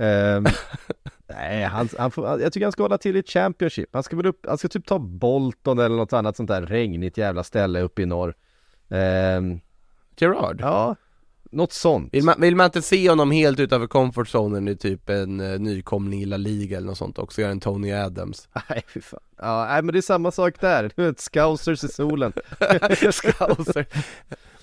Ehm, 0.01 0.45
nej, 1.29 1.65
han, 1.65 1.89
han 1.99 2.11
får, 2.11 2.41
jag 2.41 2.53
tycker 2.53 2.67
han 2.67 2.73
ska 2.73 2.83
hålla 2.83 2.99
till 2.99 3.17
i 3.17 3.23
Championship. 3.23 3.89
Han 3.93 4.03
ska 4.03 4.17
väl 4.17 4.27
upp, 4.27 4.47
han 4.49 4.59
ska 4.59 4.69
typ 4.69 4.87
ta 4.87 4.99
Bolton 4.99 5.79
eller 5.79 5.97
något 5.97 6.13
annat 6.13 6.37
sånt 6.37 6.49
där 6.49 6.63
regnigt 6.63 7.19
jävla 7.19 7.45
ställe 7.45 7.81
uppe 7.81 8.03
i 8.03 8.07
norr. 8.07 8.35
Ehm, 8.89 9.61
Gerard? 10.17 10.61
ja, 10.61 10.97
något 11.51 11.73
sånt. 11.73 12.15
Vill 12.15 12.25
man, 12.25 12.41
vill 12.41 12.57
man 12.57 12.65
inte 12.65 12.83
se 12.83 13.09
honom 13.09 13.31
helt 13.31 13.61
utanför 13.61 13.87
comfort 13.87 14.29
zonen 14.29 14.69
i 14.69 14.77
typ 14.77 15.09
en 15.09 15.41
uh, 15.41 15.61
nykomling 15.61 16.23
i 16.23 16.27
La 16.27 16.37
Liga 16.37 16.77
eller 16.77 16.87
något 16.87 16.99
sånt 16.99 17.19
också, 17.19 17.41
göra 17.41 17.51
en 17.51 17.61
Tony 17.61 17.93
Adams 17.93 18.49
Nej, 18.69 18.83
fy 18.89 19.01
fan. 19.01 19.21
Ja, 19.39 19.67
nej, 19.69 19.83
men 19.83 19.93
det 19.93 19.99
är 19.99 20.03
samma 20.03 20.31
sak 20.31 20.61
där. 20.61 20.93
Du 20.97 21.05
vet, 21.05 21.21
Scousers 21.21 21.85
i 21.85 21.89
solen. 21.89 22.33
Scouser 23.13 23.87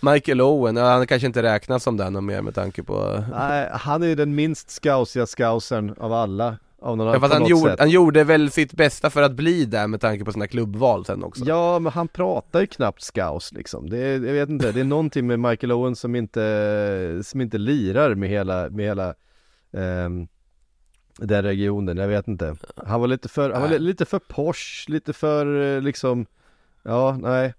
Michael 0.02 0.42
Owen, 0.42 0.78
han 0.78 1.08
kanske 1.08 1.28
inte 1.28 1.44
räknas 1.44 1.84
som 1.84 1.98
den 1.98 2.26
mer 2.26 2.42
med 2.42 2.56
tanke 2.56 2.84
på 2.84 3.24
nej, 3.32 3.70
han 3.72 4.04
är 4.04 4.08
ju 4.08 4.16
den 4.16 4.36
minst 4.36 4.70
scousiga 4.70 5.26
scousern 5.26 5.96
av 6.00 6.14
alla. 6.14 6.58
Av 6.82 6.98
någon, 6.98 7.08
Ja, 7.08 7.20
fast 7.20 7.34
han, 7.34 7.46
gjorde, 7.46 7.76
han 7.80 7.90
gjorde 7.90 8.24
väl 8.24 8.52
sitt 8.52 8.74
bästa 8.74 9.10
för 9.10 9.22
att 9.22 9.32
bli 9.32 9.66
där 9.66 9.88
med 9.88 10.02
tanke 10.02 10.26
på 10.26 10.32
sina 10.32 10.48
klubbval 10.48 11.06
sen 11.06 11.24
också 11.24 11.44
Ja, 11.46 11.80
men 11.80 11.92
han 11.92 12.08
pratar 12.08 12.60
ju 12.60 12.68
knappt 12.68 13.02
scouse 13.02 13.56
liksom. 13.56 13.90
Det 13.90 13.98
är, 13.98 14.12
jag 14.14 14.34
vet 14.34 14.50
inte, 14.50 14.72
det 14.72 14.80
är 14.80 14.84
någonting 14.84 15.28
med 15.28 15.40
Michael 15.40 15.72
Owen 15.72 15.96
som 15.96 16.16
inte, 16.16 17.22
som 17.24 17.42
inte 17.42 17.58
lirar 17.58 18.16
med 18.16 18.30
hela, 18.30 18.70
med 18.70 18.86
hela 18.86 19.14
ehm, 19.74 20.28
den 21.20 21.44
regionen, 21.44 21.98
jag 21.98 22.08
vet 22.08 22.28
inte. 22.28 22.56
Han 22.86 23.02
var 23.02 23.08
lite 23.08 23.30
för, 23.30 23.52
han 23.52 23.62
var 23.62 23.70
li- 23.70 23.80
lite 23.80 24.06
för 24.06 24.20
posh, 24.20 24.90
lite 24.90 25.14
för 25.14 25.76
eh, 25.76 25.82
liksom, 25.82 26.26
ja, 26.84 27.18
nej, 27.22 27.54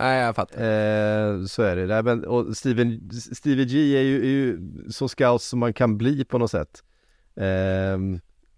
Nej 0.00 0.20
jag 0.20 0.36
fattar 0.36 0.56
eh, 0.58 1.44
så 1.44 1.62
är 1.62 1.76
det. 1.76 1.86
Nej, 1.86 2.02
men, 2.02 2.24
och 2.24 2.56
Steven, 2.56 3.10
Stevie 3.32 3.64
G 3.64 3.98
är 3.98 4.02
ju, 4.02 4.20
är 4.20 4.28
ju 4.28 4.58
så 4.90 5.08
scout 5.08 5.42
som 5.42 5.58
man 5.58 5.72
kan 5.72 5.98
bli 5.98 6.24
på 6.24 6.38
något 6.38 6.50
sätt. 6.50 6.82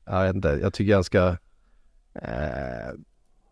Ja, 0.05 0.19
jag 0.19 0.27
vet 0.27 0.35
inte, 0.35 0.59
jag 0.63 0.73
tycker 0.73 0.95
han 0.95 1.05
ska 1.05 1.29
eh, 2.15 2.93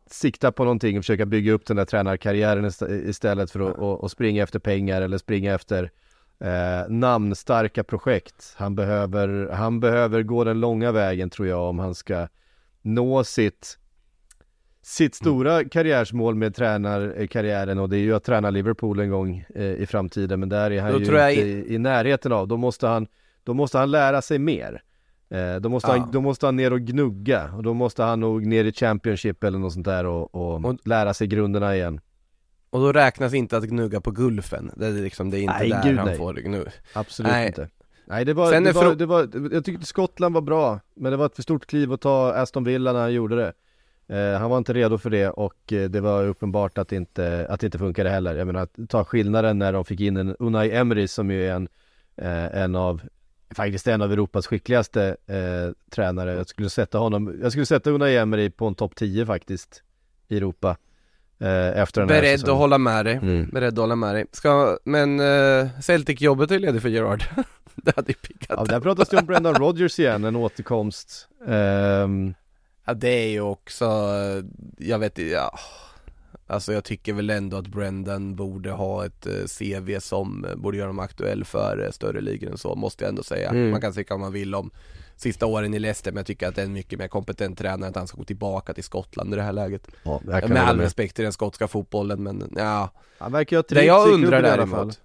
sikta 0.07 0.53
på 0.53 0.65
någonting 0.65 0.99
och 0.99 1.05
försöka 1.05 1.27
bygga 1.27 1.53
upp 1.53 1.67
den 1.67 1.77
där 1.77 1.85
tränarkarriären 1.85 2.65
ist- 2.67 3.09
istället 3.09 3.51
för 3.51 3.61
att 3.61 3.79
och, 3.79 4.01
och 4.01 4.11
springa 4.11 4.43
efter 4.43 4.59
pengar 4.59 5.03
eller 5.03 5.19
springa 5.19 5.55
efter 5.55 5.91
eh, 6.41 6.89
namnstarka 6.89 7.85
projekt. 7.85 8.55
Han 8.57 8.75
behöver, 8.75 9.51
han 9.53 9.81
behöver 9.81 10.23
gå 10.23 10.45
den 10.45 10.61
långa 10.61 10.93
vägen 10.93 11.31
tror 11.31 11.49
jag 11.49 11.63
om 11.69 11.79
han 11.79 11.95
ska 11.95 12.29
nå 12.83 13.25
sitt 13.25 13.79
sitt 14.83 15.15
stora 15.15 15.65
karriärsmål 15.65 16.35
med 16.35 16.55
tränarkarriären 16.55 17.79
och 17.79 17.89
det 17.89 17.97
är 17.97 18.01
ju 18.01 18.15
att 18.15 18.25
träna 18.25 18.51
Liverpool 18.51 19.01
en 19.01 19.11
gång 19.11 19.45
eh, 19.55 19.65
i 19.65 19.87
framtiden 19.87 20.41
men 20.41 20.49
där 20.49 20.71
är 20.71 20.81
han 20.81 20.93
Då 20.93 20.99
ju 21.01 21.05
jag 21.07 21.33
inte 21.35 21.47
i- 21.47 21.75
i, 21.75 21.79
närheten 21.79 22.33
av. 22.33 22.49
Då 22.49 22.57
måste 22.57 22.87
han, 22.87 23.07
då 23.45 23.55
måste 23.55 23.79
han 23.79 23.91
lära 23.91 24.23
sig 24.23 24.39
mer. 24.39 24.83
Eh, 25.31 25.57
då, 25.57 25.69
måste 25.69 25.91
Ja. 25.91 25.97
han, 25.99 26.11
då 26.13 26.21
måste 26.21 26.47
han 26.47 26.57
ner 26.57 26.73
och 26.73 26.81
gnugga 26.81 27.51
och 27.57 27.63
då 27.63 27.75
måste 27.75 28.03
han 28.03 28.21
nog 28.21 28.47
ner 28.47 28.65
i 28.65 28.73
Championship 28.73 29.45
eller 29.45 29.59
något 29.59 29.73
sånt 29.73 29.87
där 29.87 30.07
och, 30.07 30.35
och, 30.35 30.65
Och- 30.65 30.87
lära 30.87 31.15
sig 31.15 31.27
grunderna 31.27 31.77
igen. 31.77 32.01
Och 32.71 32.81
då 32.81 32.93
räknas 32.93 33.35
inte 33.35 33.57
att 33.57 33.65
gnugga 33.65 34.01
på 34.01 34.11
Gulfen, 34.11 34.71
det 34.77 34.87
är 34.87 34.93
liksom, 34.93 35.31
det 35.31 35.39
är 35.39 35.41
inte 35.41 35.55
Nej, 35.59 35.69
där 35.71 35.83
gud, 35.83 35.99
han 35.99 36.07
nej. 36.07 36.17
får 36.17 36.35
gnugga 36.35 36.71
Absolut 36.93 37.33
Nej. 37.33 37.47
inte. 37.47 37.69
Nej 38.07 38.25
det 38.25 38.35
var, 38.35 38.51
Sen 38.53 38.65
det 38.65 38.73
var, 38.73 38.95
det 38.95 39.07
var, 39.07 39.29
jag 39.53 39.65
tyckte 39.65 39.87
Skottland 39.87 40.35
var 40.35 40.43
bra, 40.43 40.81
men 40.95 41.11
det 41.13 41.17
var 41.17 41.27
ett 41.27 41.35
för 41.37 41.43
stort 41.43 41.67
kliv 41.67 41.93
att 41.93 42.01
ta 42.01 42.33
Aston 42.33 42.65
Villa 42.65 42.93
när 42.93 43.01
han 43.01 43.13
gjorde 43.13 43.37
det. 43.37 43.53
Eh, 44.11 44.39
han 44.39 44.51
var 44.51 44.59
inte 44.59 44.73
redo 44.73 44.99
för 44.99 45.11
det 45.11 45.29
och 45.29 45.73
eh, 45.73 45.91
det 45.91 46.01
var 46.01 46.25
uppenbart 46.27 46.79
att 46.79 46.89
det 46.89 46.97
inte, 46.97 47.47
att 47.51 47.61
det 47.61 47.67
inte 47.67 47.79
funkade 47.79 48.11
heller. 48.11 48.37
Jag 48.37 48.47
menar, 48.47 48.61
att 48.61 48.77
ta 48.89 49.05
skillnaden 49.05 49.59
när 49.59 49.73
de 49.73 49.85
fick 49.85 50.01
in 50.01 50.17
en 50.17 50.37
Unai 50.39 50.71
Emery 50.71 51.09
som 51.09 51.31
ju 51.31 51.47
är 51.47 51.55
en, 51.55 51.69
eh, 52.17 52.63
en 52.63 52.75
av, 52.77 53.03
faktiskt 53.55 53.87
en 53.87 54.03
av 54.03 54.13
Europas 54.13 54.47
skickligaste 54.47 55.17
eh, 55.27 55.73
tränare. 55.91 56.35
Jag 56.35 56.49
skulle 56.49 56.71
sätta 56.71 56.99
honom, 56.99 57.39
jag 57.43 57.53
skulle 57.53 57.67
sätta 57.67 57.91
Unai 57.91 58.17
Emery 58.17 58.51
på 58.51 58.67
en 58.67 58.75
topp 58.75 58.95
10 58.97 59.27
faktiskt 59.27 59.83
i 60.29 60.37
Europa. 60.37 60.77
Eh, 61.39 61.79
efter 61.79 62.01
den 62.01 62.11
här 62.11 62.21
Beredd 62.21 62.41
säsongen. 62.41 62.53
att 62.55 62.59
hålla 62.59 62.79
med 62.79 63.05
dig, 63.05 63.15
Mm. 63.23 63.49
beredd 63.53 63.73
att 63.73 63.79
hålla 63.79 63.97
med 63.97 64.15
dig 64.15 64.27
Ska, 64.33 64.79
men 64.85 65.21
uh, 65.21 65.69
Celtic-jobbet 65.81 66.51
är 66.51 66.59
ledigt 66.59 66.83
för 66.83 66.89
Gerard 66.89 67.25
Det 67.75 67.97
hade 67.97 68.09
ju 68.09 68.15
pickat 68.15 68.57
Ja, 68.59 68.65
där 68.65 68.81
pratas 68.81 69.09
det 69.09 69.17
om 69.17 69.27
Brendan 69.27 69.55
Rodgers 69.55 69.99
igen, 69.99 70.25
en 70.25 70.37
återkomst. 70.37 71.29
Ehm, 71.47 72.35
Ja 72.91 72.95
det 72.95 73.09
är 73.09 73.29
ju 73.29 73.41
också, 73.41 73.87
jag 74.79 74.99
vet 74.99 75.19
inte, 75.19 75.31
ja 75.31 75.59
Alltså 76.47 76.73
jag 76.73 76.85
tycker 76.85 77.13
väl 77.13 77.31
ändå 77.31 77.57
att 77.57 77.67
Brendan 77.67 78.37
borde 78.37 78.71
ha 78.71 79.07
ett 79.07 79.27
eh, 79.27 79.33
CV 79.59 79.99
som 80.01 80.47
borde 80.57 80.77
göra 80.77 80.89
honom 80.89 81.05
aktuell 81.05 81.45
för 81.45 81.85
eh, 81.85 81.91
större 81.91 82.21
ligor 82.21 82.51
än 82.51 82.59
så, 82.59 82.75
måste 82.75 83.05
jag 83.05 83.09
ändå 83.09 83.23
säga. 83.23 83.51
Mm. 83.51 83.71
Man 83.71 83.81
kan 83.81 83.93
tycka 83.93 84.15
vad 84.15 84.21
man 84.21 84.33
vill 84.33 84.55
om 84.55 84.71
sista 85.17 85.47
åren 85.47 85.75
i 85.75 85.79
Leicester, 85.79 86.13
men 86.13 86.17
jag 86.17 86.27
tycker 86.27 86.49
att 86.49 86.55
det 86.55 86.61
är 86.63 86.67
en 86.67 86.73
mycket 86.73 86.99
mer 86.99 87.09
kompetent 87.09 87.59
tränare 87.59 87.91
att 87.91 87.97
han 87.97 88.07
ska 88.07 88.19
gå 88.19 88.25
tillbaka 88.25 88.75
till 88.75 88.85
Skottland 88.85 89.33
i 89.35 89.37
det 89.37 89.43
här 89.43 89.53
läget. 89.53 89.89
ja, 90.03 90.21
jag 90.27 90.41
kan 90.41 90.51
Med 90.51 90.69
all 90.69 90.77
med. 90.77 90.85
respekt 90.85 91.17
till 91.17 91.23
den 91.23 91.33
skotska 91.33 91.69
fotbollen, 91.69 92.23
men 92.23 92.53
ja. 92.57 92.91
Han 93.19 93.33
verkar 93.33 93.57
ha 93.57 93.65
Det 93.69 93.85
jag 93.85 94.09
undrar 94.09 94.43
däremot, 94.43 95.01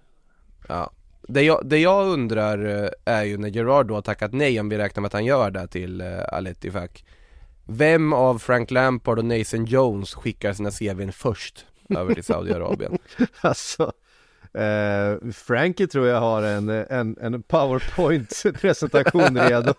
ja. 0.68 0.90
Det 1.28 1.42
jag, 1.42 1.60
det 1.64 1.78
jag 1.78 2.06
undrar 2.06 2.84
eh, 2.84 2.90
är 3.04 3.24
ju 3.24 3.38
när 3.38 3.48
Gerard 3.48 3.86
då 3.86 3.94
har 3.94 4.02
tackat 4.02 4.32
nej, 4.32 4.60
om 4.60 4.68
vi 4.68 4.78
räknar 4.78 5.00
med 5.00 5.06
att 5.06 5.12
han 5.12 5.24
gör 5.24 5.50
det 5.50 5.66
till 5.66 6.00
uh, 6.00 6.22
Al-Ettifaq 6.32 7.04
Vem 7.68 8.12
av 8.12 8.38
Frank 8.38 8.70
Lampard 8.70 9.18
och 9.18 9.24
Nathan 9.24 9.64
Jones 9.64 10.14
skickar 10.14 10.52
sina 10.52 10.70
CVn 10.70 11.12
först 11.12 11.66
över 11.88 12.14
till 12.14 12.24
Saudiarabien? 12.24 12.98
Alltså, 13.40 13.92
eh, 14.54 15.30
Frankie 15.32 15.86
tror 15.86 16.06
jag 16.06 16.20
har 16.20 16.42
en, 16.42 16.68
en, 16.68 17.18
en 17.20 17.42
powerpoint-presentation 17.42 19.38
redo. 19.38 19.74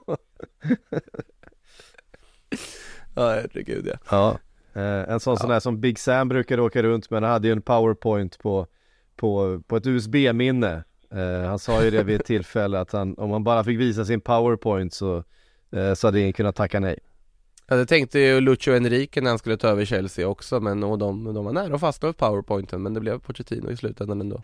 Ja 3.15 3.29
herregud 3.29 3.87
ja 3.87 3.97
Ja. 4.09 4.39
Eh, 4.81 5.09
en 5.13 5.19
sån 5.19 5.37
sån 5.37 5.51
här 5.51 5.59
som 5.59 5.81
Big 5.81 5.99
Sam 5.99 6.29
brukade 6.29 6.61
åka 6.61 6.83
runt 6.83 7.09
med, 7.09 7.23
han 7.23 7.31
hade 7.31 7.47
ju 7.47 7.51
en 7.51 7.61
powerpoint 7.61 8.39
på, 8.39 8.67
på, 9.15 9.61
på 9.67 9.77
ett 9.77 9.87
USB-minne. 9.87 10.83
Eh, 11.11 11.49
han 11.49 11.59
sa 11.59 11.83
ju 11.83 11.91
det 11.91 12.03
vid 12.03 12.19
ett 12.19 12.25
tillfälle 12.25 12.79
att 12.79 12.91
han, 12.91 13.17
om 13.17 13.31
han 13.31 13.43
bara 13.43 13.63
fick 13.63 13.79
visa 13.79 14.05
sin 14.05 14.21
powerpoint 14.21 14.93
så, 14.93 15.23
eh, 15.71 15.93
så 15.93 16.07
hade 16.07 16.19
ingen 16.19 16.33
kunnat 16.33 16.55
tacka 16.55 16.79
nej. 16.79 16.99
Ja 17.69 17.75
det 17.75 17.85
tänkte 17.85 18.19
ju 18.19 18.41
Lucio 18.41 18.75
Enrique 18.75 19.21
när 19.21 19.29
han 19.29 19.39
skulle 19.39 19.57
ta 19.57 19.67
över 19.67 19.85
Chelsea 19.85 20.27
också 20.27 20.59
men 20.59 20.83
och 20.83 20.97
de, 20.97 21.33
de 21.33 21.45
var 21.45 21.51
nära 21.51 21.75
att 21.75 21.81
fastna 21.81 22.07
på 22.07 22.13
powerpointen 22.13 22.83
men 22.83 22.93
det 22.93 22.99
blev 22.99 23.19
Pochettino 23.19 23.71
i 23.71 23.77
slutändan 23.77 24.21
ändå 24.21 24.41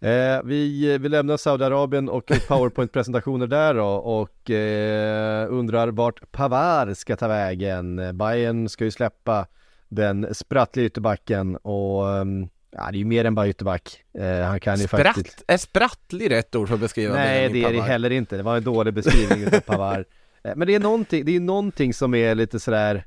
Eh, 0.00 0.42
vi, 0.44 0.98
vi 0.98 1.08
lämnar 1.08 1.36
Saudiarabien 1.36 2.08
och 2.08 2.26
powerpoint-presentationer 2.48 3.46
där 3.46 3.74
då 3.74 3.86
och 3.86 4.50
eh, 4.50 5.52
undrar 5.52 5.88
vart 5.88 6.32
Pavar 6.32 6.94
ska 6.94 7.16
ta 7.16 7.28
vägen. 7.28 8.16
Bayern 8.18 8.68
ska 8.68 8.84
ju 8.84 8.90
släppa 8.90 9.46
den 9.88 10.34
sprattliga 10.34 10.86
ytterbacken 10.86 11.56
och 11.56 12.10
ehm, 12.16 12.48
ja, 12.70 12.88
det 12.90 12.96
är 12.96 12.98
ju 12.98 13.04
mer 13.04 13.24
än 13.24 13.34
bara 13.34 13.48
ytterback. 13.48 14.04
Eh, 14.18 14.40
han 14.40 14.60
kan 14.60 14.76
ju 14.78 14.88
faktiskt 14.88 15.32
Spratt, 15.32 15.44
är 15.46 15.56
sprattlig 15.56 16.30
rätt 16.30 16.54
ord 16.54 16.68
för 16.68 16.74
att 16.74 16.80
beskriva 16.80 17.14
Nej 17.14 17.48
det 17.48 17.58
är 17.58 17.68
det 17.68 17.72
Pavard? 17.72 17.88
heller 17.88 18.10
inte, 18.10 18.36
det 18.36 18.42
var 18.42 18.56
en 18.56 18.64
dålig 18.64 18.94
beskrivning 18.94 19.40
utav 19.42 19.60
Pavar 19.66 19.98
Eh, 19.98 20.15
Men 20.56 20.66
det 20.66 20.74
är 20.74 20.80
någonting, 20.80 21.24
det 21.24 21.36
är 21.36 21.40
någonting 21.40 21.94
som 21.94 22.14
är 22.14 22.34
lite 22.34 22.60
sådär 22.60 23.04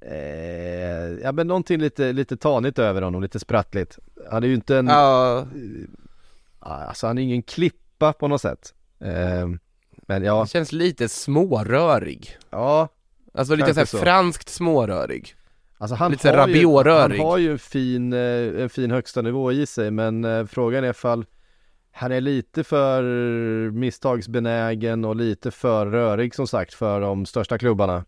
eh, 0.00 1.22
Ja 1.22 1.32
men 1.32 1.46
någonting 1.46 1.80
lite, 1.80 2.12
lite 2.12 2.36
tanigt 2.36 2.78
över 2.78 3.02
honom, 3.02 3.22
lite 3.22 3.38
sprattligt. 3.38 3.98
Han 4.30 4.42
är 4.42 4.48
ju 4.48 4.54
inte 4.54 4.76
en, 4.76 4.86
Ja, 4.86 5.46
alltså 6.60 7.06
han 7.06 7.18
är 7.18 7.22
ingen 7.22 7.42
klippa 7.42 8.12
på 8.12 8.28
något 8.28 8.40
sätt. 8.40 8.74
Eh, 9.00 9.48
Men 10.06 10.24
ja, 10.24 10.38
han 10.38 10.46
känns 10.46 10.72
lite 10.72 11.08
smårörig. 11.08 12.38
Ja 12.50 12.88
Alltså 13.34 13.54
lite 13.54 13.74
såhär 13.74 13.86
så. 13.86 13.98
franskt 13.98 14.48
smårörig. 14.48 15.34
Alltså 15.78 15.94
han 15.94 16.10
Lite 16.10 16.30
har, 16.30 16.48
ju, 16.48 16.66
han 16.84 17.18
har 17.20 17.38
ju 17.38 17.52
en 17.52 17.58
fin, 17.58 18.12
eh, 18.12 18.62
en 18.62 18.70
fin 18.70 18.90
högsta 18.90 19.22
nivå 19.22 19.52
i 19.52 19.66
sig 19.66 19.90
men 19.90 20.24
eh, 20.24 20.46
frågan 20.46 20.84
är 20.84 20.90
ifall 20.90 21.24
han 21.92 22.12
är 22.12 22.20
lite 22.20 22.64
för 22.64 23.02
misstagsbenägen 23.70 25.04
och 25.04 25.16
lite 25.16 25.50
för 25.50 25.86
rörig 25.86 26.34
som 26.34 26.46
sagt 26.46 26.74
för 26.74 27.00
de 27.00 27.26
största 27.26 27.58
klubbarna. 27.58 28.04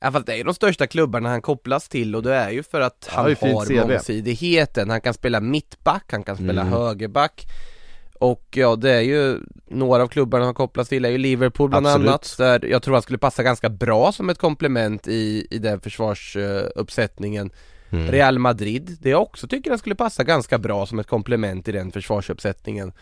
Ja 0.00 0.12
fast 0.12 0.26
det 0.26 0.40
är 0.40 0.44
de 0.44 0.54
största 0.54 0.86
klubbarna 0.86 1.28
han 1.28 1.42
kopplas 1.42 1.88
till 1.88 2.16
och 2.16 2.22
det 2.22 2.34
är 2.34 2.50
ju 2.50 2.62
för 2.62 2.80
att 2.80 3.08
han 3.10 3.36
fint 3.36 3.54
har 3.58 3.66
CV. 3.66 3.72
mångsidigheten 3.74 4.90
Han 4.90 5.00
kan 5.00 5.14
spela 5.14 5.40
mittback, 5.40 6.04
han 6.12 6.22
kan 6.22 6.36
spela 6.36 6.60
Mm. 6.62 6.72
högerback 6.72 7.46
Och 8.14 8.48
ja 8.56 8.76
det 8.76 8.90
är 8.90 9.00
ju 9.00 9.38
Några 9.68 10.02
av 10.02 10.08
klubbarna 10.08 10.44
han 10.44 10.54
kopplas 10.54 10.88
till 10.88 11.04
är 11.04 11.08
ju 11.10 11.18
Liverpool 11.18 11.70
bland 11.70 11.86
Absolut. 11.86 12.08
annat 12.08 12.34
Där 12.38 12.64
jag 12.64 12.82
tror 12.82 12.94
han 12.94 13.02
skulle 13.02 13.18
passa 13.18 13.42
ganska 13.42 13.68
bra 13.68 14.12
som 14.12 14.30
ett 14.30 14.38
komplement 14.38 15.08
i, 15.08 15.46
i 15.50 15.58
den 15.58 15.80
försvarsuppsättningen 15.80 17.50
Real 17.90 18.38
Madrid, 18.38 18.96
det 19.00 19.10
jag 19.10 19.22
också 19.22 19.46
tycker 19.48 19.70
han 19.70 19.78
skulle 19.78 19.94
passa 19.94 20.24
ganska 20.24 20.58
bra 20.58 20.86
som 20.86 20.98
ett 20.98 21.06
komplement 21.06 21.68
i 21.68 21.72
den 21.72 21.92
försvarsuppsättningen. 21.92 22.92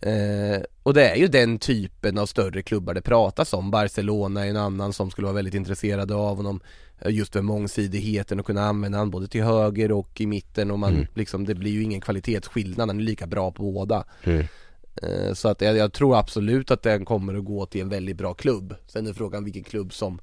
Eh, 0.00 0.62
Och 0.82 0.94
det 0.94 1.08
är 1.08 1.16
ju 1.16 1.26
den 1.28 1.58
typen 1.58 2.18
av 2.18 2.26
större 2.26 2.62
klubbar 2.62 2.94
det 2.94 3.02
pratas 3.02 3.52
om. 3.52 3.70
Barcelona 3.70 4.44
är 4.46 4.50
en 4.50 4.56
annan 4.56 4.92
som 4.92 5.10
skulle 5.10 5.24
vara 5.26 5.34
väldigt 5.34 5.54
intresserade 5.54 6.14
av 6.14 6.36
honom. 6.36 6.60
Eh, 7.00 7.10
Just 7.10 7.32
för 7.32 7.42
mångsidigheten 7.42 8.40
och 8.40 8.46
kunna 8.46 8.62
använda 8.64 8.98
honom 8.98 9.10
både 9.10 9.28
till 9.28 9.42
höger 9.42 9.92
och 9.92 10.20
i 10.20 10.26
mitten 10.26 10.70
och 10.70 10.78
man 10.78 10.94
Mm. 10.94 11.06
liksom 11.14 11.44
Det 11.44 11.54
blir 11.54 11.70
ju 11.72 11.82
ingen 11.82 12.00
kvalitetsskillnad, 12.00 12.88
han 12.88 12.98
är 13.00 13.04
lika 13.04 13.26
bra 13.26 13.50
på 13.50 13.72
båda. 13.72 14.04
Mm. 14.24 14.44
Eh, 15.02 15.32
Så 15.34 15.48
att 15.48 15.60
jag, 15.60 15.76
jag 15.76 15.92
tror 15.92 16.18
absolut 16.18 16.70
att 16.70 16.82
den 16.82 17.04
kommer 17.04 17.34
att 17.34 17.44
gå 17.44 17.66
till 17.66 17.80
en 17.80 17.88
väldigt 17.88 18.16
bra 18.16 18.34
klubb. 18.34 18.74
Sen 18.86 19.06
är 19.06 19.12
frågan 19.12 19.44
vilken 19.44 19.64
klubb 19.64 19.92
som 19.92 20.20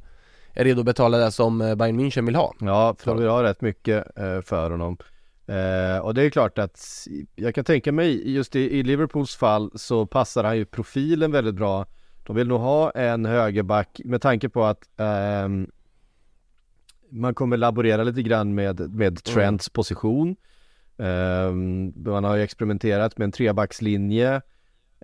är 0.54 0.64
redo 0.64 0.80
att 0.80 0.86
betala 0.86 1.18
det 1.18 1.32
som 1.32 1.62
eh, 1.62 1.76
Bayern 1.76 2.00
München 2.00 2.26
vill 2.26 2.36
ha 2.36 2.54
Ja, 2.60 2.95
för 3.00 3.12
de 3.12 3.20
vill 3.20 3.30
ha 3.30 3.43
rätt 3.43 3.62
mycket 3.62 4.18
eh, 4.18 4.41
för 4.41 4.72
honom. 4.72 4.97
Eh, 5.50 5.97
och 5.97 6.14
det 6.14 6.24
är 6.24 6.30
klart 6.30 6.58
att 6.58 7.08
jag 7.36 7.56
kan 7.56 7.64
tänka 7.64 7.91
mig 7.91 8.32
just 8.32 8.56
i, 8.56 8.84
Liverpools 8.84 9.36
fall 9.36 9.72
så 9.76 10.06
passar 10.06 10.43
han 10.43 10.58
ju 10.58 10.66
profilen 10.66 11.32
väldigt 11.32 11.56
bra. 11.56 11.86
De 12.24 12.36
vill 12.36 12.47
nog 12.47 12.60
ha 12.60 12.91
en 12.91 13.26
högerback 13.26 14.02
med 14.06 14.22
tanke 14.22 14.50
på 14.50 14.66
att 14.66 14.89
ehm, 14.97 15.72
man 17.10 17.34
kommer 17.34 17.58
laborera 17.58 18.04
lite 18.04 18.22
grann 18.22 18.56
med, 18.56 18.93
med 18.93 19.24
Trents 19.24 19.70
position. 19.70 20.36
Ehm, 20.97 21.93
man 21.95 22.24
har 22.24 22.36
ju 22.36 22.43
experimenterat 22.43 23.18
med 23.18 23.26
en 23.26 23.32
trebackslinje. 23.32 24.41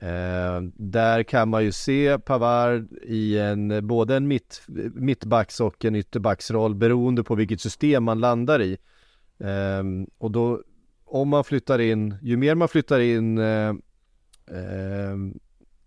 Eh, 0.01 0.61
där 0.73 1.23
kan 1.23 1.49
man 1.49 1.63
ju 1.63 1.71
se 1.71 2.19
Pavard 2.19 2.87
i 3.03 3.37
en, 3.39 3.87
både 3.87 4.15
en 4.15 4.27
mitt, 4.27 4.61
mittbacks 4.93 5.59
och 5.59 5.85
en 5.85 5.95
ytterbacksroll 5.95 6.75
beroende 6.75 7.23
på 7.23 7.35
vilket 7.35 7.61
system 7.61 8.03
man 8.03 8.19
landar 8.19 8.61
i. 8.61 8.77
Eh, 9.39 9.83
och 10.17 10.31
då, 10.31 10.61
om 11.05 11.29
man 11.29 11.43
flyttar 11.43 11.79
in, 11.79 12.15
ju 12.21 12.37
mer 12.37 12.55
man 12.55 12.67
flyttar 12.67 12.99
in 12.99 13.37
eh, 13.37 13.69
eh, 14.51 15.17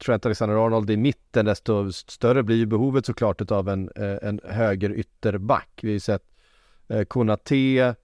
Trent 0.04 0.26
Alexander-Arnold 0.26 0.90
i 0.90 0.96
mitten 0.96 1.46
desto 1.46 1.92
större 1.92 2.42
blir 2.42 2.56
ju 2.56 2.66
behovet 2.66 3.06
såklart 3.06 3.50
av 3.50 3.68
en, 3.68 3.90
eh, 3.96 4.18
en 4.22 4.40
höger 4.44 4.92
ytterback. 4.92 5.68
Vi 5.82 5.88
har 5.88 5.92
ju 5.92 6.00
sett 6.00 6.24
eh, 6.88 7.04
Konate 7.04 7.94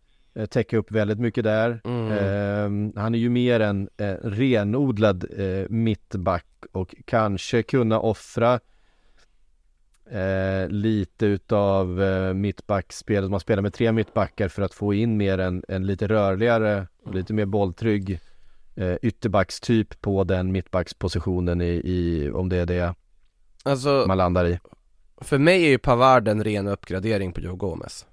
täcka 0.51 0.77
upp 0.77 0.91
väldigt 0.91 1.19
mycket 1.19 1.45
där. 1.45 1.81
Mm. 1.85 2.13
Ehm, 2.13 2.93
han 2.97 3.15
är 3.15 3.19
ju 3.19 3.29
mer 3.29 3.61
en 3.61 3.89
eh, 3.97 4.15
renodlad 4.23 5.25
eh, 5.39 5.69
mittback 5.69 6.47
och 6.73 6.95
kanske 7.05 7.63
kunna 7.63 8.01
offra 8.01 8.61
eh, 10.11 10.69
lite 10.69 11.27
utav 11.27 12.03
eh, 12.03 12.35
mittbackspelet. 12.35 13.31
Man 13.31 13.41
spelar 13.41 13.63
med 13.63 13.75
tre 13.75 13.93
mittbackar 13.93 14.49
för 14.49 14.63
att 14.63 14.75
få 14.75 14.95
in 14.95 15.17
mer 15.17 15.39
en, 15.39 15.65
en 15.69 15.87
lite 15.87 16.07
rörligare 16.07 16.87
och 17.05 17.15
lite 17.15 17.33
mer 17.33 17.47
bolltrygg 17.47 18.21
eh, 18.75 18.95
ytterbackstyp 19.03 20.01
på 20.01 20.25
den 20.25 20.53
mittbackspositionen 20.53 21.61
i, 21.61 21.83
i, 21.85 22.31
om 22.31 22.49
det 22.49 22.57
är 22.57 22.67
det 22.67 22.95
Alltså 23.63 24.05
man 24.09 24.19
landar 24.19 24.47
i. 24.47 24.59
för 25.21 25.39
mig 25.39 25.65
är 25.65 25.69
ju 25.69 25.79
Pavard 25.79 26.29
en 26.29 26.45
ren 26.45 26.69
uppgradering 26.69 27.33
på 27.33 27.41
Joe 27.41 27.57
Gomez 27.57 28.07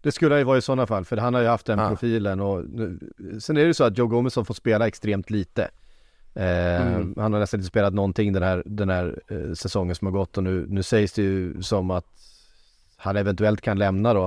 Det 0.00 0.12
skulle 0.12 0.34
det 0.34 0.38
ju 0.38 0.44
vara 0.44 0.58
i 0.58 0.62
sådana 0.62 0.86
fall, 0.86 1.04
för 1.04 1.16
han 1.16 1.34
har 1.34 1.40
ju 1.40 1.46
haft 1.48 1.66
den 1.66 1.78
Ja. 1.78 1.88
profilen 1.88 2.40
och 2.40 2.64
nu, 2.68 2.98
sen 3.40 3.56
är 3.56 3.60
det 3.60 3.66
ju 3.66 3.74
så 3.74 3.84
att 3.84 3.98
Joe 3.98 4.06
Gomez 4.06 4.36
har 4.36 4.44
fått 4.44 4.56
spela 4.56 4.86
extremt 4.88 5.30
lite. 5.30 5.62
Eh, 6.34 6.86
Mm. 6.86 7.14
Han 7.16 7.32
har 7.32 7.40
nästan 7.40 7.60
inte 7.60 7.68
spelat 7.68 7.94
någonting 7.94 8.32
den 8.32 8.42
här, 8.42 8.62
den 8.66 8.88
här 8.88 9.20
eh, 9.28 9.52
säsongen 9.54 9.94
som 9.94 10.06
har 10.06 10.12
gått 10.12 10.36
och 10.36 10.44
nu, 10.44 10.66
nu 10.68 10.82
sägs 10.82 11.12
det 11.12 11.22
ju 11.22 11.62
som 11.62 11.90
att 11.90 12.04
han 12.96 13.16
eventuellt 13.16 13.60
kan 13.60 13.78
lämna 13.78 14.14
då 14.14 14.24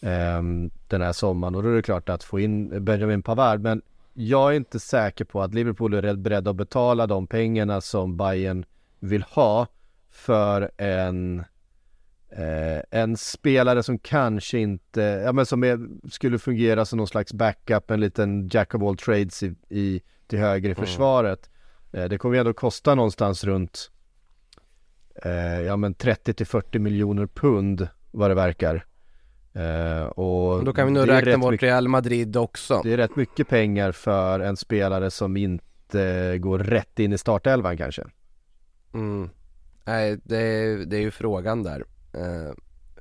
eh, 0.00 0.42
den 0.88 1.02
här 1.02 1.12
sommaren 1.12 1.54
och 1.54 1.62
då 1.62 1.68
är 1.68 1.74
det 1.74 1.82
klart 1.82 2.08
att 2.08 2.24
få 2.24 2.40
in 2.40 2.84
Benjamin 2.84 3.22
Pavard 3.22 3.60
men 3.60 3.82
jag 4.14 4.50
är 4.52 4.56
inte 4.56 4.80
säker 4.80 5.24
på 5.24 5.42
att 5.42 5.54
Liverpool 5.54 5.94
är 5.94 6.14
beredda 6.16 6.50
att 6.50 6.56
betala 6.56 7.06
de 7.06 7.26
pengarna 7.26 7.80
som 7.80 8.16
Bayern 8.16 8.64
vill 8.98 9.22
ha 9.22 9.66
för 10.10 10.70
en 10.76 11.44
Eh, 12.32 12.82
en 13.00 13.16
spelare 13.16 13.82
som 13.82 13.98
kanske 13.98 14.58
inte, 14.58 15.00
ja 15.00 15.32
men 15.32 15.46
som 15.46 15.64
är, 15.64 15.78
skulle 16.10 16.38
fungera 16.38 16.84
som 16.84 16.96
någon 16.96 17.06
slags 17.06 17.32
backup, 17.32 17.90
en 17.90 18.00
liten 18.00 18.48
jack 18.48 18.74
of 18.74 18.82
all 18.82 18.96
trades 18.96 19.42
i, 19.42 19.54
i 19.68 20.00
till 20.26 20.38
höger 20.38 20.70
i 20.70 20.74
försvaret. 20.74 21.50
Eh, 21.92 22.04
det 22.04 22.18
kommer 22.18 22.34
ju 22.34 22.40
ändå 22.40 22.52
kosta 22.52 22.94
någonstans 22.94 23.44
runt, 23.44 23.90
eh, 25.24 25.60
ja 25.60 25.76
men 25.76 25.94
30 25.94 26.34
till 26.34 26.46
40 26.46 26.78
miljoner 26.78 27.26
pund 27.26 27.88
vad 28.10 28.30
det 28.30 28.34
verkar. 28.34 28.84
Eh, 29.52 30.02
och 30.02 30.64
Då 30.64 30.72
kan 30.72 30.86
vi 30.86 30.92
nog 30.92 31.08
räkna 31.08 31.38
bort 31.38 31.50
mycket- 31.52 31.66
Real 31.66 31.88
Madrid 31.88 32.36
också 32.36 32.80
Det 32.84 32.92
är 32.92 32.96
rätt 32.96 33.16
mycket 33.16 33.48
pengar 33.48 33.92
för 33.92 34.40
en 34.40 34.56
spelare 34.56 35.10
som 35.10 35.36
inte 35.36 36.38
går 36.38 36.58
rätt 36.58 36.98
in 36.98 37.12
i 37.12 37.18
startelvan 37.18 37.76
kanske. 37.76 38.02
mm. 38.94 39.30
Nej 39.84 40.18
det 40.24 40.84
det 40.84 40.96
är 40.96 41.00
ju 41.00 41.10
frågan 41.10 41.62
där 41.62 41.84
eh, 42.12 42.52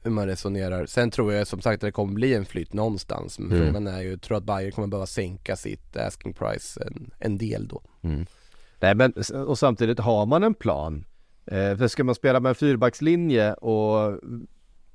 Hur 0.04 0.12
man 0.12 0.28
resonerar 0.28 0.86
Sen 0.86 1.12
tror 1.12 1.34
jag 1.34 1.48
som 1.48 1.62
sagt 1.62 1.76
att 1.84 1.88
det 1.88 1.92
kommer 1.92 2.14
bli 2.14 2.34
en 2.34 2.46
flytt 2.46 2.74
någonstans 2.74 3.40
Men 3.40 3.52
Mm. 3.52 3.66
frågan 3.66 3.88
är 3.88 4.02
ju, 4.02 4.10
jag 4.10 4.22
tror 4.22 4.38
att 4.38 4.44
Bayern 4.44 4.72
kommer 4.72 4.88
behöva 4.88 5.06
sänka 5.06 5.56
sitt 5.56 5.98
asking 5.98 6.34
price 6.34 6.84
en, 6.88 7.12
en 7.20 7.38
del 7.38 7.68
då 7.68 7.82
Nej 8.80 8.96
men 8.96 9.14
och 9.48 9.60
samtidigt 9.60 10.00
har 10.00 10.26
man 10.26 10.44
en 10.44 10.54
plan. 10.54 11.06
Eh, 11.46 11.78
för 11.78 11.88
ska 11.88 12.04
man 12.04 12.16
spela 12.16 12.40
med 12.40 12.50
en 12.50 12.56
fyrbackslinje 12.56 13.54
och, 13.54 14.14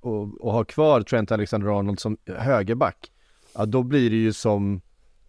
och, 0.00 0.40
och 0.40 0.52
ha 0.52 0.64
kvar 0.64 1.00
Trent 1.02 1.32
Alexander-Arnold 1.32 2.00
som 2.00 2.16
högerback. 2.26 3.10
Ja 3.54 3.66
då 3.66 3.82
blir 3.82 4.10
det 4.10 4.16
ju 4.16 4.32
som 4.32 4.80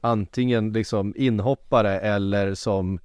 antingen 0.01 0.73
liksom 0.73 1.13
inhoppare 1.17 1.99
eller 1.99 2.53
som 2.55 2.99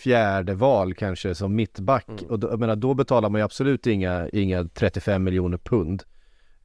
fjärde 0.00 0.54
val 0.54 0.94
kanske 0.94 1.34
som 1.34 1.54
mittback. 1.54 2.06
Och 2.28 2.38
då, 2.38 2.48
jag 2.48 2.60
menar, 2.60 2.76
då 2.76 2.94
betalar 2.94 3.30
man 3.30 3.40
ju 3.40 3.44
absolut 3.44 3.86
inga, 3.86 4.28
inga 4.28 4.64
35 4.64 5.24
miljoner 5.24 5.58
pund. 5.58 6.02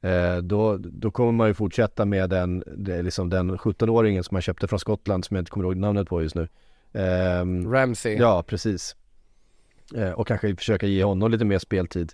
Eh, 0.00 0.36
då, 0.36 0.76
då 0.76 1.10
kommer 1.10 1.32
man 1.32 1.48
ju 1.48 1.54
fortsätta 1.54 2.04
med 2.04 2.30
den, 2.30 2.64
det 2.76 3.02
liksom 3.02 3.30
den 3.30 3.56
17-åringen 3.56 4.22
som 4.22 4.34
man 4.34 4.42
köpte 4.42 4.68
från 4.68 4.78
Skottland 4.78 5.24
som 5.24 5.36
jag 5.36 5.42
inte 5.42 5.50
kommer 5.50 5.66
ihåg 5.66 5.76
namnet 5.76 6.08
på 6.08 6.22
just 6.22 6.34
nu. 6.34 6.48
Ehm, 6.92 7.72
Ramsey 7.72 8.16
Ja, 8.16 8.42
precis. 8.42 8.96
Eh, 9.94 10.10
och 10.10 10.26
kanske 10.26 10.56
försöka 10.56 10.86
ge 10.86 11.04
honom 11.04 11.30
lite 11.30 11.44
mer 11.44 11.58
speltid. 11.58 12.12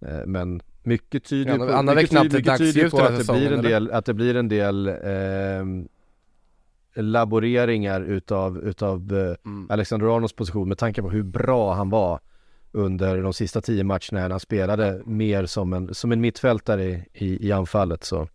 Eh, 0.00 0.26
men 0.26 0.62
mycket 0.82 1.24
tyder 1.24 1.50
Ja, 1.50 1.82
på, 1.82 1.94
mycket, 1.94 2.32
mycket 2.32 2.58
tyder 2.58 2.90
på 2.90 2.98
att 2.98 3.18
det, 3.18 3.32
blir 3.32 3.42
en 3.42 3.48
säsongen, 3.48 3.62
del, 3.62 3.90
att 3.90 4.04
det 4.04 4.14
blir 4.14 4.36
en 4.36 4.48
del 4.48 4.88
ehm, 4.88 5.88
laboreringar 6.94 8.00
utav, 8.00 8.58
utav 8.58 9.12
eh, 9.12 9.34
Mm. 9.44 9.66
Alexander 9.70 10.06
Arnolds 10.16 10.32
position 10.32 10.68
med 10.68 10.78
tanke 10.78 11.02
på 11.02 11.10
hur 11.10 11.22
bra 11.22 11.74
han 11.74 11.90
var 11.90 12.20
under 12.72 13.22
de 13.22 13.32
sista 13.32 13.60
tio 13.60 13.84
matcherna 13.84 14.20
när 14.20 14.30
han 14.30 14.40
spelade 14.40 15.02
mer 15.04 15.46
som 15.46 15.72
en, 15.72 15.94
som 15.94 16.12
en 16.12 16.20
mittfältare 16.20 16.84
i, 16.84 17.04
i, 17.12 17.46
i 17.48 17.52
anfallet 17.52 18.04
så 18.04 18.28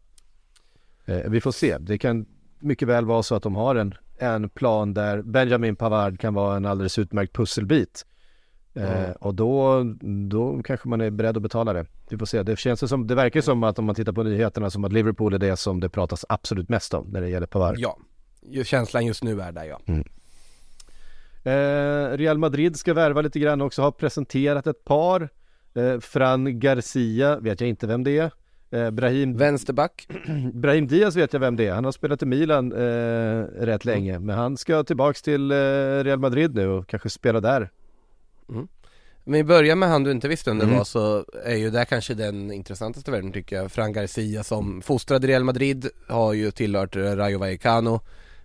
eh, 1.05 1.29
vi 1.29 1.41
får 1.41 1.51
se. 1.51 1.77
Det 1.77 1.97
kan 1.97 2.25
mycket 2.59 2.87
väl 2.87 3.05
vara 3.05 3.23
så 3.23 3.35
att 3.35 3.43
de 3.43 3.55
har 3.55 3.75
en, 3.75 3.93
en 4.17 4.49
plan 4.49 4.93
där 4.93 5.21
Benjamin 5.21 5.75
Pavard 5.75 6.19
kan 6.19 6.33
vara 6.33 6.55
en 6.57 6.65
alldeles 6.65 6.99
utmärkt 6.99 7.33
pusselbit. 7.35 8.05
Eh, 8.73 9.03
Mm. 9.03 9.11
och 9.19 9.33
då, 9.35 9.83
då 10.29 10.61
kanske 10.63 10.89
man 10.89 11.01
är 11.01 11.09
beredd 11.09 11.37
att 11.37 11.43
betala 11.43 11.73
det. 11.73 11.85
Vi 12.09 12.17
får 12.17 12.25
se. 12.25 12.43
Det 12.43 12.59
känns 12.59 12.89
som, 12.89 13.07
det 13.07 13.15
verkar 13.15 13.41
som 13.41 13.63
att 13.63 13.79
om 13.79 13.85
man 13.85 13.95
tittar 13.95 14.11
på 14.13 14.23
nyheterna 14.23 14.69
som 14.69 14.83
att 14.85 14.93
Liverpool 14.93 15.33
är 15.33 15.37
det 15.37 15.57
som 15.57 15.79
det 15.79 15.89
pratas 15.89 16.25
absolut 16.29 16.69
mest 16.69 16.93
om 16.93 17.07
när 17.09 17.21
det 17.21 17.29
gäller 17.29 17.47
Pavard. 17.47 17.75
Ja, 17.77 17.97
känslan 18.63 19.05
just 19.05 19.23
nu 19.23 19.41
är 19.41 19.51
där 19.51 19.63
ja 19.63 19.79
Eh, 21.43 22.17
Real 22.17 22.37
Madrid 22.37 22.75
ska 22.75 22.93
värva 22.93 23.21
lite 23.21 23.39
grann 23.39 23.61
också, 23.61 23.81
har 23.81 23.91
presenterat 23.91 24.67
ett 24.67 24.83
par. 24.83 25.29
Eh, 25.75 25.99
Fran 25.99 26.59
Garcia, 26.59 27.39
vet 27.39 27.61
jag 27.61 27.69
inte 27.69 27.87
vem 27.87 28.03
det 28.03 28.17
är. 28.17 28.31
Eh, 28.71 28.91
Brahim, 28.91 29.37
Vänsterback 29.37 30.07
Brahim 30.53 30.87
Diaz 30.87 31.15
vet 31.15 31.33
jag 31.33 31.39
vem 31.39 31.55
det 31.55 31.67
är. 31.67 31.73
Han 31.73 31.85
har 31.85 31.91
spelat 31.91 32.23
i 32.23 32.25
Milan 32.25 32.71
eh, 32.71 33.43
rätt 33.59 33.85
länge. 33.85 34.19
Men 34.19 34.37
han 34.37 34.57
ska 34.57 34.83
tillbaks 34.83 35.21
till 35.21 35.51
eh, 35.51 35.55
Real 36.03 36.19
Madrid 36.19 36.55
nu 36.55 36.67
och 36.67 36.87
kanske 36.87 37.09
spela 37.09 37.39
där. 37.41 37.69
Om 39.25 39.33
vi 39.33 39.43
börjar 39.43 39.75
med 39.75 39.89
han 39.89 40.03
du 40.03 40.11
inte 40.11 40.27
visste 40.27 40.49
vem 40.49 40.57
det 40.59 40.63
Mm. 40.65 40.77
var 40.77 40.83
så 40.85 41.25
är 41.43 41.55
ju 41.55 41.69
det 41.69 41.85
kanske 41.85 42.13
den 42.13 42.51
intressantaste 42.51 43.11
världen 43.11 43.31
tycker 43.31 43.55
jag 43.55 43.71
Fran 43.71 43.93
Garcia 43.93 44.43
som 44.43 44.81
fostrad 44.81 45.25
i 45.25 45.27
Real 45.27 45.43
Madrid 45.43 45.89
har 46.07 46.33
ju 46.33 46.51
tillhört 46.51 46.95
Rayo 46.95 47.39
Vallecano 47.39 48.01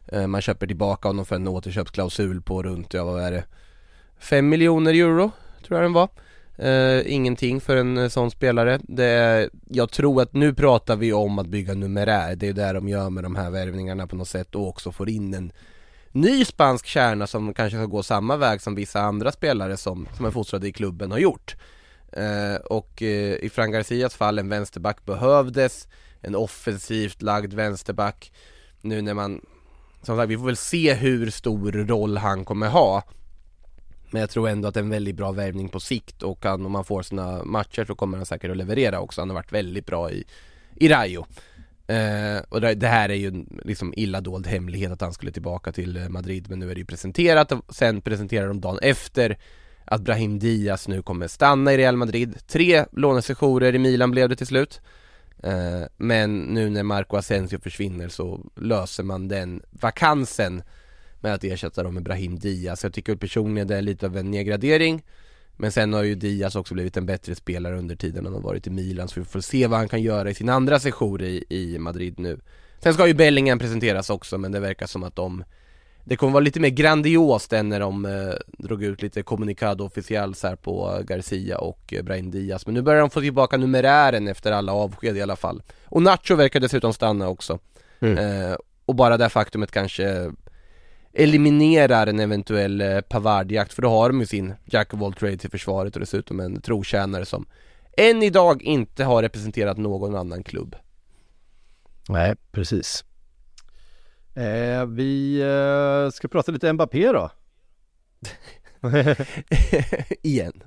Eh, 0.07 0.27
man 0.27 0.41
köper 0.41 0.67
tillbaka 0.67 1.09
honom 1.09 1.25
för 1.27 1.37
en 1.37 1.49
återköpsklausul 1.49 2.43
på 2.43 2.63
runt, 2.63 2.95
ja 2.95 3.05
vad 3.05 3.23
är 3.23 3.31
det? 3.31 3.45
5 4.19 4.49
miljoner 4.49 4.95
euro 4.95 5.31
tror 5.67 5.81
jag 5.81 5.85
den 5.85 5.93
var. 5.93 6.09
Eh, 6.57 7.13
Ingenting 7.13 7.61
för 7.61 7.77
en 7.77 7.99
eh, 7.99 8.09
sån 8.09 8.31
spelare. 8.31 8.81
Det 8.83 9.05
är, 9.05 9.51
Jag 9.69 9.91
tror 9.91 10.23
att 10.23 10.33
nu 10.33 10.55
pratar 10.55 10.97
vi 10.97 11.13
om 11.13 11.39
att 11.39 11.47
bygga 11.47 11.75
numerär. 11.75 12.37
Det 12.37 12.49
är 12.49 12.53
det 12.53 12.73
de 12.73 12.89
gör 12.89 13.11
med 13.11 13.25
de 13.25 13.37
här 13.37 13.51
värvningarna 13.51 14.07
på 14.07 14.17
något 14.17 14.29
sätt 14.29 14.55
och 14.55 14.69
också 14.69 14.93
får 14.93 15.09
in 15.09 15.35
en 15.35 15.53
ny 16.13 16.45
spansk 16.45 16.87
kärna 16.87 17.27
som 17.27 17.55
kanske 17.55 17.79
ska 17.79 17.87
gå 17.87 18.03
samma 18.03 18.37
väg 18.37 18.61
som 18.61 18.75
vissa 18.75 19.01
andra 19.01 19.33
spelare 19.33 19.77
som, 19.77 20.09
som 20.17 20.27
är 20.27 20.31
fostrade 20.31 20.69
i 20.69 20.73
klubben 20.73 21.11
har 21.11 21.19
gjort. 21.19 21.57
Eh, 22.13 22.55
och 22.55 23.03
eh, 23.03 23.35
i 23.35 23.51
Fran 23.53 23.71
Garcias 23.71 24.15
fall 24.15 24.39
en 24.39 24.49
vänsterback 24.49 25.05
behövdes, 25.05 25.89
en 26.21 26.35
offensivt 26.35 27.23
lagd 27.23 27.55
vänsterback. 27.55 28.33
Nu 28.81 29.03
när 29.03 29.15
man, 29.15 29.41
som 30.03 30.17
sagt 30.17 30.31
vi 30.31 30.37
får 30.37 30.47
väl 30.47 30.57
se 30.57 30.95
hur 30.95 31.31
stor 31.31 31.73
roll 31.73 32.17
han 32.17 32.45
kommer 32.45 32.69
ha. 32.69 33.03
Men 34.11 34.21
jag 34.21 34.31
tror 34.31 34.49
ändå 34.49 34.69
att 34.69 34.75
det 34.75 34.81
är 34.81 34.85
en 34.85 34.91
väldigt 34.91 35.17
bra 35.17 35.33
värvning 35.33 35.69
på 35.69 35.81
sikt 35.81 36.23
och 36.23 36.45
han, 36.45 36.67
om 36.67 36.75
han 36.75 36.85
får 36.85 37.03
sina 37.03 37.45
matcher 37.45 37.85
så 37.85 37.95
kommer 37.95 38.17
han 38.17 38.27
säkert 38.27 38.51
att 38.51 38.57
leverera 38.57 39.01
också. 39.01 39.21
Han 39.21 39.31
har 39.31 39.35
varit 39.35 39.53
väldigt 39.53 39.87
bra 39.87 40.11
i, 40.11 40.25
i 40.77 40.89
Rayo. 40.89 41.27
Eh, 41.87 42.43
och 42.49 42.61
det, 42.61 42.75
det 42.75 42.89
här 42.89 43.09
är 43.09 43.15
ju 43.15 43.45
liksom 43.65 43.95
illa 43.97 44.21
dold 44.21 44.47
hemlighet 44.47 44.93
att 44.93 45.01
han 45.01 45.13
skulle 45.13 45.33
tillbaka 45.33 45.73
till 45.73 46.07
Madrid 46.09 46.51
men 46.51 46.59
nu 46.59 46.71
är 46.71 46.75
det 46.75 46.81
ju 46.81 46.87
presenterat 46.87 47.53
och 47.53 47.75
sen 47.75 48.01
presenterar 48.01 48.49
de 48.49 48.61
dagen 48.61 48.79
efter 48.83 49.39
att 49.85 50.03
Brahim 50.03 50.39
Diaz 50.39 50.89
nu 50.89 51.03
kommer 51.03 51.29
stanna 51.29 51.73
i 51.73 51.77
Real 51.77 51.97
Madrid. 51.97 52.39
Tre 52.47 52.85
lånesessioner 52.93 53.75
i 53.75 53.79
Milan 53.79 54.11
blev 54.11 54.29
det 54.29 54.37
till 54.37 54.47
slut. 54.47 54.81
Eh, 55.43 55.83
men 55.97 56.41
nu 56.41 56.71
när 56.71 56.83
Marco 56.83 57.17
Asensio 57.17 57.59
försvinner 57.61 58.09
så 58.09 58.41
löser 58.57 59.03
man 59.03 59.29
den 59.29 59.63
vakansen 59.71 60.63
med 61.21 61.35
att 61.35 61.45
ersätta 61.45 61.83
dem 61.83 61.95
med 61.95 62.03
Brahim 62.03 62.39
Diaz. 62.39 62.83
Jag 62.83 62.93
tycker 62.93 63.17
personligen 63.17 63.69
det 63.69 63.77
är 63.77 63.83
lite 63.83 64.07
av 64.07 64.17
en 64.17 64.31
nedgradering. 64.31 65.03
Men 65.57 65.73
sen 65.73 65.93
har 65.93 66.03
ju 66.03 66.15
Diaz 66.15 66.57
också 66.57 66.75
blivit 66.75 66.97
en 66.97 67.07
bättre 67.07 67.35
spelare 67.35 67.79
under 67.79 67.97
tiden 67.97 68.25
han 68.25 68.35
har 68.35 68.41
varit 68.41 68.67
i 68.67 68.71
Milan 68.71 69.09
så 69.09 69.21
vi 69.21 69.27
får 69.27 69.41
se 69.41 69.67
vad 69.67 69.79
han 69.79 69.89
kan 69.89 70.03
göra 70.03 70.31
i 70.31 70.35
sin 70.35 70.49
andra 70.49 70.81
sejour 70.81 71.23
i, 71.23 71.45
i 71.49 71.79
Madrid 71.79 72.19
nu. 72.19 72.41
Sen 72.79 72.95
ska 72.95 73.07
ju 73.07 73.15
Bellingham 73.15 73.59
presenteras 73.59 74.11
också 74.11 74.39
men 74.39 74.53
det 74.53 74.61
verkar 74.61 74.87
som 74.87 75.03
att 75.03 75.17
de 75.17 75.45
det 76.05 76.17
kommer 76.17 76.33
vara 76.33 76.45
lite 76.45 76.61
mer 76.61 76.69
grandiost 76.69 77.53
än 77.53 77.69
när 77.69 77.81
de 77.81 78.05
eh, 78.05 78.35
drog 78.59 78.83
ut 78.83 79.03
lite 79.03 79.23
kommunikado 79.23 79.85
officials 79.85 80.43
här 80.43 80.57
på 80.57 81.01
Garcia 81.05 81.59
och 81.59 81.95
eh, 81.95 82.03
Brahim 82.03 82.31
Diaz. 82.31 82.67
Men 82.67 82.75
nu 82.75 82.83
börjar 82.83 83.01
de 83.01 83.11
få 83.11 83.21
tillbaka 83.21 83.57
numerären 83.57 84.29
efter 84.29 84.53
alla 84.53 84.73
avsked 84.73 85.17
i 85.17 85.23
alla 85.23 85.37
fall. 85.37 85.63
Och 85.85 86.03
Nacho 86.03 86.35
verkar 86.35 86.61
dessutom 86.61 86.93
stanna 86.93 87.29
också. 87.29 87.59
Mm. 88.01 88.19
eh, 88.19 88.57
Och 88.87 88.95
bara 88.95 89.17
det 89.17 89.29
faktumet 89.29 89.71
kanske 89.71 90.33
eliminerar 91.13 92.07
en 92.07 92.21
eventuell 92.21 92.81
eh, 92.81 93.01
Pavard-jakt. 93.01 93.73
För 93.73 93.83
då 93.83 93.89
har 93.89 94.09
de 94.09 94.21
ju 94.21 94.27
sin 94.27 94.55
Jack 94.65 94.95
of 94.95 95.03
all 95.03 95.13
trades 95.13 95.45
i 95.45 95.49
försvaret 95.49 95.95
och 95.95 96.01
dessutom 96.01 96.41
en 96.41 96.61
trotjänare 96.61 97.25
som 97.25 97.47
än 97.97 98.23
idag 98.23 98.63
inte 98.63 99.05
har 99.05 99.23
representerat 99.23 99.77
någon 99.77 100.17
annan 100.17 100.43
klubb. 100.43 100.77
Nej, 102.09 102.35
precis. 102.53 103.05
Eh, 104.35 104.87
vi 104.87 105.41
eh, 105.41 106.11
ska 106.11 106.29
prata 106.29 106.53
lite 106.53 106.73
Mbappé 106.73 107.13
då. 107.13 107.31
Igen 110.23 110.63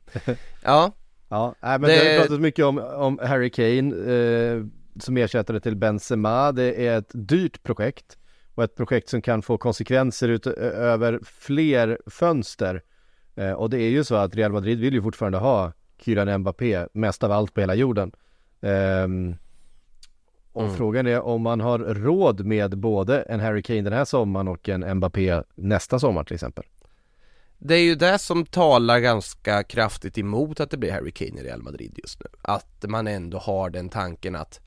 Ja, 0.64 0.92
Ja, 1.30 1.56
nej, 1.62 1.80
men 1.80 1.90
Det- 1.90 2.04
det 2.04 2.12
har 2.14 2.20
pratat 2.20 2.42
mycket 2.42 2.66
om, 2.66 2.78
om 2.80 3.20
Harry 3.24 3.50
Kane 3.50 3.96
eh, 4.14 4.64
som 5.00 5.18
ersättare 5.18 5.60
till 5.60 5.76
Benzema. 5.76 6.52
Det 6.52 6.88
är 6.88 6.98
ett 6.98 7.12
dyrt 7.14 7.64
projekt 7.64 8.18
och 8.56 8.64
ett 8.64 8.76
projekt 8.76 9.10
som 9.10 9.22
kan 9.22 9.42
få 9.42 9.58
konsekvenser 9.58 10.30
ut, 10.30 10.48
ö- 10.48 10.54
över 10.72 11.20
fler 11.24 12.00
fönster. 12.06 12.82
Eh, 13.36 13.52
och 13.52 13.70
det 13.70 13.78
är 13.78 13.90
ju 13.90 14.04
så 14.04 14.16
att 14.16 14.36
Real 14.36 14.52
Madrid 14.52 14.80
vill 14.80 14.94
ju 14.94 15.02
fortfarande 15.02 15.38
ha 15.38 15.74
Kylian 16.02 16.40
Mbappé 16.40 16.88
mest 16.94 17.24
av 17.24 17.32
allt 17.32 17.54
på 17.54 17.62
hela 17.62 17.76
jorden. 17.76 18.12
Ehm, 18.62 19.36
och 20.56 20.64
Mm. 20.64 20.76
frågan 20.76 21.08
är 21.08 21.22
om 21.22 21.42
man 21.42 21.62
har 21.62 21.80
råd 21.80 22.46
med 22.46 22.78
både 22.78 23.22
en 23.22 23.40
Harry 23.40 23.62
Kane 23.64 23.82
den 23.82 23.94
här 23.94 24.06
sommaren 24.06 24.48
och 24.48 24.70
en 24.70 24.98
Mbappé 24.98 25.42
nästa 25.56 26.00
sommar 26.00 26.24
till 26.24 26.34
exempel. 26.34 26.64
Det 27.58 27.76
är 27.76 27.84
ju 27.84 27.96
det 27.96 28.20
som 28.20 28.46
talar 28.46 29.00
ganska 29.00 29.64
kraftigt 29.64 30.18
emot 30.18 30.60
att 30.60 30.72
det 30.72 30.78
blir 30.78 30.92
Harry 30.92 31.12
Kane 31.12 31.42
i 31.42 31.44
Real 31.44 31.62
Madrid 31.62 32.00
just 32.04 32.20
nu. 32.20 32.26
Att 32.42 32.86
man 32.88 33.08
ändå 33.08 33.38
har 33.38 33.70
den 33.70 33.90
tanken 33.90 34.36
att 34.36 34.60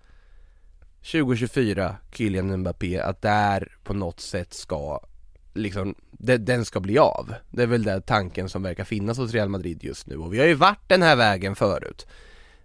2024, 1.13 1.97
Kylian 2.13 2.57
Mbappé, 2.57 3.01
att 3.01 3.23
där 3.23 3.77
på 3.85 3.95
något 3.95 4.21
sätt 4.21 4.55
ska 4.55 5.01
liksom, 5.55 5.95
det, 6.13 6.37
den 6.37 6.65
ska 6.65 6.81
bli 6.81 6.99
av. 6.99 7.35
Det 7.51 7.63
är 7.63 7.67
väl 7.67 7.83
den 7.83 8.03
tanken 8.03 8.49
som 8.49 8.63
verkar 8.63 8.85
finnas 8.85 9.19
hos 9.19 9.33
Real 9.33 9.49
Madrid 9.49 9.85
just 9.85 10.07
nu 10.07 10.17
och 10.17 10.35
vi 10.35 10.39
har 10.39 10.47
ju 10.47 10.55
varit 10.55 10.89
den 10.89 11.03
här 11.03 11.17
vägen 11.17 11.57
förut. 11.57 12.07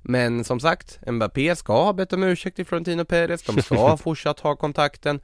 Men 0.04 0.44
som 0.44 0.60
sagt, 0.60 1.00
Mbappé 1.08 1.56
ska 1.56 1.84
ha 1.84 1.94
bett 1.94 2.14
om 2.14 2.24
ursäkt 2.24 2.56
till 2.56 2.66
Florentino 2.66 3.06
Perez, 3.06 3.44
de 3.44 3.62
ska 3.62 3.98
fortsatt 4.04 4.40
ha 4.40 4.56
kontakten. 4.56 5.20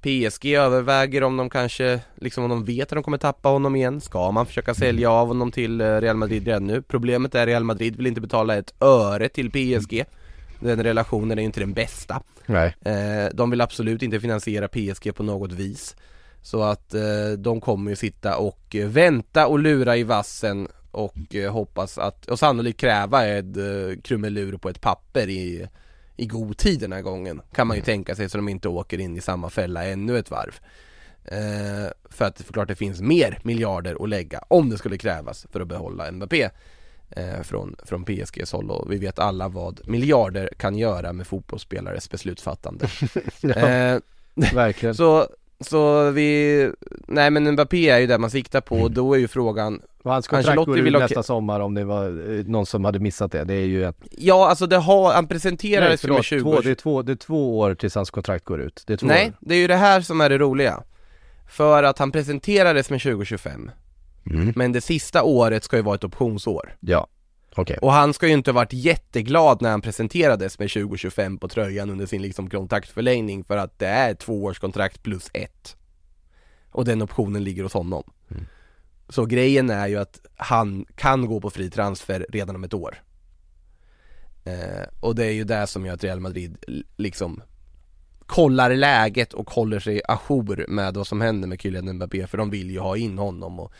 PSG 0.00 0.46
överväger 0.54 1.22
om 1.22 1.36
de 1.36 1.50
kanske, 1.50 2.00
liksom 2.14 2.44
om 2.44 2.50
de 2.50 2.64
vet 2.64 2.82
att 2.82 2.96
de 2.96 3.02
kommer 3.02 3.18
tappa 3.18 3.48
honom 3.48 3.76
igen. 3.76 4.00
Ska 4.00 4.30
man 4.30 4.46
försöka 4.46 4.74
sälja 4.74 5.10
av 5.10 5.28
honom 5.28 5.52
till 5.52 5.80
eh, 5.80 6.00
Real 6.00 6.16
Madrid 6.16 6.46
redan 6.46 6.66
nu? 6.66 6.82
Problemet 6.82 7.34
är 7.34 7.42
att 7.42 7.46
Real 7.46 7.64
Madrid 7.64 7.96
vill 7.96 8.06
inte 8.06 8.20
betala 8.20 8.56
ett 8.56 8.74
öre 8.80 9.28
till 9.28 9.50
PSG 9.50 10.04
Den 10.60 10.82
relationen 10.82 11.38
är 11.38 11.42
ju 11.42 11.46
inte 11.46 11.60
den 11.60 11.72
bästa. 11.72 12.22
Nej. 12.46 12.76
Eh, 12.84 13.30
De 13.34 13.50
vill 13.50 13.60
absolut 13.60 14.02
inte 14.02 14.20
finansiera 14.20 14.68
PSG 14.68 15.14
på 15.14 15.22
något 15.22 15.52
vis. 15.52 15.96
Så 16.42 16.62
att 16.62 16.94
eh, 16.94 17.02
de 17.38 17.60
kommer 17.60 17.90
ju 17.90 17.96
sitta 17.96 18.36
och 18.36 18.76
vänta 18.84 19.46
och 19.46 19.58
lura 19.58 19.96
i 19.96 20.02
vassen 20.02 20.68
och 20.96 21.34
eh, 21.34 21.52
hoppas 21.52 21.98
att, 21.98 22.26
och 22.26 22.38
sannolikt 22.38 22.80
kräva 22.80 23.26
ett 23.26 23.56
eh, 23.56 24.00
krumelur 24.02 24.56
på 24.56 24.68
ett 24.68 24.80
papper 24.80 25.28
i, 25.28 25.68
i 26.16 26.26
god 26.26 26.56
tid 26.56 26.80
den 26.80 26.92
här 26.92 27.02
gången 27.02 27.42
Kan 27.52 27.66
man 27.66 27.76
ju 27.76 27.82
tänka 27.82 28.14
sig 28.14 28.28
så 28.28 28.38
de 28.38 28.48
inte 28.48 28.68
åker 28.68 29.00
in 29.00 29.16
i 29.16 29.20
samma 29.20 29.50
fälla 29.50 29.84
ännu 29.84 30.18
ett 30.18 30.30
varv. 30.30 30.60
Eh, 31.24 31.90
För 32.10 32.24
att 32.24 32.36
det 32.36 32.52
klart 32.52 32.68
det 32.68 32.74
finns 32.74 33.00
mer 33.00 33.38
miljarder 33.42 34.02
att 34.02 34.08
lägga 34.08 34.40
om 34.48 34.70
det 34.70 34.78
skulle 34.78 34.98
krävas 34.98 35.46
för 35.52 35.60
att 35.60 35.68
behålla 35.68 36.12
Mbappé 36.12 36.48
eh, 37.10 37.42
från, 37.42 37.76
från 37.84 38.04
PSGs 38.04 38.52
håll. 38.52 38.70
Och 38.70 38.92
vi 38.92 38.98
vet 38.98 39.18
alla 39.18 39.48
vad 39.48 39.80
miljarder 39.88 40.50
kan 40.56 40.78
göra 40.78 41.12
med 41.12 41.26
fotbollsspelares 41.26 42.10
beslutsfattande. 42.10 42.88
Eh, 43.42 43.98
Verkligen. 44.54 44.94
så, 45.02 45.28
så 45.60 46.10
vi, 46.10 46.70
nej 47.08 47.30
men 47.30 47.52
Mbappé 47.52 47.88
är 47.88 47.98
ju 47.98 48.06
det 48.06 48.18
man 48.18 48.30
siktar 48.30 48.60
på 48.60 48.76
och 48.76 48.90
då 48.90 49.14
är 49.14 49.18
ju 49.18 49.28
frågan 49.28 49.80
Och 50.02 50.12
hans 50.12 50.28
kontrakt 50.28 50.48
Ancelotti 50.48 50.70
går 50.70 50.78
ut 50.78 50.84
vill 50.84 50.92
nästa 50.92 51.22
sommar 51.22 51.60
om 51.60 51.74
det 51.74 51.84
var 51.84 52.04
eh, 52.06 52.44
någon 52.44 52.66
som 52.66 52.84
hade 52.84 52.98
missat 52.98 53.32
det. 53.32 53.44
Det 53.44 53.54
är 53.54 53.66
ju 53.66 53.84
ett... 53.84 53.96
Ja 54.10 54.48
alltså 54.48 54.66
det 54.66 54.76
har, 54.76 55.12
han 55.12 55.26
presenterades 55.26 56.00
förlåt, 56.00 56.24
20 56.24 56.42
två, 56.42 56.60
det, 56.60 56.70
är 56.70 56.74
två, 56.74 57.02
det 57.02 57.12
är 57.12 57.16
två 57.16 57.58
år 57.58 57.74
tills 57.74 57.94
hans 57.94 58.10
kontrakt 58.10 58.44
går 58.44 58.60
ut. 58.60 58.84
Det 58.86 58.92
är 58.92 58.96
två 58.96 59.06
Nej, 59.06 59.26
år. 59.26 59.32
det 59.40 59.54
är 59.54 59.58
ju 59.58 59.66
det 59.66 59.76
här 59.76 60.00
som 60.00 60.20
är 60.20 60.28
det 60.28 60.38
roliga 60.38 60.82
För 61.48 61.82
att 61.82 61.98
han 61.98 62.12
presenterades 62.12 62.90
med 62.90 63.02
2025 63.02 63.70
Mm. 64.30 64.52
Men 64.56 64.72
det 64.72 64.80
sista 64.80 65.22
året 65.22 65.64
ska 65.64 65.76
ju 65.76 65.82
vara 65.82 65.94
ett 65.94 66.04
optionsår 66.04 66.76
Ja, 66.80 67.06
okej. 67.56 67.78
Och 67.82 67.92
han 67.92 68.14
ska 68.14 68.26
ju 68.26 68.32
inte 68.32 68.50
ha 68.50 68.54
varit 68.54 68.72
jätteglad 68.72 69.62
när 69.62 69.70
han 69.70 69.80
presenterades 69.80 70.58
med 70.58 70.70
2025 70.70 71.38
på 71.38 71.48
tröjan 71.48 71.90
under 71.90 72.06
sin 72.06 72.22
liksom 72.22 72.50
kontraktförlängning 72.50 73.44
för 73.44 73.56
att 73.56 73.78
det 73.78 73.86
är 73.86 74.10
ett 74.10 74.18
tvåårskontrakt 74.18 75.02
plus 75.02 75.30
ett. 75.34 75.76
Och 76.70 76.84
den 76.84 77.02
optionen 77.02 77.44
ligger 77.44 77.62
hos 77.62 77.72
honom. 77.74 78.02
Så 79.08 79.26
grejen 79.26 79.70
är 79.70 79.86
ju 79.86 79.96
att 79.96 80.20
han 80.36 80.86
kan 80.94 81.26
gå 81.26 81.40
på 81.40 81.50
fri 81.50 81.70
transfer 81.70 82.26
redan 82.28 82.56
om 82.56 82.64
ett 82.64 82.74
år. 82.74 83.02
Eh, 84.44 84.86
Och 85.00 85.14
det 85.14 85.24
är 85.26 85.32
ju 85.32 85.44
det 85.44 85.66
som 85.66 85.86
gör 85.86 85.94
att 85.94 86.04
Real 86.04 86.20
Madrid 86.20 86.56
liksom 86.96 87.42
kollar 88.26 88.74
läget 88.74 89.32
och 89.32 89.50
håller 89.50 89.80
sig 89.80 90.02
ajour 90.08 90.64
med 90.68 90.94
vad 90.94 91.06
som 91.06 91.20
händer 91.20 91.48
med 91.48 91.60
Kylian 91.60 91.92
Mbappé 91.92 92.26
för 92.26 92.38
de 92.38 92.50
vill 92.50 92.70
ju 92.70 92.78
ha 92.78 92.96
in 92.96 93.18
honom 93.18 93.60
och 93.60 93.72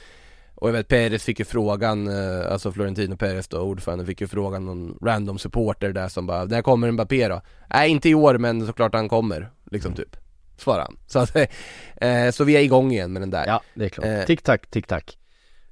och 0.56 0.68
jag 0.68 0.72
vet 0.72 0.88
Perez 0.88 1.22
fick 1.24 1.38
ju 1.38 1.44
frågan, 1.44 2.08
eh, 2.08 2.52
alltså 2.52 2.72
Florentino 2.72 3.16
Perez 3.16 3.48
då, 3.48 3.58
ordförande 3.58 4.06
fick 4.06 4.20
ju 4.20 4.26
frågan 4.26 4.64
någon 4.66 4.98
random 5.02 5.38
supporter 5.38 5.92
där 5.92 6.08
som 6.08 6.26
bara 6.26 6.44
När 6.44 6.62
kommer 6.62 6.90
Mbappé 6.90 7.28
då? 7.28 7.40
Nej 7.74 7.90
inte 7.90 8.08
i 8.08 8.14
år 8.14 8.38
men 8.38 8.66
såklart 8.66 8.94
han 8.94 9.08
kommer, 9.08 9.50
liksom 9.70 9.92
typ. 9.94 10.16
Svarar 10.56 10.82
han. 10.82 10.96
Så 11.06 11.18
att, 11.18 11.36
eh, 11.96 12.30
så 12.32 12.44
vi 12.44 12.56
är 12.56 12.60
igång 12.60 12.92
igen 12.92 13.12
med 13.12 13.22
den 13.22 13.30
där. 13.30 13.46
Ja, 13.46 13.60
det 13.74 13.84
är 13.84 13.88
klart. 13.88 14.06
Eh, 14.06 14.24
Tick-tack, 14.26 14.66
tick-tack. 14.70 15.18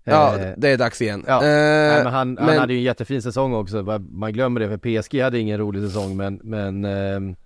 Ja, 0.07 0.39
Eh, 0.39 0.53
det 0.57 0.69
är 0.69 0.77
dags 0.79 1.03
igen. 1.03 1.25
Ja. 1.27 1.37
Eh, 1.37 1.49
Nej, 1.49 2.05
men 2.05 2.13
han, 2.13 2.37
han 2.39 2.47
men- 2.47 2.59
hade 2.59 2.73
ju 2.73 2.79
en 2.79 2.85
jättefin 2.85 3.23
säsong 3.23 3.55
också, 3.55 3.83
man 4.11 4.33
glömmer 4.33 4.61
det 4.61 4.69
för 4.69 5.03
PSG 5.03 5.21
hade 5.23 5.39
ingen 5.39 5.59
rolig 5.59 5.83
säsong 5.83 6.17
men, 6.17 6.41
men 6.43 6.85
ehm, 6.85 7.37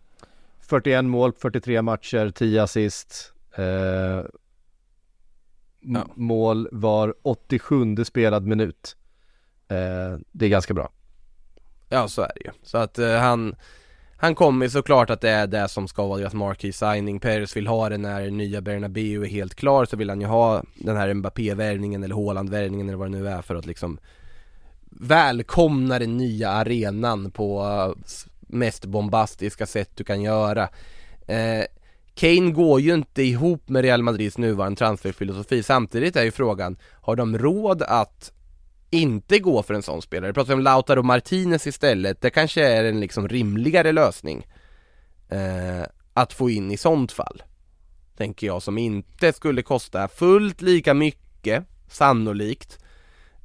41 0.61 1.05
mål, 1.05 1.33
43 1.39 1.83
matcher, 1.83 2.31
10 2.31 2.63
assist. 2.63 3.33
Eh, 3.57 4.21
Ja. 5.95 6.07
Mål 6.15 6.69
var 6.73 7.15
87 7.23 8.05
spelad 8.05 8.47
minut 8.47 8.97
eh, 9.69 10.21
Det 10.33 10.45
är 10.45 10.49
ganska 10.49 10.75
bra 10.75 10.91
Ja 11.89 12.09
så 12.09 12.23
är 12.23 12.33
det 12.35 12.45
ju. 12.45 12.51
Så 12.63 12.79
att 12.79 12.99
eh, 12.99 13.17
han 13.17 13.57
Han 14.17 14.35
kommer 14.35 14.69
såklart 14.69 15.11
att 15.11 15.21
det 15.21 15.31
är 15.31 15.47
det 15.47 15.69
som 15.69 15.89
ska 15.89 16.07
vara 16.07 16.19
deras 16.19 16.35
marquee 16.35 16.73
signing 16.73 17.21
Perez 17.21 17.57
vill 17.57 17.67
ha 17.67 17.89
det 17.89 17.99
när 17.99 18.31
nya 18.31 18.61
Bernabéu 18.61 19.25
är 19.25 19.29
helt 19.29 19.55
klar 19.55 19.85
så 19.85 19.97
vill 19.97 20.11
han 20.11 20.21
ju 20.21 20.27
ha 20.27 20.63
den 20.75 20.97
här 20.97 21.15
Mbappé-värvningen 21.15 22.05
eller 22.05 22.15
Haaland-värvningen 22.15 22.89
eller 22.89 22.99
vad 22.99 23.11
det 23.13 23.19
nu 23.19 23.29
är 23.29 23.43
för 23.43 23.55
att 23.55 23.67
liksom 23.67 23.99
Välkomna 24.91 25.99
den 25.99 26.17
nya 26.17 26.51
arenan 26.51 27.31
på 27.31 27.63
eh, 27.63 28.17
mest 28.41 28.85
bombastiska 28.85 29.67
sätt 29.67 29.91
du 29.95 30.05
kan 30.05 30.23
göra 30.23 30.69
eh, 31.27 31.65
Kane 32.19 32.51
går 32.51 32.81
ju 32.81 32.95
inte 32.95 33.23
ihop 33.23 33.69
med 33.69 33.83
Real 33.83 34.03
Madrids 34.03 34.39
nuvarande 34.39 34.79
transferfilosofi 34.79 35.63
Samtidigt 35.63 36.17
är 36.17 36.25
ju 36.25 36.31
frågan 36.31 36.77
Har 37.01 37.17
de 37.17 37.39
råd 37.39 37.83
att 37.83 38.33
inte 38.91 39.39
gå 39.39 39.63
för 39.63 39.75
en 39.75 39.83
sån 39.83 40.03
spelare. 40.03 40.33
Pratar 40.33 40.45
pratar 40.45 40.55
om 40.55 40.61
Lautaro 40.61 41.03
Martinez 41.03 41.67
istället. 41.67 42.21
Det 42.21 42.31
kanske 42.31 42.67
är 42.67 42.85
en 42.85 43.01
liksom 43.01 43.29
rimligare 43.29 43.93
lösning 43.93 44.47
eh, 45.29 45.83
att 46.15 46.33
få 46.33 46.51
in 46.51 46.71
i 46.71 46.77
sånt 46.77 47.13
fall. 47.13 47.43
Tänker 48.17 48.47
jag 48.47 48.63
som 48.63 48.79
inte 48.79 49.33
skulle 49.33 49.63
kosta 49.63 50.09
fullt 50.09 50.63
lika 50.63 50.95
mycket, 50.95 51.65
sannolikt. 51.89 52.79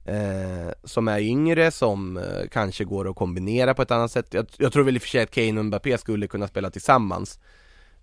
Eh, 0.06 0.72
som 0.84 1.08
är 1.08 1.20
yngre, 1.20 1.72
som 1.72 2.18
eh, 2.18 2.24
kanske 2.52 2.84
går 2.84 3.10
att 3.10 3.16
kombinera 3.16 3.74
på 3.74 3.82
ett 3.82 3.92
annat 3.92 4.12
sätt. 4.12 4.34
Jag, 4.34 4.46
jag 4.58 4.74
tror 4.74 4.84
väl 4.84 4.96
i 4.96 4.98
och 4.98 5.02
för 5.02 5.10
sig 5.10 5.24
att 5.24 5.32
Kane 5.32 5.60
och 5.60 5.66
Mbappé 5.66 5.98
skulle 5.98 6.28
kunna 6.28 6.48
spela 6.48 6.70
tillsammans. 6.70 7.40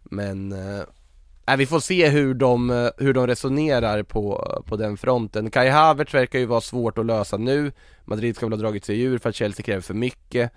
Men 0.03 0.53
eh, 0.53 0.83
äh, 1.47 1.57
vi 1.57 1.67
får 1.67 1.81
se 1.81 2.09
hur 2.09 2.35
de, 2.35 2.71
eh, 2.71 2.89
hur 2.99 3.15
de 3.15 3.27
resonerar 3.27 4.03
på, 4.03 4.45
på 4.67 4.77
den 4.77 4.97
fronten. 4.97 5.51
Kai 5.51 5.69
Havertz 5.69 6.15
verkar 6.15 6.39
ju 6.39 6.47
vara 6.47 6.61
svårt 6.61 6.99
att 6.99 7.07
lösa 7.07 7.37
nu. 7.37 7.73
Madrid 8.05 8.37
ska 8.37 8.47
väl 8.47 8.53
ha 8.53 8.63
dragit 8.63 8.85
sig 8.85 9.01
ur 9.01 9.19
för 9.19 9.29
att 9.29 9.35
Chelsea 9.35 9.65
kräver 9.65 9.83
för 9.83 9.95
mycket. 9.95 10.53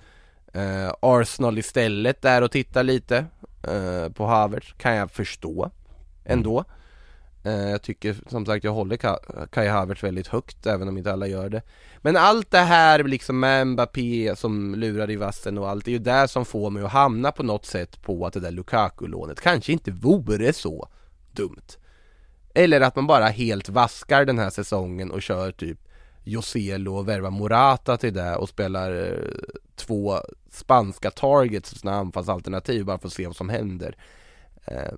Uh, 0.56 0.94
Arsenal 1.00 1.58
istället 1.58 2.22
där 2.22 2.42
och 2.42 2.52
tittar 2.52 2.84
lite 2.84 3.26
uh, 3.68 4.10
på 4.10 4.26
Havertz, 4.26 4.74
kan 4.78 4.96
jag 4.96 5.12
förstå 5.12 5.72
ändå. 6.26 6.60
Mm. 6.60 6.83
Eh, 7.44 7.70
jag 7.70 7.82
tycker 7.82 8.16
som 8.28 8.46
sagt 8.46 8.64
jag 8.64 8.72
håller 8.72 8.98
Kai 9.48 9.68
Havertz 9.68 10.04
väldigt 10.04 10.28
högt 10.28 10.66
även 10.66 10.88
om 10.88 10.98
inte 10.98 11.14
alla 11.14 11.28
gör 11.28 11.50
det. 11.50 11.62
Men 11.98 12.18
allt 12.18 12.52
det 12.52 12.58
här 12.58 13.04
liksom 13.04 13.40
med 13.40 13.68
Mbappé 13.68 14.36
som 14.36 14.76
lurar 14.76 15.12
i 15.12 15.16
vassen 15.16 15.58
och 15.58 15.70
allt, 15.70 15.86
det 15.86 15.92
är 15.92 15.94
ju 15.94 16.00
det 16.00 16.28
som 16.28 16.46
får 16.46 16.70
mig 16.70 16.84
att 16.84 16.92
hamna 16.92 17.32
på 17.32 17.44
något 17.44 17.66
sätt 17.66 18.02
på 18.02 18.26
att 18.26 18.34
det 18.34 18.40
där 18.40 18.52
Lukaku-lånet 18.52 19.42
kanske 19.42 19.72
inte 19.72 19.92
vore 19.92 20.54
så 20.54 20.88
dumt. 21.32 21.78
Eller 22.54 22.82
att 22.82 22.96
man 22.96 23.08
bara 23.08 23.26
helt 23.26 23.70
vaskar 23.70 24.26
den 24.26 24.40
här 24.40 24.50
säsongen 24.50 25.12
och 25.12 25.22
kör 25.22 25.52
typ 25.52 25.80
Joselo 26.24 26.96
och 26.96 27.08
värva 27.08 27.30
Morata 27.30 27.98
till 27.98 28.14
det 28.14 28.36
och 28.36 28.50
spelar 28.50 29.06
eh, 29.06 29.18
två 29.76 30.20
spanska 30.52 31.12
targets 31.12 31.80
sådana 31.80 31.98
anfallsalternativ 31.98 32.86
bara 32.86 33.00
för 33.00 33.08
att 33.08 33.14
se 33.14 33.28
vad 33.28 33.36
som 33.36 33.50
händer. 33.50 33.98
Eh, 34.66 34.94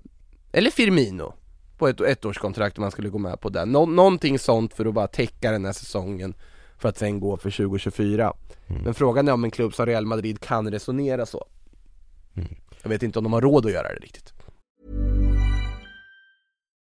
eller 0.52 0.70
Firmino 0.70 1.34
på 1.78 1.88
ett 1.88 2.00
ettårskontrakt 2.00 2.78
om 2.78 2.82
man 2.82 2.90
skulle 2.90 3.08
gå 3.08 3.18
med 3.18 3.40
på 3.40 3.48
det. 3.48 3.64
Nå 3.64 3.86
någonting 3.86 4.38
sånt 4.38 4.74
för 4.74 4.84
att 4.86 4.94
bara 4.94 5.06
täcka 5.06 5.50
den 5.50 5.64
här 5.64 5.72
säsongen 5.72 6.34
för 6.78 6.88
att 6.88 6.98
sen 6.98 7.20
gå 7.20 7.36
för 7.36 7.50
2024. 7.50 8.32
Mm. 8.66 8.82
Men 8.82 8.94
frågan 8.94 9.28
är 9.28 9.32
om 9.32 9.44
en 9.44 9.50
klubb 9.50 9.74
som 9.74 9.86
Real 9.86 10.06
Madrid 10.06 10.40
kan 10.40 10.70
resonera 10.70 11.26
så. 11.26 11.46
Mm. 12.36 12.48
Jag 12.82 12.90
vet 12.90 13.02
inte 13.02 13.18
om 13.18 13.22
de 13.22 13.32
har 13.32 13.40
råd 13.40 13.66
att 13.66 13.72
göra 13.72 13.88
det 13.88 14.00
riktigt. 14.00 14.32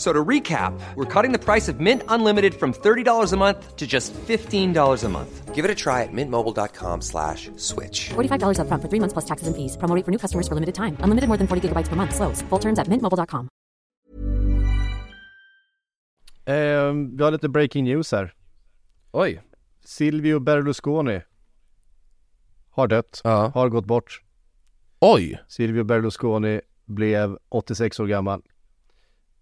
So 0.00 0.14
to 0.14 0.24
recap, 0.24 0.72
we're 0.96 1.04
cutting 1.04 1.30
the 1.30 1.38
price 1.38 1.68
of 1.68 1.78
Mint 1.78 2.02
Unlimited 2.08 2.54
from 2.54 2.72
$30 2.72 3.32
a 3.32 3.36
month 3.36 3.76
to 3.76 3.86
just 3.86 4.14
$15 4.14 5.04
a 5.04 5.08
month. 5.10 5.54
Give 5.54 5.62
it 5.66 5.70
a 5.70 5.74
try 5.74 6.04
at 6.04 6.08
mintmobile.com 6.10 7.02
slash 7.02 7.50
switch. 7.56 8.08
$45 8.08 8.60
up 8.60 8.68
front 8.68 8.82
for 8.82 8.88
three 8.88 8.98
months 8.98 9.12
plus 9.12 9.26
taxes 9.26 9.46
and 9.46 9.54
fees. 9.54 9.76
Promoting 9.76 10.04
for 10.04 10.10
new 10.10 10.16
customers 10.16 10.48
for 10.48 10.54
limited 10.54 10.74
time. 10.74 10.96
Unlimited 11.00 11.28
more 11.28 11.36
than 11.36 11.46
40 11.46 11.68
gigabytes 11.68 11.88
per 11.88 11.96
month. 11.96 12.14
Slows. 12.14 12.40
Full 12.48 12.58
terms 12.58 12.78
at 12.78 12.88
mintmobile.com. 12.88 13.48
Eh, 16.46 16.92
vi 17.16 17.22
har 17.24 17.30
lite 17.30 17.48
breaking 17.48 17.84
news 17.84 18.12
här. 18.12 18.34
Oj. 19.12 19.42
Silvio 19.84 20.40
Berlusconi 20.40 21.20
har 22.70 22.86
dött, 22.88 23.20
ja. 23.24 23.50
har 23.54 23.68
gått 23.68 23.84
bort. 23.84 24.22
Oj! 25.00 25.38
Silvio 25.48 25.84
Berlusconi 25.84 26.60
blev 26.86 27.36
86 27.48 28.00
år 28.00 28.06
gammal. 28.06 28.42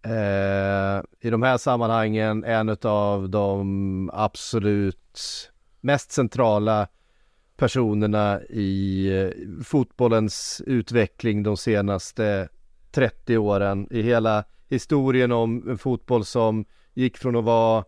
Eh, 0.08 1.02
I 1.20 1.30
de 1.30 1.42
här 1.42 1.58
sammanhangen 1.58 2.44
en 2.44 2.76
av 2.82 3.30
de 3.30 4.10
absolut 4.12 5.50
mest 5.80 6.12
centrala 6.12 6.88
personerna 7.56 8.40
i 8.42 9.06
eh, 9.18 9.30
fotbollens 9.64 10.62
utveckling 10.66 11.42
de 11.42 11.56
senaste 11.56 12.48
30 12.90 13.38
åren. 13.38 13.88
I 13.90 14.02
hela 14.02 14.44
historien 14.68 15.32
om 15.32 15.68
en 15.70 15.78
fotboll 15.78 16.24
som 16.24 16.64
gick 16.94 17.16
från 17.16 17.36
att 17.36 17.44
vara 17.44 17.84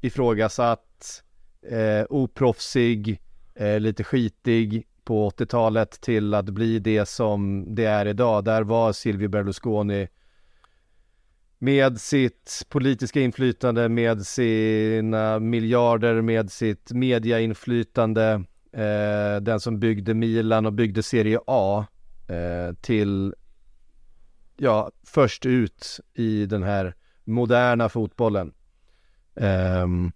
ifrågasatt, 0.00 1.22
eh, 1.70 2.06
oproffsig, 2.10 3.20
eh, 3.54 3.80
lite 3.80 4.04
skitig 4.04 4.86
på 5.04 5.30
80-talet 5.30 6.00
till 6.00 6.34
att 6.34 6.46
bli 6.46 6.78
det 6.78 7.08
som 7.08 7.66
det 7.74 7.84
är 7.84 8.06
idag. 8.06 8.44
Där 8.44 8.62
var 8.62 8.92
Silvio 8.92 9.28
Berlusconi 9.28 10.08
med 11.62 12.00
sitt 12.00 12.66
politiska 12.68 13.20
inflytande, 13.20 13.88
med 13.88 14.26
sina 14.26 15.38
miljarder, 15.38 16.20
med 16.20 16.50
sitt 16.50 16.92
mediainflytande, 16.92 18.44
eh, 18.72 19.42
den 19.42 19.60
som 19.60 19.80
byggde 19.80 20.14
Milan 20.14 20.66
och 20.66 20.72
byggde 20.72 21.02
Serie 21.02 21.38
A 21.46 21.86
eh, 22.28 22.74
till, 22.80 23.34
ja, 24.56 24.90
först 25.06 25.46
ut 25.46 26.00
i 26.14 26.46
den 26.46 26.62
här 26.62 26.94
moderna 27.24 27.88
fotbollen. 27.88 28.52
Um, 29.34 30.12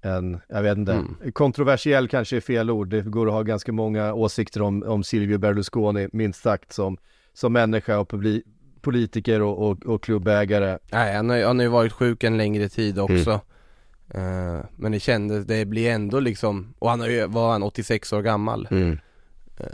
en, 0.00 0.40
jag 0.48 0.62
vet 0.62 0.78
inte, 0.78 0.92
mm. 0.92 1.32
kontroversiell 1.32 2.08
kanske 2.08 2.36
är 2.36 2.40
fel 2.40 2.70
ord. 2.70 2.88
Det 2.88 3.02
går 3.02 3.26
att 3.26 3.32
ha 3.32 3.42
ganska 3.42 3.72
många 3.72 4.14
åsikter 4.14 4.62
om, 4.62 4.82
om 4.82 5.04
Silvio 5.04 5.38
Berlusconi, 5.38 6.08
minst 6.12 6.42
sagt, 6.42 6.72
som, 6.72 6.98
som 7.32 7.52
människa 7.52 7.98
och 7.98 8.08
publik 8.08 8.44
politiker 8.82 9.42
och, 9.42 9.70
och, 9.70 9.86
och 9.86 10.02
klubbägare. 10.02 10.78
Nej, 10.92 11.16
han 11.16 11.30
har, 11.30 11.44
han 11.44 11.58
har 11.58 11.64
ju 11.64 11.70
varit 11.70 11.92
sjuk 11.92 12.24
en 12.24 12.36
längre 12.36 12.68
tid 12.68 12.98
också. 12.98 13.30
Mm. 13.30 14.56
Uh, 14.56 14.64
men 14.76 14.92
det 14.92 15.00
kändes, 15.00 15.46
det 15.46 15.64
blir 15.64 15.90
ändå 15.90 16.20
liksom, 16.20 16.74
och 16.78 16.90
han 16.90 17.00
har 17.00 17.08
ju, 17.08 17.26
var 17.26 17.52
han 17.52 17.62
86 17.62 18.12
år 18.12 18.22
gammal. 18.22 18.68
Mm. 18.70 18.90
Uh, 19.60 19.66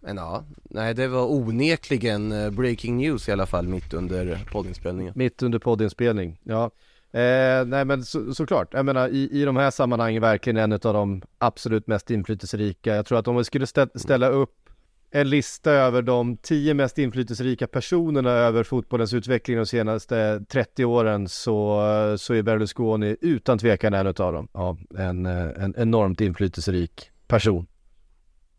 men 0.00 0.16
ja, 0.16 0.44
nej 0.62 0.94
det 0.94 1.08
var 1.08 1.32
onekligen 1.32 2.32
uh, 2.32 2.50
breaking 2.50 2.96
news 2.96 3.28
i 3.28 3.32
alla 3.32 3.46
fall 3.46 3.68
mitt 3.68 3.94
under 3.94 4.44
poddinspelningen. 4.52 5.12
Mitt 5.16 5.42
under 5.42 5.58
poddinspelning, 5.58 6.40
ja. 6.42 6.70
Eh, 7.12 7.64
nej 7.66 7.84
men 7.84 8.04
så, 8.04 8.34
såklart, 8.34 8.74
jag 8.74 8.84
menar 8.84 9.08
i, 9.08 9.28
i 9.32 9.44
de 9.44 9.56
här 9.56 9.70
sammanhangen 9.70 10.22
verkligen 10.22 10.56
en 10.56 10.72
av 10.72 10.78
de 10.78 11.22
absolut 11.38 11.86
mest 11.86 12.10
inflytelserika. 12.10 12.96
Jag 12.96 13.06
tror 13.06 13.18
att 13.18 13.28
om 13.28 13.36
vi 13.36 13.44
skulle 13.44 13.66
stä, 13.66 13.88
ställa 13.94 14.28
upp 14.28 14.67
en 15.10 15.30
lista 15.30 15.70
över 15.70 16.02
de 16.02 16.36
tio 16.36 16.74
mest 16.74 16.98
inflytelserika 16.98 17.66
personerna 17.66 18.30
över 18.30 18.62
fotbollens 18.62 19.14
utveckling 19.14 19.56
de 19.56 19.66
senaste 19.66 20.44
30 20.48 20.84
åren 20.84 21.28
så, 21.28 21.80
så 22.18 22.34
är 22.34 22.42
Berlusconi 22.42 23.16
utan 23.20 23.58
tvekan 23.58 23.94
en 23.94 24.06
av 24.06 24.14
dem. 24.14 24.48
Ja, 24.52 24.78
en, 24.98 25.26
en 25.26 25.74
enormt 25.76 26.20
inflytelserik 26.20 27.10
person. 27.26 27.66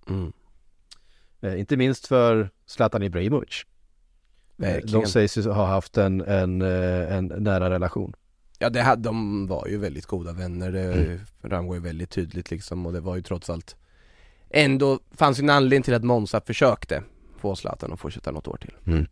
Mm. 0.09 0.33
Eh, 1.41 1.59
inte 1.59 1.77
minst 1.77 2.07
för 2.07 2.49
Zlatan 2.65 3.03
Ibrahimovic. 3.03 3.65
Verkligen. 4.55 5.01
De 5.01 5.07
sägs 5.07 5.37
ju 5.37 5.49
ha 5.49 5.65
haft 5.65 5.97
en, 5.97 6.21
en, 6.21 6.61
eh, 6.61 7.17
en 7.17 7.25
nära 7.25 7.69
relation. 7.69 8.13
Ja 8.59 8.69
det 8.69 8.81
hade, 8.81 9.01
de 9.01 9.47
var 9.47 9.67
ju 9.67 9.77
väldigt 9.77 10.05
goda 10.05 10.33
vänner, 10.33 10.71
det 10.71 10.93
mm. 10.93 11.19
framgår 11.41 11.75
ju 11.75 11.83
väldigt 11.83 12.09
tydligt 12.09 12.51
liksom 12.51 12.85
och 12.85 12.93
det 12.93 12.99
var 12.99 13.15
ju 13.15 13.21
trots 13.21 13.49
allt 13.49 13.75
ändå 14.49 14.99
fanns 15.11 15.39
en 15.39 15.49
anledning 15.49 15.83
till 15.83 15.93
att 15.93 16.03
Monza 16.03 16.41
försökte 16.41 17.03
få 17.37 17.55
Zlatan 17.55 17.93
att 17.93 17.99
fortsätta 17.99 18.31
något 18.31 18.47
år 18.47 18.57
till. 18.57 18.73
Mm. 18.85 19.05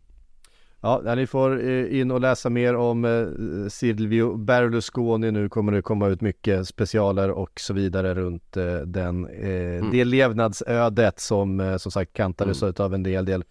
Ja, 0.80 1.14
ni 1.14 1.26
får 1.26 1.68
eh, 1.68 2.00
in 2.00 2.10
och 2.10 2.20
läsa 2.20 2.50
mer 2.50 2.74
om 2.76 3.04
eh, 3.04 3.68
Silvio 3.68 4.36
Berlusconi. 4.36 5.30
Nu 5.30 5.48
kommer 5.48 5.72
det 5.72 5.82
komma 5.82 6.08
ut 6.08 6.20
mycket 6.20 6.68
specialer 6.68 7.30
och 7.30 7.60
så 7.60 7.74
vidare 7.74 8.14
runt 8.14 8.56
eh, 8.56 8.76
den, 8.76 9.26
mm. 9.26 9.90
det 9.90 10.04
levnadsödet 10.04 11.20
som 11.20 11.78
som 11.78 11.92
sagt 11.92 12.12
kantades 12.12 12.62
mm. 12.62 12.74
av 12.78 12.94
en 12.94 13.02
del, 13.02 13.24
del 13.24 13.44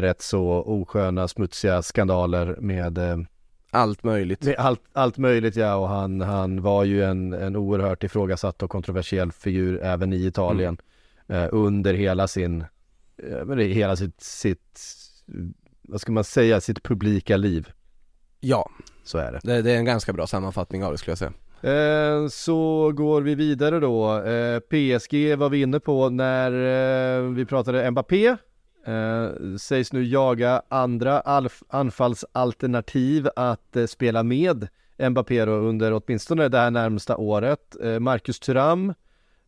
rätt 0.00 0.22
så 0.22 0.62
osköna, 0.66 1.28
smutsiga 1.28 1.82
skandaler 1.82 2.56
med 2.60 2.98
allt 3.74 4.02
möjligt. 4.02 4.48
Allt, 4.58 4.80
allt 4.92 5.18
möjligt 5.18 5.56
ja 5.56 5.74
och 5.74 5.88
han, 5.88 6.20
han 6.20 6.62
var 6.62 6.84
ju 6.84 7.04
en, 7.04 7.32
en 7.32 7.56
oerhört 7.56 8.04
ifrågasatt 8.04 8.62
och 8.62 8.70
kontroversiell 8.70 9.32
figur 9.32 9.82
även 9.82 10.12
i 10.12 10.26
Italien 10.26 10.78
mm. 11.28 11.42
eh, 11.42 11.48
under 11.52 11.94
hela 11.94 12.28
sin, 12.28 12.64
eh, 13.16 13.56
hela 13.56 13.96
sitt, 13.96 14.20
sitt, 14.20 14.80
vad 15.82 16.00
ska 16.00 16.12
man 16.12 16.24
säga, 16.24 16.60
sitt 16.60 16.82
publika 16.82 17.36
liv. 17.36 17.68
Ja, 18.40 18.70
så 19.04 19.18
är 19.18 19.32
det. 19.32 19.40
Det, 19.42 19.62
det 19.62 19.72
är 19.72 19.76
en 19.76 19.84
ganska 19.84 20.12
bra 20.12 20.26
sammanfattning 20.26 20.84
av 20.84 20.92
det 20.92 20.98
skulle 20.98 21.10
jag 21.10 21.18
säga. 21.18 21.32
Eh, 21.64 22.28
så 22.28 22.92
går 22.92 23.22
vi 23.22 23.34
vidare 23.34 23.80
då. 23.80 24.22
Eh, 24.22 24.60
PSG 24.60 25.36
var 25.36 25.48
vi 25.48 25.62
inne 25.62 25.80
på 25.80 26.10
när 26.10 26.52
eh, 26.52 27.22
vi 27.22 27.44
pratade 27.44 27.90
Mbappé 27.90 28.36
Eh, 28.86 29.56
sägs 29.56 29.92
nu 29.92 30.04
jaga 30.04 30.62
andra 30.68 31.22
anfallsalternativ 31.68 33.28
att 33.36 33.76
eh, 33.76 33.86
spela 33.86 34.22
med 34.22 34.68
Mbappé 34.98 35.46
under 35.46 35.92
åtminstone 35.92 36.48
det 36.48 36.58
här 36.58 36.70
närmsta 36.70 37.16
året. 37.16 37.76
Eh, 37.82 38.00
Marcus 38.00 38.40
Thuram 38.40 38.90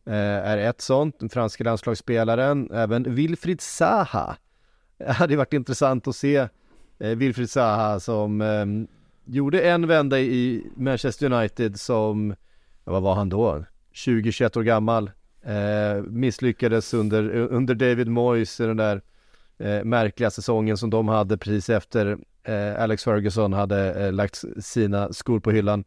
eh, 0.05 0.13
är 0.15 0.57
ett 0.57 0.81
sånt, 0.81 1.19
den 1.19 1.29
franska 1.29 1.63
landslagsspelaren. 1.63 2.71
Även 2.71 3.15
Wilfried 3.15 3.61
Zaha. 3.61 4.37
Det 4.97 5.11
hade 5.11 5.37
varit 5.37 5.53
intressant 5.53 6.07
att 6.07 6.15
se 6.15 6.47
eh, 6.99 7.09
Wilfried 7.09 7.49
Zaha 7.49 7.99
som 7.99 8.41
ehm, 8.41 8.87
gjorde 9.25 9.61
en 9.61 9.87
vända 9.87 10.19
i 10.19 10.63
Manchester 10.75 11.33
United 11.33 11.79
som, 11.79 12.35
vad 12.83 13.03
var 13.03 13.15
han 13.15 13.29
då? 13.29 13.63
20-21 13.93 14.57
år 14.57 14.63
gammal. 14.63 15.11
Eh, 15.43 16.03
misslyckades 16.03 16.93
under, 16.93 17.35
under 17.35 17.75
David 17.75 18.07
Moyes 18.07 18.59
i 18.59 18.63
den 18.63 18.77
där 18.77 19.01
eh, 19.57 19.83
märkliga 19.83 20.31
säsongen 20.31 20.77
som 20.77 20.89
de 20.89 21.07
hade 21.07 21.37
precis 21.37 21.69
efter 21.69 22.17
eh, 22.43 22.81
Alex 22.81 23.03
Ferguson 23.03 23.53
hade 23.53 24.05
eh, 24.05 24.13
lagt 24.13 24.43
sina 24.59 25.13
skor 25.13 25.39
på 25.39 25.51
hyllan. 25.51 25.83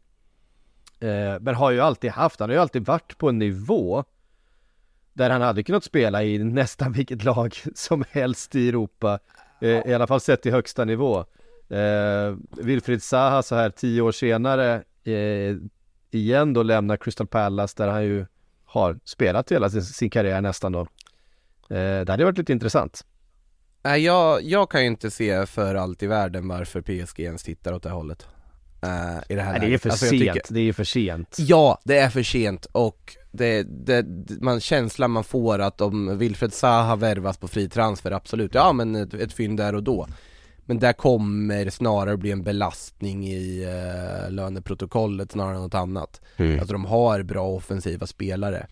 Eh, 0.99 1.39
men 1.39 1.55
har 1.55 1.71
ju 1.71 1.79
alltid 1.79 2.11
haft, 2.11 2.39
han 2.39 2.49
har 2.49 2.55
ju 2.55 2.61
alltid 2.61 2.85
varit 2.85 3.17
på 3.17 3.29
en 3.29 3.39
nivå 3.39 4.03
där 5.13 5.29
han 5.29 5.41
hade 5.41 5.63
kunnat 5.63 5.83
spela 5.83 6.23
i 6.23 6.37
nästan 6.37 6.91
vilket 6.97 7.23
lag 7.23 7.55
som 7.75 8.03
helst 8.11 8.55
i 8.55 8.69
Europa. 8.69 9.19
Eh, 9.61 9.87
I 9.87 9.93
alla 9.93 10.07
fall 10.07 10.21
sett 10.21 10.41
till 10.41 10.51
högsta 10.51 10.85
nivå. 10.85 11.25
Eh, 11.69 12.35
Wilfried 12.49 13.03
Zaha 13.03 13.43
så 13.43 13.55
här 13.55 13.69
tio 13.69 14.01
år 14.01 14.11
senare 14.11 14.83
eh, 15.03 15.55
igen 16.11 16.53
då 16.53 16.63
lämnar 16.63 16.97
Crystal 16.97 17.27
Palace 17.27 17.73
där 17.77 17.87
han 17.87 18.03
ju 18.03 18.25
har 18.65 18.99
spelat 19.05 19.51
hela 19.51 19.69
sin, 19.69 19.83
sin 19.83 20.09
karriär 20.09 20.41
nästan 20.41 20.71
då. 20.71 20.79
Eh, 21.69 22.05
det 22.05 22.09
hade 22.09 22.25
varit 22.25 22.37
lite 22.37 22.51
intressant. 22.51 23.05
Nej 23.83 24.01
jag, 24.03 24.43
jag 24.43 24.69
kan 24.71 24.81
ju 24.81 24.87
inte 24.87 25.11
se 25.11 25.45
för 25.45 25.75
allt 25.75 26.03
i 26.03 26.07
världen 26.07 26.47
varför 26.47 26.81
PSG 26.81 27.19
ens 27.19 27.43
tittar 27.43 27.73
åt 27.73 27.83
det 27.83 27.89
hållet. 27.89 28.27
Uh, 28.85 29.17
I 29.29 29.35
det 29.35 29.41
här 29.41 29.59
Nej, 29.59 29.69
det 29.69 29.73
är 29.73 29.77
för 29.77 29.89
Alltså, 29.89 30.05
sent, 30.05 30.21
tycker- 30.21 30.53
det 30.53 30.59
är 30.59 30.73
för 30.73 30.83
sent. 30.83 31.37
Ja, 31.39 31.79
det 31.83 31.97
är 31.97 32.09
för 32.09 32.23
sent 32.23 32.65
och 32.65 33.15
det, 33.31 33.63
det, 33.63 34.05
man, 34.41 34.59
känslan 34.59 35.11
man 35.11 35.23
får 35.23 35.59
att 35.59 35.81
om 35.81 36.17
Wilfred 36.17 36.53
Zaha 36.53 36.95
värvas 36.95 37.37
på 37.37 37.47
fri 37.47 37.69
transfer, 37.69 38.11
absolut, 38.11 38.53
ja 38.53 38.73
men 38.73 38.95
ett, 38.95 39.13
ett 39.13 39.33
fynd 39.33 39.57
där 39.57 39.75
och 39.75 39.83
då. 39.83 40.07
Men 40.65 40.79
det 40.79 40.93
kommer 40.93 41.69
snarare 41.69 42.17
bli 42.17 42.31
en 42.31 42.43
belastning 42.43 43.27
i 43.27 43.65
uh, 43.65 44.31
löneprotokollet 44.31 45.31
snarare 45.31 45.55
än 45.55 45.61
något 45.61 45.73
annat. 45.73 46.21
Alltså 46.37 46.73
de 46.73 46.85
har 46.85 47.23
bra 47.23 47.47
offensiva 47.47 48.07
spelare. 48.07 48.67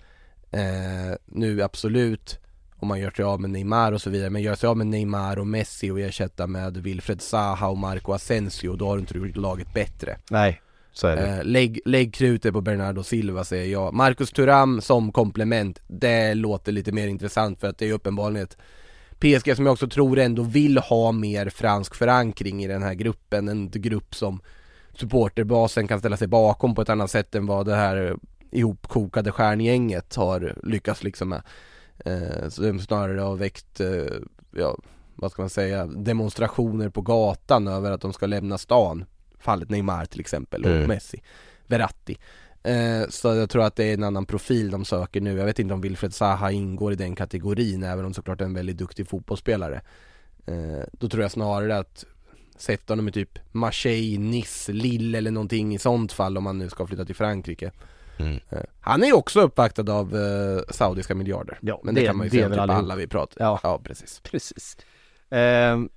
Eh, 0.51 1.15
Nu 1.25 1.61
absolut 1.63 2.39
om 2.79 2.87
man 2.87 2.99
gör 2.99 3.11
sig 3.11 3.25
av 3.25 3.41
med 3.41 3.49
Neymar 3.49 3.91
och 3.91 4.01
så 4.01 4.09
vidare, 4.09 4.29
men 4.29 4.41
gör 4.41 4.55
sig 4.55 4.67
av 4.67 4.77
med 4.77 4.87
Neymar 4.87 5.39
och 5.39 5.47
Messi 5.47 5.91
och 5.91 5.99
ersätta 5.99 6.47
med 6.47 6.77
Wilfred 6.77 7.21
Zaha 7.21 7.67
och 7.67 7.77
Marco 7.77 8.13
Asensio, 8.13 8.75
då 8.75 8.87
har 8.87 8.95
du 8.95 8.99
inte 8.99 9.17
gjort 9.17 9.35
laget 9.35 9.73
bättre 9.73 10.17
Nej, 10.29 10.61
så 10.91 11.07
är 11.07 11.15
det. 11.15 11.27
Eh, 11.27 11.43
lägg, 11.43 11.79
lägg 11.85 12.13
krutet 12.13 12.53
på 12.53 12.61
Bernardo 12.61 13.03
Silva 13.03 13.43
säger 13.43 13.71
jag. 13.71 13.93
Marcus 13.93 14.31
Thuram 14.31 14.81
som 14.81 15.11
komplement, 15.11 15.81
det 15.87 16.33
låter 16.33 16.71
lite 16.71 16.91
mer 16.91 17.07
intressant 17.07 17.59
för 17.59 17.67
att 17.67 17.77
det 17.77 17.89
är 17.89 17.93
uppenbarligen 17.93 18.43
ett 18.43 18.57
PSG 19.19 19.55
som 19.55 19.65
jag 19.65 19.73
också 19.73 19.87
tror 19.87 20.19
ändå 20.19 20.43
vill 20.43 20.77
ha 20.77 21.11
mer 21.11 21.49
fransk 21.49 21.95
förankring 21.95 22.63
i 22.63 22.67
den 22.67 22.83
här 22.83 22.93
gruppen. 22.93 23.47
En 23.47 23.71
grupp 23.71 24.15
som 24.15 24.41
supporterbasen 24.93 25.87
kan 25.87 25.99
ställa 25.99 26.17
sig 26.17 26.27
bakom 26.27 26.75
på 26.75 26.81
ett 26.81 26.89
annat 26.89 27.11
sätt 27.11 27.35
än 27.35 27.45
vad 27.45 27.65
det 27.65 27.75
här 27.75 28.15
ihopkokade 28.51 29.31
stjärngänget 29.31 30.15
har 30.15 30.55
lyckats 30.63 31.03
liksom 31.03 31.29
med. 31.29 31.41
Eh, 32.05 32.49
de 32.57 32.79
snarare 32.79 33.19
har 33.19 33.35
väckt, 33.35 33.79
eh, 33.79 34.05
ja 34.51 34.77
vad 35.15 35.31
ska 35.31 35.41
man 35.41 35.49
säga, 35.49 35.85
demonstrationer 35.85 36.89
på 36.89 37.01
gatan 37.01 37.67
över 37.67 37.91
att 37.91 38.01
de 38.01 38.13
ska 38.13 38.25
lämna 38.25 38.57
stan. 38.57 39.05
Fallet 39.39 39.69
Neymar 39.69 40.05
till 40.05 40.19
exempel 40.19 40.63
och 40.65 40.71
Mm. 40.71 40.87
Messi, 40.87 41.21
Verratti. 41.67 42.17
Eh, 42.63 43.09
så 43.09 43.27
jag 43.27 43.49
tror 43.49 43.63
att 43.63 43.75
det 43.75 43.83
är 43.83 43.93
en 43.93 44.03
annan 44.03 44.25
profil 44.25 44.71
de 44.71 44.85
söker 44.85 45.21
nu. 45.21 45.37
Jag 45.37 45.45
vet 45.45 45.59
inte 45.59 45.73
om 45.73 45.81
Wilfred 45.81 46.13
Zaha 46.13 46.51
ingår 46.51 46.93
i 46.93 46.95
den 46.95 47.15
kategorin, 47.15 47.83
även 47.83 48.05
om 48.05 48.13
såklart 48.13 48.41
är 48.41 48.45
en 48.45 48.53
väldigt 48.53 48.77
duktig 48.77 49.07
fotbollsspelare. 49.07 49.81
Eh, 50.45 50.83
då 50.91 51.09
tror 51.09 51.23
jag 51.23 51.31
snarare 51.31 51.77
att 51.77 52.05
sätta 52.57 52.91
honom 52.93 53.07
i 53.07 53.11
typ 53.11 53.39
Marseille, 53.51 54.19
Nice, 54.19 54.71
Lille 54.73 55.17
eller 55.17 55.31
någonting 55.31 55.75
i 55.75 55.79
sånt 55.79 56.11
fall 56.11 56.37
om 56.37 56.43
man 56.43 56.57
nu 56.57 56.69
ska 56.69 56.87
flytta 56.87 57.05
till 57.05 57.15
Frankrike. 57.15 57.71
Mm. 58.19 58.39
Eh, 58.49 58.59
han 58.81 59.03
är 59.03 59.07
ju 59.07 59.13
också 59.13 59.41
uppvaktad 59.41 59.91
av 59.93 60.15
eh, 60.15 60.61
saudiska 60.69 61.15
miljarder. 61.15 61.57
Ja, 61.61 61.81
Men 61.83 61.95
det, 61.95 62.01
det- 62.01 62.07
kan 62.07 62.17
man 62.17 62.25
ju 62.25 62.29
det 62.29 62.35
säga 62.35 62.49
typ 62.49 62.75
alla 62.75 62.95
vi 62.95 63.07
pratar 63.07 63.45
Ja. 63.45 63.59
ja 63.63 63.81
precis. 63.83 64.19
Precis. 64.19 64.77
Ehm, 65.29 65.89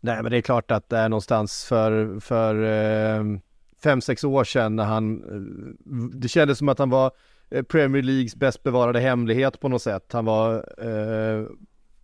nej 0.00 0.22
men 0.22 0.30
det 0.32 0.36
är 0.36 0.40
klart 0.42 0.70
att 0.70 0.88
det 0.88 0.96
är 0.98 1.08
någonstans 1.08 1.64
för, 1.64 2.20
för 2.20 2.54
ehm, 2.62 3.40
fem, 3.82 4.00
sex 4.00 4.24
år 4.24 4.44
sedan 4.44 4.76
när 4.76 4.84
han, 4.84 5.22
eh, 5.22 6.18
det 6.20 6.28
kändes 6.28 6.58
som 6.58 6.68
att 6.68 6.78
han 6.78 6.90
var 6.90 7.10
eh, 7.50 7.62
Premier 7.62 8.02
Leagues 8.02 8.36
bäst 8.36 8.62
bevarade 8.62 9.00
hemlighet 9.00 9.60
på 9.60 9.68
något 9.68 9.82
sätt. 9.82 10.12
Han 10.12 10.24
var 10.24 10.54
eh, 10.78 11.46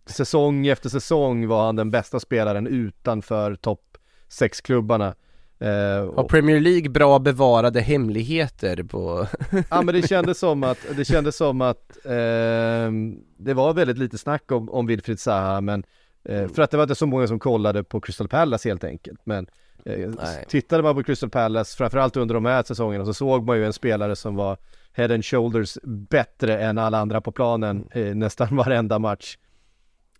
säsong 0.05 0.67
efter 0.67 0.89
säsong 0.89 1.47
var 1.47 1.65
han 1.65 1.75
den 1.75 1.91
bästa 1.91 2.19
spelaren 2.19 2.67
utanför 2.67 3.55
topp 3.55 3.97
sex 4.27 4.61
klubbarna. 4.61 5.15
Eh, 5.61 6.13
Har 6.15 6.23
Premier 6.23 6.59
League 6.59 6.89
bra 6.89 7.19
bevarade 7.19 7.81
hemligheter 7.81 8.83
på 8.83 9.27
Ja 9.69 9.81
men 9.81 9.95
det 9.95 10.07
kändes 10.07 10.39
som 10.39 10.63
att, 10.63 10.77
det 10.95 11.05
kändes 11.05 11.35
som 11.35 11.61
att 11.61 11.97
ehm, 12.05 13.19
det 13.37 13.53
var 13.53 13.73
väldigt 13.73 13.97
lite 13.97 14.17
snack 14.17 14.51
om, 14.51 14.69
om 14.69 14.87
Wilfried 14.87 15.19
Zaha 15.19 15.61
men 15.61 15.83
eh, 16.23 16.47
för 16.47 16.61
att 16.61 16.71
det 16.71 16.77
var 16.77 16.83
inte 16.83 16.95
så 16.95 17.05
många 17.05 17.27
som 17.27 17.39
kollade 17.39 17.83
på 17.83 18.01
Crystal 18.01 18.27
Palace 18.27 18.69
helt 18.69 18.83
enkelt 18.83 19.19
men 19.23 19.47
eh, 19.85 20.11
tittade 20.47 20.83
man 20.83 20.95
på 20.95 21.03
Crystal 21.03 21.29
Palace 21.29 21.77
framförallt 21.77 22.17
under 22.17 22.35
de 22.35 22.45
här 22.45 22.63
säsongerna 22.63 23.05
så 23.05 23.13
såg 23.13 23.45
man 23.45 23.57
ju 23.57 23.65
en 23.65 23.73
spelare 23.73 24.15
som 24.15 24.35
var 24.35 24.57
head 24.93 25.13
and 25.13 25.25
shoulders 25.25 25.77
bättre 25.83 26.57
än 26.57 26.77
alla 26.77 26.97
andra 26.97 27.21
på 27.21 27.31
planen 27.31 27.87
eh, 27.91 28.15
nästan 28.15 28.55
varenda 28.55 28.99
match. 28.99 29.37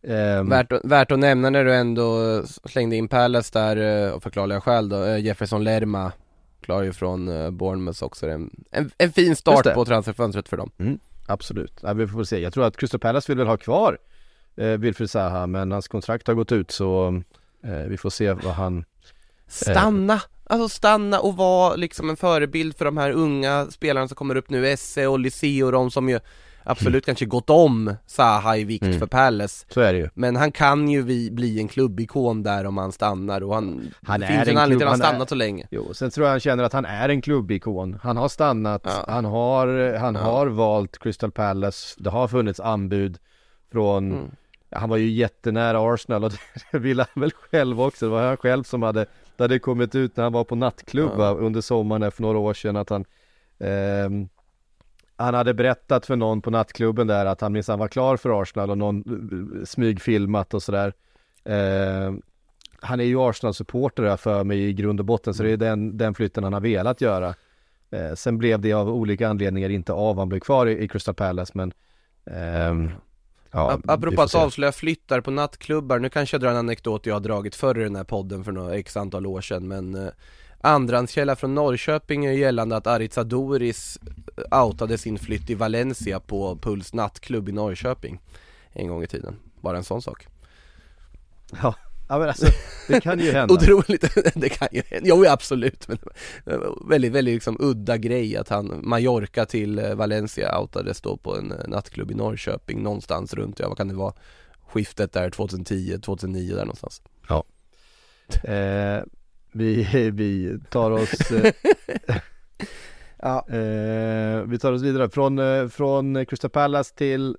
Ehm, 0.04 0.50
Värt, 0.50 0.72
värt 0.84 1.12
att 1.12 1.20
nämna 1.20 1.50
när 1.50 1.66
du 1.66 1.76
ändå 1.76 2.42
slängde 2.46 2.96
in 2.96 3.08
Palace 3.08 3.50
där 3.54 4.08
eh, 4.08 4.12
och 4.12 4.24
förklarliga 4.24 4.62
skäl 4.62 4.90
då, 4.90 5.04
eh, 5.04 5.20
Jefferson 5.20 5.64
Lerma 5.64 6.12
Klar 6.62 6.82
ju 6.82 6.94
från 6.94 7.28
eh, 7.28 7.52
Bournemouth 7.52 8.04
också, 8.04 8.30
en, 8.30 8.50
en, 8.72 8.92
en 8.98 9.12
fin 9.12 9.36
start 9.36 9.74
på 9.74 9.86
transferfönstret 9.86 10.50
för 10.50 10.58
dem. 10.58 11.00
Absolut, 11.28 11.80
ja, 11.82 11.94
vi 11.94 12.08
får 12.08 12.24
se. 12.24 12.40
Jag 12.40 12.54
tror 12.54 12.66
att 12.66 12.78
Crystal 12.78 13.00
Palace 13.00 13.32
vill 13.32 13.38
väl 13.38 13.48
ha 13.48 13.58
kvar 13.58 13.98
eh, 14.56 14.66
Wilfried 14.68 15.10
Zaha 15.10 15.48
men 15.48 15.72
hans 15.72 15.88
kontrakt 15.88 16.28
har 16.28 16.34
gått 16.34 16.52
ut 16.52 16.72
så 16.72 17.22
eh, 17.64 17.88
vi 17.88 17.98
får 17.98 18.10
se 18.10 18.34
vad 18.34 18.54
han 18.54 18.86
Stanna! 19.48 20.22
Alltså 20.44 20.70
stanna 20.70 21.20
och 21.20 21.38
vara 21.38 21.76
liksom 21.76 22.10
en 22.10 22.18
förebild 22.18 22.78
för 22.78 22.86
de 22.86 22.98
här 22.98 23.12
unga 23.12 23.68
spelarna 23.72 24.08
som 24.08 24.16
kommer 24.16 24.36
upp 24.36 24.50
nu, 24.50 24.68
Esse 24.68 25.08
och 25.08 25.20
Lissi 25.20 25.64
och 25.64 25.72
de 25.72 25.92
som 25.92 26.10
ju 26.10 26.20
absolut 26.64 27.06
kanske 27.06 27.26
gått 27.26 27.50
om 27.50 27.96
Zaha 28.06 28.58
i 28.58 28.64
vikt 28.64 28.86
Mm. 28.86 29.00
för 29.00 29.08
Palace 29.08 29.66
Så 29.70 29.82
är 29.82 29.94
det 29.94 30.00
ju. 30.00 30.10
Men 30.14 30.36
han 30.36 30.52
kan 30.52 30.90
ju 30.90 31.04
bli 31.32 31.60
en 31.60 31.68
klubbikon 31.68 32.44
där 32.44 32.66
om 32.66 32.78
han 32.78 32.92
stannar 32.92 33.44
och 33.44 33.54
han, 33.56 33.92
Han 34.04 34.20
det 34.20 34.26
är 34.26 34.28
finns 34.32 34.48
en 34.48 34.50
en 34.50 34.58
anledning 34.58 34.80
till 34.80 34.88
att 34.88 34.92
han 34.92 35.00
han 35.02 35.10
är- 35.10 35.14
stannat 35.14 35.30
så 35.30 35.36
länge 35.36 35.68
Jo, 35.72 35.94
sen 35.94 36.10
tror 36.12 36.26
jag 36.28 36.32
han 36.32 36.40
känner 36.40 36.64
att 36.64 36.74
han 36.74 36.86
är 36.86 37.10
en 37.10 37.22
klubbikon. 37.22 38.00
Han 38.04 38.18
har 38.18 38.28
stannat, 38.30 38.82
Ja. 38.86 39.06
han 39.08 39.26
har, 39.26 39.94
han 39.98 40.16
Ja. 40.16 40.22
har 40.22 40.48
valt 40.48 40.98
Crystal 41.00 41.32
Palace. 41.32 41.96
Det 42.00 42.10
har 42.10 42.28
funnits 42.28 42.60
anbud 42.60 43.18
från, 43.72 44.12
Mm. 44.12 44.32
han 44.72 44.90
var 44.90 44.98
ju 44.98 45.10
jättenära 45.10 45.94
Arsenal 45.94 46.24
och 46.24 46.32
det 46.72 46.80
ville 46.80 47.06
han 47.14 47.22
väl 47.22 47.32
själv 47.52 47.82
också. 47.82 48.06
Det 48.06 48.12
var 48.12 48.28
han 48.28 48.38
själv 48.38 48.64
som 48.64 48.82
hade, 48.84 49.06
det 49.36 49.44
hade 49.44 49.60
kommit 49.60 49.96
ut 49.96 50.18
när 50.18 50.24
han 50.24 50.34
var 50.34 50.44
på 50.44 50.56
nattklubb 50.56 51.12
Ja. 51.18 51.30
under 51.40 51.62
sommaren 51.62 52.12
för 52.12 52.22
några 52.22 52.38
år 52.38 52.54
sedan 52.54 52.76
att 52.76 52.90
han 52.90 53.06
ehm, 53.60 54.30
han 55.22 55.34
hade 55.34 55.54
berättat 55.54 56.06
för 56.06 56.16
någon 56.16 56.42
på 56.42 56.50
nattklubben 56.50 57.08
där 57.08 57.26
att 57.26 57.42
han 57.42 57.54
minsann 57.54 57.80
var 57.80 57.88
klar 57.88 58.18
för 58.18 58.42
Arsenal 58.42 58.70
och 58.70 58.78
någon 58.78 58.98
eh, 58.98 59.66
smygfilmat 59.66 60.54
och 60.54 60.64
sådär. 60.64 60.94
Ehm, 61.46 62.22
han 62.82 63.00
är 63.00 63.04
ju 63.04 63.20
Arsenal-supporter 63.20 64.18
för 64.18 64.44
mig 64.44 64.60
i 64.64 64.74
grund 64.74 65.00
och 65.00 65.06
botten, 65.06 65.34
så 65.34 65.44
det 65.44 65.52
är 65.52 65.58
den, 65.58 65.98
den 65.98 66.14
flytten 66.14 66.44
han 66.44 66.54
har 66.54 66.62
velat 66.62 67.02
göra. 67.02 67.36
Eh, 67.92 68.14
sen 68.16 68.38
blev 68.38 68.60
det 68.62 68.74
av 68.74 68.90
olika 68.90 69.30
anledningar 69.30 69.70
inte 69.70 69.94
av, 69.94 70.18
han 70.18 70.30
blev 70.30 70.40
kvar 70.40 70.68
i, 70.68 70.84
i 70.84 70.88
Crystal 70.88 71.16
Palace, 71.16 71.52
men 71.56 71.74
ehm, 72.26 72.92
ja, 73.52 73.80
Apropå 73.88 74.22
att 74.22 74.36
avslöja 74.36 74.72
flyttar 74.72 75.22
på 75.22 75.32
nattklubbar, 75.32 76.00
nu 76.00 76.10
kanske 76.10 76.36
jag 76.36 76.42
drar 76.42 76.50
en 76.50 76.58
anekdot 76.58 77.06
jag 77.06 77.16
har 77.16 77.20
dragit 77.20 77.56
förr 77.56 77.80
i 77.80 77.84
den 77.84 77.96
här 77.96 78.04
podden 78.04 78.44
för 78.44 78.52
några 78.52 78.76
x 78.76 78.98
antal 78.98 79.26
år 79.26 79.42
sedan 79.42 79.68
men 79.68 79.96
eh, 79.96 80.12
Andrahandskälla 80.64 81.36
från 81.36 81.56
Norrköping 81.56 82.26
är 82.26 82.32
gällande 82.32 82.76
att 82.76 82.88
Aritz 82.88 83.18
Adoris 83.18 84.00
eh, 84.38 84.64
outade 84.64 84.98
sin 84.98 85.20
flytt 85.20 85.50
i 85.50 85.56
Valencia 85.56 86.20
på 86.20 86.56
Puls 86.56 86.94
nattklubb 86.94 87.50
i 87.50 87.52
Norrköping 87.52 88.20
En 88.72 88.88
gång 88.88 89.04
i 89.04 89.08
tiden, 89.08 89.36
bara 89.62 89.78
en 89.78 89.84
sån 89.84 90.02
sak. 90.02 90.28
Ja, 91.62 91.76
ja 92.10 92.20
men 92.20 92.28
alltså, 92.28 92.46
det 92.88 93.02
kan 93.02 93.20
ju 93.20 93.32
hända. 93.32 93.54
Otroligt, 93.54 94.02
det 94.36 94.50
kan 94.50 94.68
ju 94.72 94.82
hända, 94.90 95.10
jo 95.10 95.26
absolut 95.28 95.88
men 95.88 95.98
väldigt, 96.90 97.12
väldigt 97.12 97.34
liksom 97.34 97.58
udda 97.60 97.98
grej 97.98 98.38
att 98.38 98.50
han, 98.50 98.80
Mallorca 98.84 99.46
till 99.46 99.80
eh, 99.80 99.96
Valencia 99.96 100.60
outades 100.60 101.02
då 101.02 101.18
på 101.18 101.38
en 101.38 101.52
eh, 101.52 101.68
nattklubb 101.68 102.12
i 102.12 102.16
Norrköping 102.16 102.84
någonstans 102.84 103.34
runt, 103.34 103.60
ja 103.60 103.68
vad 103.68 103.78
kan 103.78 103.88
det 103.88 103.94
vara? 103.94 104.14
Skiftet 104.68 105.14
där 105.14 105.30
2010, 105.30 105.98
2009 106.00 106.56
där 106.56 106.66
någonstans. 106.66 107.02
Eh, 108.44 109.04
vi, 109.52 109.84
vi 110.14 110.60
tar 110.70 110.92
oss 110.92 111.32
eh, 111.32 111.54
Ja. 113.24 113.46
eh, 113.50 114.42
Vi 114.48 114.58
tar 114.62 114.72
oss 114.74 114.82
vidare 114.82 115.10
från, 115.10 115.40
eh, 115.40 115.68
från 115.68 116.26
Crystal 116.26 116.50
Palace 116.50 116.96
till 116.96 117.38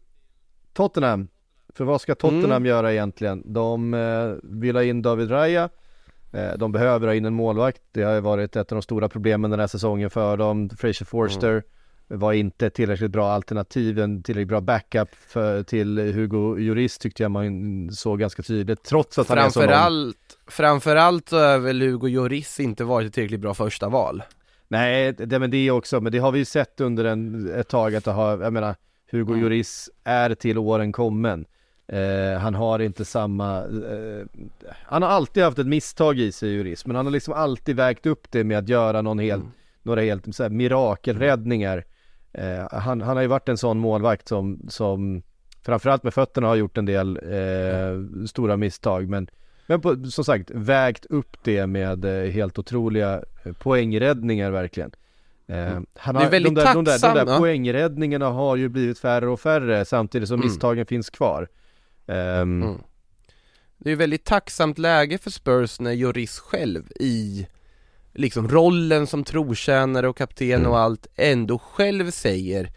Tottenham 0.73 1.29
För 1.75 1.85
vad 1.85 2.01
ska 2.01 2.15
Tottenham 2.15 2.51
Mm. 2.51 2.67
göra 2.67 2.93
egentligen? 2.93 3.43
De 3.53 3.95
eh, 3.95 4.33
vill 4.43 4.77
ha 4.77 4.83
in 4.83 5.03
David 5.03 5.31
Raya 5.31 5.69
eh, 6.33 6.53
De 6.59 6.73
behöver 6.73 7.07
ha 7.07 7.15
in 7.15 7.25
en 7.25 7.35
målvakt 7.35 7.83
Det 7.93 8.03
har 8.03 8.15
ju 8.15 8.21
varit 8.21 8.57
ett 8.57 8.73
av 8.73 8.77
de 8.77 8.83
stora 8.83 9.09
problemen 9.09 9.51
den 9.51 9.61
här 9.61 9.67
säsongen 9.67 10.11
för 10.11 10.37
dem 10.37 10.71
Fraser 10.71 11.05
Forster 11.05 11.63
var 12.09 12.33
inte 12.33 12.71
tillräckligt 12.71 13.11
bra 13.11 13.31
alternativ, 13.31 13.99
en 13.99 14.23
tillräckligt 14.23 14.49
bra 14.49 14.61
backup 14.61 15.09
för, 15.15 15.63
till 15.63 15.99
Hugo 15.99 16.57
Lloris 16.59 16.99
tyckte 16.99 17.23
jag 17.23 17.31
man 17.31 17.91
såg 17.93 18.19
ganska 18.19 18.43
tydligt, 18.43 18.83
trots 18.85 19.19
att 19.19 19.29
han 19.29 19.39
är 19.39 19.49
så 19.49 19.61
lång. 19.61 19.69
Framförallt, 19.69 20.39
framförallt 20.47 21.29
så 21.29 21.39
har 21.39 21.59
väl 21.59 21.81
Hugo 21.83 22.09
Lloris 22.09 22.61
inte 22.61 22.85
varit 22.85 23.07
ett 23.07 23.15
tillräckligt 23.15 23.41
bra 23.41 23.55
första 23.55 23.89
val. 23.89 24.23
Nej, 24.69 25.13
det, 25.13 25.39
men 25.39 25.51
det 25.51 25.71
också, 25.71 26.01
men 26.01 26.13
det 26.13 26.19
har 26.19 26.33
vi 26.33 26.39
ju 26.39 26.45
sett 26.45 26.81
under 26.81 27.05
en, 27.05 27.51
ett 27.55 27.69
tag 27.69 27.95
att 27.95 28.05
det 28.05 28.11
har, 28.11 28.43
jag 28.43 28.53
menar, 28.53 28.75
Hugo 29.11 29.33
Mm. 29.33 29.43
Lloris 29.43 29.91
är 30.05 30.35
till 30.35 30.59
åren 30.59 30.93
kommen. 30.93 31.45
Eh, 31.89 32.39
han 32.41 32.55
har 32.55 32.79
inte 32.79 33.05
samma, 33.05 33.59
eh, 33.59 34.27
han 34.85 35.03
har 35.03 35.09
alltid 35.09 35.43
haft 35.43 35.59
ett 35.59 35.67
misstag 35.67 36.19
i 36.19 36.33
sig 36.33 36.57
Lloris, 36.57 36.87
men 36.87 36.97
han 36.97 37.07
har 37.07 37.11
liksom 37.13 37.35
alltid 37.35 37.77
vägt 37.77 38.07
upp 38.07 38.27
det 38.31 38.45
med 38.45 38.59
att 38.59 38.69
göra 38.69 39.03
någon 39.03 39.19
helt, 39.19 39.43
Mm. 39.43 39.53
några 39.83 40.01
helt 40.01 40.35
så 40.35 40.43
här, 40.43 40.51
mirakelräddningar. 40.51 41.85
Eh, 42.33 42.69
han, 42.71 43.01
han 43.01 43.17
har 43.17 43.23
ju 43.23 43.29
varit 43.29 43.49
en 43.49 43.59
sån 43.59 43.79
målvakt 43.79 44.29
som, 44.29 44.61
som 44.69 45.23
framförallt 45.63 46.03
med 46.03 46.15
fötterna 46.15 46.47
har 46.47 46.57
gjort 46.57 46.79
en 46.79 46.87
del 46.87 47.17
eh, 47.23 48.27
stora 48.27 48.57
misstag, 48.57 49.09
men 49.09 49.29
men 49.67 49.81
på, 49.81 50.05
som 50.11 50.25
sagt, 50.25 50.51
vägt 50.55 51.07
upp 51.07 51.37
det 51.45 51.67
med 51.67 52.05
eh, 52.05 52.31
helt 52.31 52.59
otroliga 52.59 53.23
eh, 53.45 53.53
poängräddningar 53.53 54.51
verkligen. 54.51 54.91
Eh, 55.47 55.81
han 55.95 56.15
Det 56.15 56.21
är 56.25 56.31
väldigt 56.31 56.55
de, 56.55 56.61
där, 56.61 56.75
de, 56.75 56.85
där, 56.85 56.99
de 57.15 57.25
där 57.27 57.39
poängräddningarna 57.39 58.29
har 58.29 58.57
ju 58.57 58.69
blivit 58.69 58.99
färre 58.99 59.29
och 59.29 59.41
färre 59.41 59.85
samtidigt 59.85 60.29
som 60.29 60.35
Mm. 60.35 60.47
misstagen 60.47 60.87
finns 60.87 61.11
kvar. 61.11 61.49
Ehm, 62.07 62.63
Mm. 62.63 62.79
Det 63.79 63.89
är 63.89 63.91
ju 63.91 63.97
väldigt 63.97 64.25
tacksamt 64.25 64.79
läge 64.79 65.19
för 65.19 65.31
Spurs 65.31 65.81
när 65.81 65.95
Lloris 65.95 66.39
själv 66.39 66.83
i 67.01 67.47
liksom 68.15 68.49
rollen 68.49 69.07
som 69.07 69.25
trotjänare 69.25 70.09
och 70.09 70.17
kapten 70.17 70.53
Mm. 70.61 70.67
och 70.71 70.79
allt 70.79 71.07
ändå 71.17 71.59
själv 71.59 72.11
säger 72.11 72.71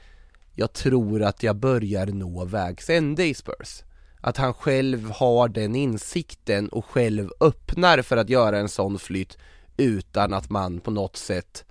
Jag 0.54 0.74
tror 0.74 1.22
att 1.24 1.44
jag 1.44 1.56
börjar 1.56 2.06
nå 2.08 2.46
vägs 2.46 2.90
ände 2.90 3.26
i 3.26 3.34
Spurs 3.34 3.84
Att 4.22 4.38
han 4.38 4.54
själv 4.54 5.10
har 5.12 5.48
den 5.48 5.76
insikten 5.76 6.70
och 6.70 6.86
själv 6.86 7.30
öppnar 7.40 8.02
för 8.02 8.18
att 8.18 8.30
göra 8.30 8.60
en 8.60 8.70
sån 8.70 9.00
flytt 9.00 9.38
utan 9.78 10.34
att 10.34 10.50
man 10.50 10.80
på 10.80 10.92
något 10.92 11.18
sätt 11.18 11.66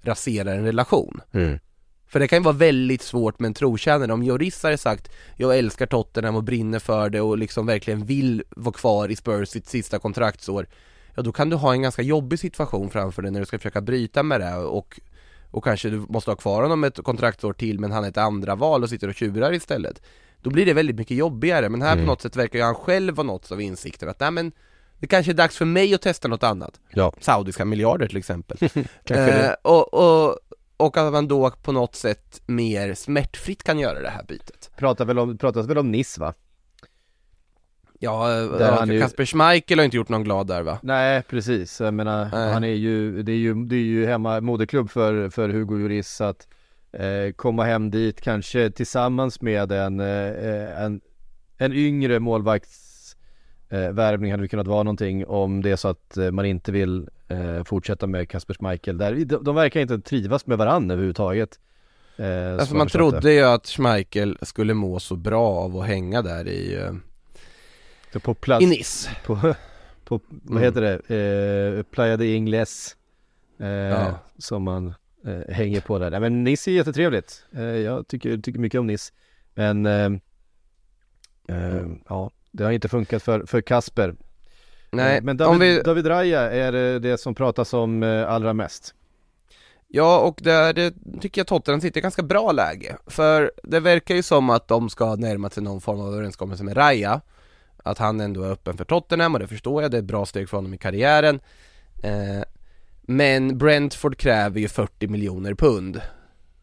raserar 0.00 0.56
en 0.56 0.64
relation 0.64 1.20
Mm. 1.32 1.58
för 2.06 2.20
det 2.20 2.28
kan 2.28 2.38
ju 2.38 2.44
vara 2.44 2.54
väldigt 2.56 3.02
svårt 3.02 3.38
med 3.38 3.46
en 3.46 3.54
trotjänare 3.54 4.12
om 4.12 4.22
Lloris 4.22 4.62
hade 4.62 4.78
sagt 4.78 5.10
Jag 5.36 5.58
älskar 5.58 5.86
Tottenham 5.86 6.36
och 6.36 6.44
brinner 6.44 6.78
för 6.78 7.10
det 7.10 7.20
och 7.20 7.38
liksom 7.38 7.66
verkligen 7.66 8.04
vill 8.06 8.42
vara 8.50 8.72
kvar 8.74 9.08
i 9.08 9.16
Spurs 9.16 9.48
sitt 9.48 9.68
sista 9.68 9.98
kontraktsår 9.98 10.66
Ja 11.18 11.22
då 11.22 11.32
kan 11.32 11.50
du 11.50 11.56
ha 11.56 11.72
en 11.72 11.82
ganska 11.82 12.02
jobbig 12.02 12.38
situation 12.38 12.90
framför 12.90 13.22
dig 13.22 13.30
när 13.30 13.40
du 13.40 13.46
ska 13.46 13.58
försöka 13.58 13.80
bryta 13.80 14.22
med 14.22 14.40
det 14.40 14.56
och 14.56 15.00
Och 15.50 15.64
kanske 15.64 15.90
du 15.90 15.98
måste 16.08 16.30
ha 16.30 16.36
kvar 16.36 16.62
honom 16.62 16.84
ett 16.84 17.02
kontraktsår 17.04 17.52
till 17.52 17.80
men 17.80 17.92
han 17.92 18.04
är 18.04 18.08
ett 18.08 18.16
andra 18.16 18.54
val 18.54 18.82
och 18.82 18.88
sitter 18.88 19.08
och 19.08 19.14
tjurar 19.14 19.52
istället 19.52 20.02
Då 20.42 20.50
blir 20.50 20.66
det 20.66 20.72
väldigt 20.72 20.96
mycket 20.96 21.16
jobbigare 21.16 21.68
men 21.68 21.82
här 21.82 21.92
Mm. 21.92 22.04
på 22.04 22.12
något 22.12 22.22
sätt 22.22 22.36
verkar 22.36 22.58
ju 22.58 22.64
han 22.64 22.74
själv 22.74 23.16
ha 23.16 23.22
något 23.22 23.52
av 23.52 23.60
insikten 23.60 24.08
att 24.08 24.20
nej 24.20 24.30
men 24.30 24.52
Det 25.00 25.06
kanske 25.06 25.32
är 25.32 25.34
dags 25.34 25.56
för 25.56 25.64
mig 25.64 25.94
att 25.94 26.02
testa 26.02 26.28
något 26.28 26.42
annat 26.42 26.80
Ja. 26.90 27.12
Saudiska 27.20 27.64
miljarder 27.64 28.06
till 28.06 28.16
exempel. 28.16 28.58
Eh, 29.04 29.50
och, 29.62 29.94
och, 29.94 30.38
och 30.76 30.96
att 30.96 31.12
man 31.12 31.28
då 31.28 31.50
på 31.50 31.72
något 31.72 31.94
sätt 31.96 32.42
mer 32.46 32.94
smärtfritt 32.94 33.62
kan 33.62 33.78
göra 33.78 34.00
det 34.00 34.10
här 34.10 34.24
bytet 34.24 34.70
pratar 34.76 35.04
väl 35.04 35.18
om, 35.18 35.38
pratas 35.38 35.66
väl 35.66 35.78
om 35.78 35.90
Nice 35.90 36.20
va? 36.20 36.34
Ja, 37.98 38.76
han 38.78 38.90
ju- 38.90 39.00
Kasper 39.00 39.24
Schmeichel 39.24 39.78
har 39.78 39.84
inte 39.84 39.96
gjort 39.96 40.08
någon 40.08 40.24
glad 40.24 40.46
där 40.46 40.62
va? 40.62 40.78
Nej 40.82 41.22
precis, 41.22 41.80
jag 41.80 41.94
menar 41.94 42.28
Nej. 42.32 42.52
han 42.52 42.64
är 42.64 42.74
ju, 42.74 43.22
det 43.22 43.32
är 43.32 43.36
ju, 43.36 43.54
det 43.54 43.76
är 43.76 43.80
ju 43.84 44.06
hemma 44.06 44.40
moderklubb 44.40 44.90
för, 44.90 45.30
för 45.30 45.48
Hugo 45.48 45.78
Lloris 45.78 46.08
så 46.08 46.24
att 46.24 46.48
eh, 46.92 47.32
komma 47.36 47.64
hem 47.64 47.90
dit 47.90 48.20
kanske 48.20 48.70
tillsammans 48.70 49.40
med 49.40 49.72
en, 49.72 50.00
eh, 50.00 50.82
en, 50.82 51.00
en 51.58 51.72
yngre 51.72 52.20
målvakts 52.20 53.16
eh, 53.68 53.94
hade 54.30 54.48
kunnat 54.48 54.66
vara 54.66 54.82
någonting 54.82 55.26
om 55.26 55.62
det 55.62 55.70
är 55.70 55.76
så 55.76 55.88
att 55.88 56.16
eh, 56.16 56.30
man 56.30 56.44
inte 56.46 56.72
vill 56.72 57.08
eh, 57.28 57.64
fortsätta 57.64 58.06
med 58.06 58.28
Kasper 58.28 58.54
Schmeichel 58.54 58.98
där. 58.98 59.14
De, 59.14 59.44
de 59.44 59.54
verkar 59.54 59.80
inte 59.80 59.98
trivas 59.98 60.46
med 60.46 60.58
varandra 60.58 60.92
överhuvudtaget. 60.92 61.58
Eh, 62.16 62.52
Alltså 62.58 62.74
man 62.76 62.88
trodde 62.88 63.32
ju 63.32 63.42
att 63.42 63.66
Schmeichel 63.66 64.38
skulle 64.42 64.74
må 64.74 64.98
så 65.00 65.16
bra 65.16 65.48
av 65.48 65.76
att 65.76 65.86
hänga 65.86 66.22
där 66.22 66.48
i, 66.48 66.76
eh. 66.76 66.92
Så 68.12 68.20
på 68.20 68.34
plats, 68.34 68.62
i 68.62 68.66
Nice 68.66 69.10
på, 69.26 69.34
på 70.04 70.20
vad 70.28 70.50
Mm. 70.50 70.62
heter 70.62 70.80
det, 70.80 71.76
eh, 71.76 71.82
Playa 71.82 72.16
de 72.16 72.36
Ingles 72.36 72.96
eh, 73.60 73.68
Ja. 73.68 74.18
som 74.38 74.62
man 74.62 74.94
eh, 75.26 75.54
hänger 75.54 75.80
på 75.80 75.98
där. 75.98 76.10
Nej, 76.10 76.20
men 76.20 76.44
Nice 76.44 76.70
är 76.70 76.72
jättetrevligt. 76.74 77.44
Eh, 77.56 77.62
jag 77.62 78.08
tycker, 78.08 78.38
tycker 78.38 78.58
mycket 78.58 78.80
om 78.80 78.86
Nice. 78.86 79.12
Men 79.54 79.86
eh, 79.86 80.10
eh, 81.48 81.82
ja, 82.08 82.30
det 82.52 82.64
har 82.64 82.70
inte 82.70 82.88
funkat 82.88 83.22
för, 83.22 83.46
för 83.46 83.60
Kasper. 83.60 84.14
Nej, 84.90 85.16
Eh, 85.16 85.22
men 85.22 85.30
om 85.32 85.36
David, 85.36 85.60
vi, 85.76 85.80
David 85.82 86.06
Raya 86.06 86.40
är 86.50 86.94
eh, 86.94 87.00
det 87.00 87.18
som 87.18 87.34
pratas 87.34 87.74
om 87.74 88.02
eh, 88.02 88.28
allra 88.30 88.52
mest. 88.52 88.94
ja 89.88 90.18
och 90.20 90.40
där 90.42 90.72
det 90.72 90.94
tycker 91.20 91.40
jag 91.40 91.46
Tottenham 91.46 91.80
sitter 91.80 92.00
i 92.00 92.02
ganska 92.02 92.22
bra 92.22 92.52
läge 92.52 92.96
För 93.06 93.52
det 93.62 93.80
verkar 93.80 94.14
ju 94.14 94.22
som 94.22 94.50
att 94.50 94.68
de 94.68 94.90
ska 94.90 95.16
närma 95.16 95.50
sig 95.50 95.62
någon 95.62 95.80
form 95.80 96.00
av 96.00 96.12
överenskommelse 96.14 96.64
med 96.64 96.76
Raja 96.76 97.20
att 97.88 97.98
han 97.98 98.20
ändå 98.20 98.42
är 98.42 98.50
öppen 98.50 98.76
för 98.76 98.84
Tottenham 98.84 99.34
och 99.34 99.40
det 99.40 99.46
förstår 99.46 99.82
jag, 99.82 99.90
det 99.90 99.96
är 99.96 99.98
ett 99.98 100.04
bra 100.04 100.26
steg 100.26 100.48
för 100.48 100.56
honom 100.56 100.74
i 100.74 100.78
karriären. 100.78 101.40
Eh, 102.02 102.42
Men 103.02 103.58
Brentford 103.58 104.16
kräver 104.16 104.60
ju 104.60 104.68
40 104.68 105.08
miljoner 105.08 105.54
pund. 105.54 106.00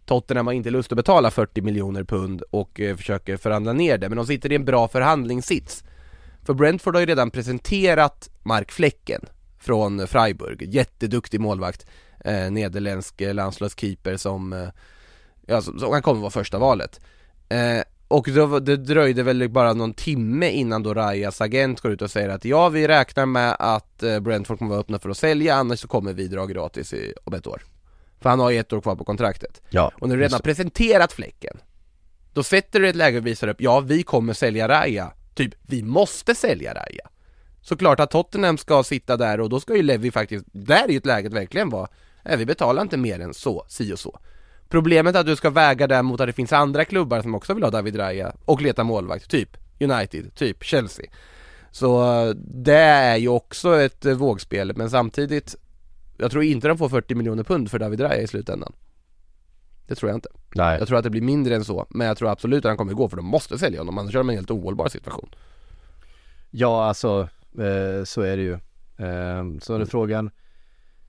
Tottenham 0.05 0.47
har 0.47 0.53
inte 0.53 0.69
lust 0.69 0.91
att 0.91 0.95
betala 0.95 1.31
40 1.31 1.61
miljoner 1.61 2.03
pund 2.03 2.41
och 2.41 2.79
eh, 2.79 2.95
försöker 2.95 3.37
förhandla 3.37 3.73
ner 3.73 3.97
det, 3.97 4.09
men 4.09 4.15
de 4.17 4.25
sitter 4.27 4.51
i 4.51 4.55
en 4.55 4.65
bra 4.65 4.87
förhandlingssits. 4.87 5.83
För 6.43 6.53
Brentford 6.53 6.95
har 6.95 6.99
ju 6.99 7.05
redan 7.05 7.31
presenterat 7.31 8.29
Mark 8.43 8.71
Flecken 8.71 9.21
från 9.59 10.07
Freiburg, 10.07 10.73
jätteduktig 10.73 11.39
målvakt 11.39 11.85
eh, 12.25 12.51
Nederländsk 12.51 13.21
landslagskeeper 13.21 14.17
som, 14.17 14.53
eh, 14.53 14.69
ja, 15.45 15.61
som, 15.61 15.79
som 15.79 15.91
han 15.91 16.01
kommer 16.01 16.21
vara 16.21 16.31
första 16.31 16.57
valet. 16.59 16.99
Eh, 17.49 17.81
och 18.07 18.29
då, 18.35 18.59
det 18.59 18.77
dröjde 18.77 19.23
väl 19.23 19.49
bara 19.49 19.73
någon 19.73 19.93
timme 19.93 20.49
innan 20.49 20.83
då 20.83 20.93
Rajas 20.93 21.41
agent 21.41 21.81
går 21.81 21.91
ut 21.91 22.01
och 22.01 22.11
säger 22.11 22.29
att 22.29 22.45
ja, 22.45 22.69
vi 22.69 22.87
räknar 22.87 23.25
med 23.25 23.55
att 23.59 24.03
eh, 24.03 24.19
Brentford 24.19 24.57
kommer 24.57 24.69
vara 24.69 24.79
öppna 24.79 24.99
för 24.99 25.09
att 25.09 25.17
sälja, 25.17 25.55
annars 25.55 25.79
så 25.79 25.87
kommer 25.87 26.13
vi 26.13 26.27
dra 26.27 26.45
gratis 26.45 26.93
i, 26.93 27.13
om 27.23 27.33
ett 27.33 27.47
år. 27.47 27.61
För 28.21 28.29
han 28.29 28.39
har 28.39 28.49
ju 28.49 28.59
ett 28.59 28.73
år 28.73 28.81
kvar 28.81 28.95
på 28.95 29.03
kontraktet. 29.03 29.61
Ja, 29.69 29.91
och 29.99 30.09
när 30.09 30.15
du 30.15 30.21
redan 30.21 30.33
har 30.33 30.39
presenterat 30.39 31.13
fläcken 31.13 31.57
Då 32.33 32.43
sätter 32.43 32.79
du 32.79 32.89
ett 32.89 32.95
läge 32.95 33.17
och 33.17 33.27
visar 33.27 33.47
upp, 33.47 33.61
ja 33.61 33.79
vi 33.79 34.03
kommer 34.03 34.33
sälja 34.33 34.67
Raja. 34.67 35.11
Typ, 35.33 35.53
vi 35.61 35.83
måste 35.83 36.35
sälja 36.35 36.73
Raja. 36.73 37.09
Såklart 37.61 37.99
att 37.99 38.11
Tottenham 38.11 38.57
ska 38.57 38.83
sitta 38.83 39.17
där 39.17 39.39
och 39.39 39.49
då 39.49 39.59
ska 39.59 39.75
ju 39.75 39.83
Levi 39.83 40.11
faktiskt, 40.11 40.45
där 40.51 40.83
är 40.83 40.89
ju 40.89 40.97
ett 40.97 41.05
läget 41.05 41.33
verkligen 41.33 41.69
vara 41.69 41.87
Nej 42.23 42.37
vi 42.37 42.45
betalar 42.45 42.81
inte 42.81 42.97
mer 42.97 43.19
än 43.19 43.33
så, 43.33 43.65
si 43.67 43.93
och 43.93 43.99
så 43.99 44.19
Problemet 44.69 45.15
är 45.15 45.19
att 45.19 45.25
du 45.25 45.35
ska 45.35 45.49
väga 45.49 45.87
det 45.87 46.03
mot 46.03 46.21
att 46.21 46.27
det 46.27 46.33
finns 46.33 46.53
andra 46.53 46.85
klubbar 46.85 47.21
som 47.21 47.35
också 47.35 47.53
vill 47.53 47.63
ha 47.63 47.71
David 47.71 47.99
Raja 47.99 48.33
och 48.45 48.61
leta 48.61 48.83
målvakt, 48.83 49.29
typ 49.29 49.57
United, 49.79 50.35
typ 50.35 50.63
Chelsea 50.63 51.05
Så 51.71 52.33
det 52.37 52.73
är 52.77 53.17
ju 53.17 53.27
också 53.27 53.81
ett 53.81 54.05
eh, 54.05 54.13
vågspel, 54.13 54.73
men 54.75 54.89
samtidigt 54.89 55.55
Jag 56.17 56.31
tror 56.31 56.43
inte 56.43 56.67
de 56.67 56.77
får 56.77 56.89
40 56.89 57.15
miljoner 57.15 57.43
pund 57.43 57.71
för 57.71 57.79
David 57.79 58.01
Raja 58.01 58.21
i 58.21 58.27
slutändan 58.27 58.73
Det 59.87 59.95
tror 59.95 60.09
jag 60.09 60.17
inte 60.17 60.29
nej. 60.55 60.79
Jag 60.79 60.87
tror 60.87 60.97
att 60.97 61.03
det 61.03 61.09
blir 61.09 61.21
mindre 61.21 61.55
än 61.55 61.65
så, 61.65 61.85
men 61.89 62.07
jag 62.07 62.17
tror 62.17 62.31
absolut 62.31 62.65
att 62.65 62.69
han 62.69 62.77
kommer 62.77 62.93
gå 62.93 63.09
för 63.09 63.17
de 63.17 63.25
måste 63.25 63.57
sälja 63.57 63.79
honom, 63.79 63.97
annars 63.97 64.15
är 64.15 64.17
de 64.17 64.29
en 64.29 64.35
helt 64.35 64.51
ohållbar 64.51 64.89
situation 64.89 65.29
Ja, 66.57 66.85
alltså 66.85 67.29
eh, 67.59 68.03
så 68.03 68.21
är 68.21 68.37
det 68.37 68.43
ju. 68.43 68.53
Eh, 68.97 69.59
så 69.61 69.75
är 69.75 69.79
det 69.79 69.85
frågan. 69.85 70.31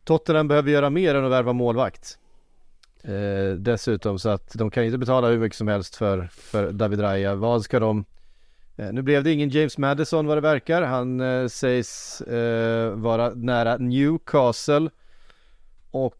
Tottenham 0.04 0.48
behöver 0.48 0.70
göra 0.70 0.90
mer 0.90 1.14
än 1.14 1.24
att 1.24 1.30
värva 1.30 1.52
målvakt. 1.52 2.18
Eh, 3.06 3.54
dessutom 3.54 4.18
så 4.18 4.28
att 4.28 4.52
de 4.54 4.70
kan 4.70 4.84
inte 4.84 4.98
betala 4.98 5.28
hur 5.28 5.38
mycket 5.38 5.58
som 5.58 5.68
helst 5.68 5.96
för, 5.96 6.28
för 6.32 6.72
David 6.72 7.00
Raya. 7.00 7.34
Vad 7.34 7.64
ska 7.64 7.80
de? 7.80 8.04
Eh, 8.76 8.92
nu 8.92 9.02
blev 9.02 9.24
det 9.24 9.32
ingen 9.32 9.48
James 9.50 9.78
Madison 9.78 10.26
vad 10.26 10.36
det 10.36 10.40
verkar. 10.40 10.82
Han 10.82 11.20
eh, 11.20 11.46
sägs 11.46 12.20
eh, 12.20 12.90
vara 12.90 13.30
nära 13.34 13.76
Newcastle. 13.76 14.90
Och 15.90 16.16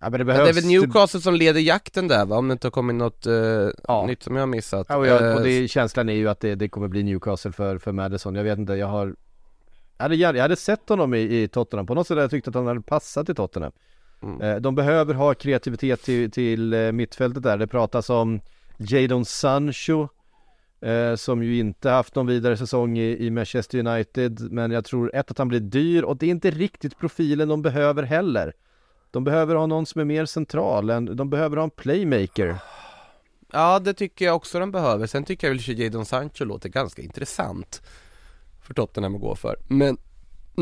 ja, 0.00 0.10
men 0.10 0.18
det 0.18 0.24
behövs. 0.24 0.44
det 0.44 0.50
är 0.50 0.54
väl 0.54 0.64
Newcastle 0.64 1.20
som 1.20 1.34
leder 1.34 1.60
jakten 1.60 2.08
där 2.08 2.24
va, 2.26 2.36
om 2.36 2.48
det 2.48 2.52
inte 2.52 2.66
har 2.66 2.72
kommit 2.72 2.96
något 2.96 3.26
eh, 3.26 3.32
Ja. 3.88 4.06
nytt 4.06 4.22
som 4.22 4.34
jag 4.34 4.42
har 4.42 4.46
missat 4.46 4.86
Ja, 4.88 4.96
och, 4.96 5.06
jag, 5.06 5.36
och 5.36 5.42
det, 5.42 5.68
känslan 5.68 6.08
är 6.08 6.14
ju 6.14 6.28
att 6.28 6.40
det, 6.40 6.54
det 6.54 6.68
kommer 6.68 6.88
bli 6.88 7.02
Newcastle 7.02 7.52
för, 7.52 7.78
för 7.78 7.92
Madison. 7.92 8.34
Jag 8.34 8.44
vet 8.44 8.58
inte, 8.58 8.72
jag 8.72 8.86
har 8.86 9.14
jag 9.98 10.04
hade, 10.04 10.14
jag 10.16 10.38
hade 10.38 10.56
sett 10.56 10.88
honom 10.88 11.14
i, 11.14 11.42
i 11.42 11.48
Tottenham, 11.48 11.86
på 11.86 11.94
något 11.94 12.06
sätt 12.06 12.14
hade 12.14 12.22
jag 12.22 12.30
tyckt 12.30 12.48
att 12.48 12.54
han 12.54 12.66
hade 12.66 12.80
passat 12.80 13.28
i 13.28 13.34
Tottenham. 13.34 13.72
Mm. 14.22 14.40
Eh, 14.40 14.56
de 14.56 14.74
behöver 14.74 15.14
ha 15.14 15.34
kreativitet 15.34 16.02
till, 16.02 16.30
till 16.30 16.72
eh, 16.72 16.92
mittfältet 16.92 17.42
där. 17.42 17.58
Det 17.58 17.66
pratas 17.66 18.10
om 18.10 18.40
Jadon 18.78 19.24
Sancho 19.24 20.08
eh, 20.80 21.14
som 21.14 21.42
ju 21.42 21.58
inte 21.58 21.90
haft 21.90 22.14
någon 22.14 22.26
vidare 22.26 22.56
säsong 22.56 22.98
i, 22.98 23.26
i 23.26 23.30
Manchester 23.30 23.78
United. 23.78 24.52
Men 24.52 24.70
jag 24.70 24.84
tror 24.84 25.14
ett 25.14 25.30
att 25.30 25.38
han 25.38 25.48
blir 25.48 25.60
dyr 25.60 26.02
och 26.02 26.16
det 26.16 26.26
är 26.26 26.30
inte 26.30 26.50
riktigt 26.50 26.98
profilen 26.98 27.48
de 27.48 27.62
behöver 27.62 28.02
heller. 28.02 28.52
De 29.10 29.24
behöver 29.24 29.54
ha 29.54 29.66
någon 29.66 29.86
som 29.86 30.00
är 30.00 30.04
mer 30.04 30.26
central, 30.26 30.90
en, 30.90 31.16
de 31.16 31.30
behöver 31.30 31.56
ha 31.56 31.64
en 31.64 31.70
playmaker. 31.70 32.56
Ja, 33.52 33.78
det 33.78 33.94
tycker 33.94 34.24
jag 34.24 34.36
också 34.36 34.60
de 34.60 34.72
behöver. 34.72 35.06
Sen 35.06 35.24
tycker 35.24 35.46
jag 35.46 35.54
väl 35.54 35.60
att 35.60 35.78
Jadon 35.78 36.06
Sancho 36.06 36.44
låter 36.44 36.68
ganska 36.68 37.02
intressant 37.02 37.82
för 38.62 38.74
Tottenham 38.74 39.14
att 39.14 39.20
gå 39.20 39.34
för. 39.34 39.56
Men 39.68 39.98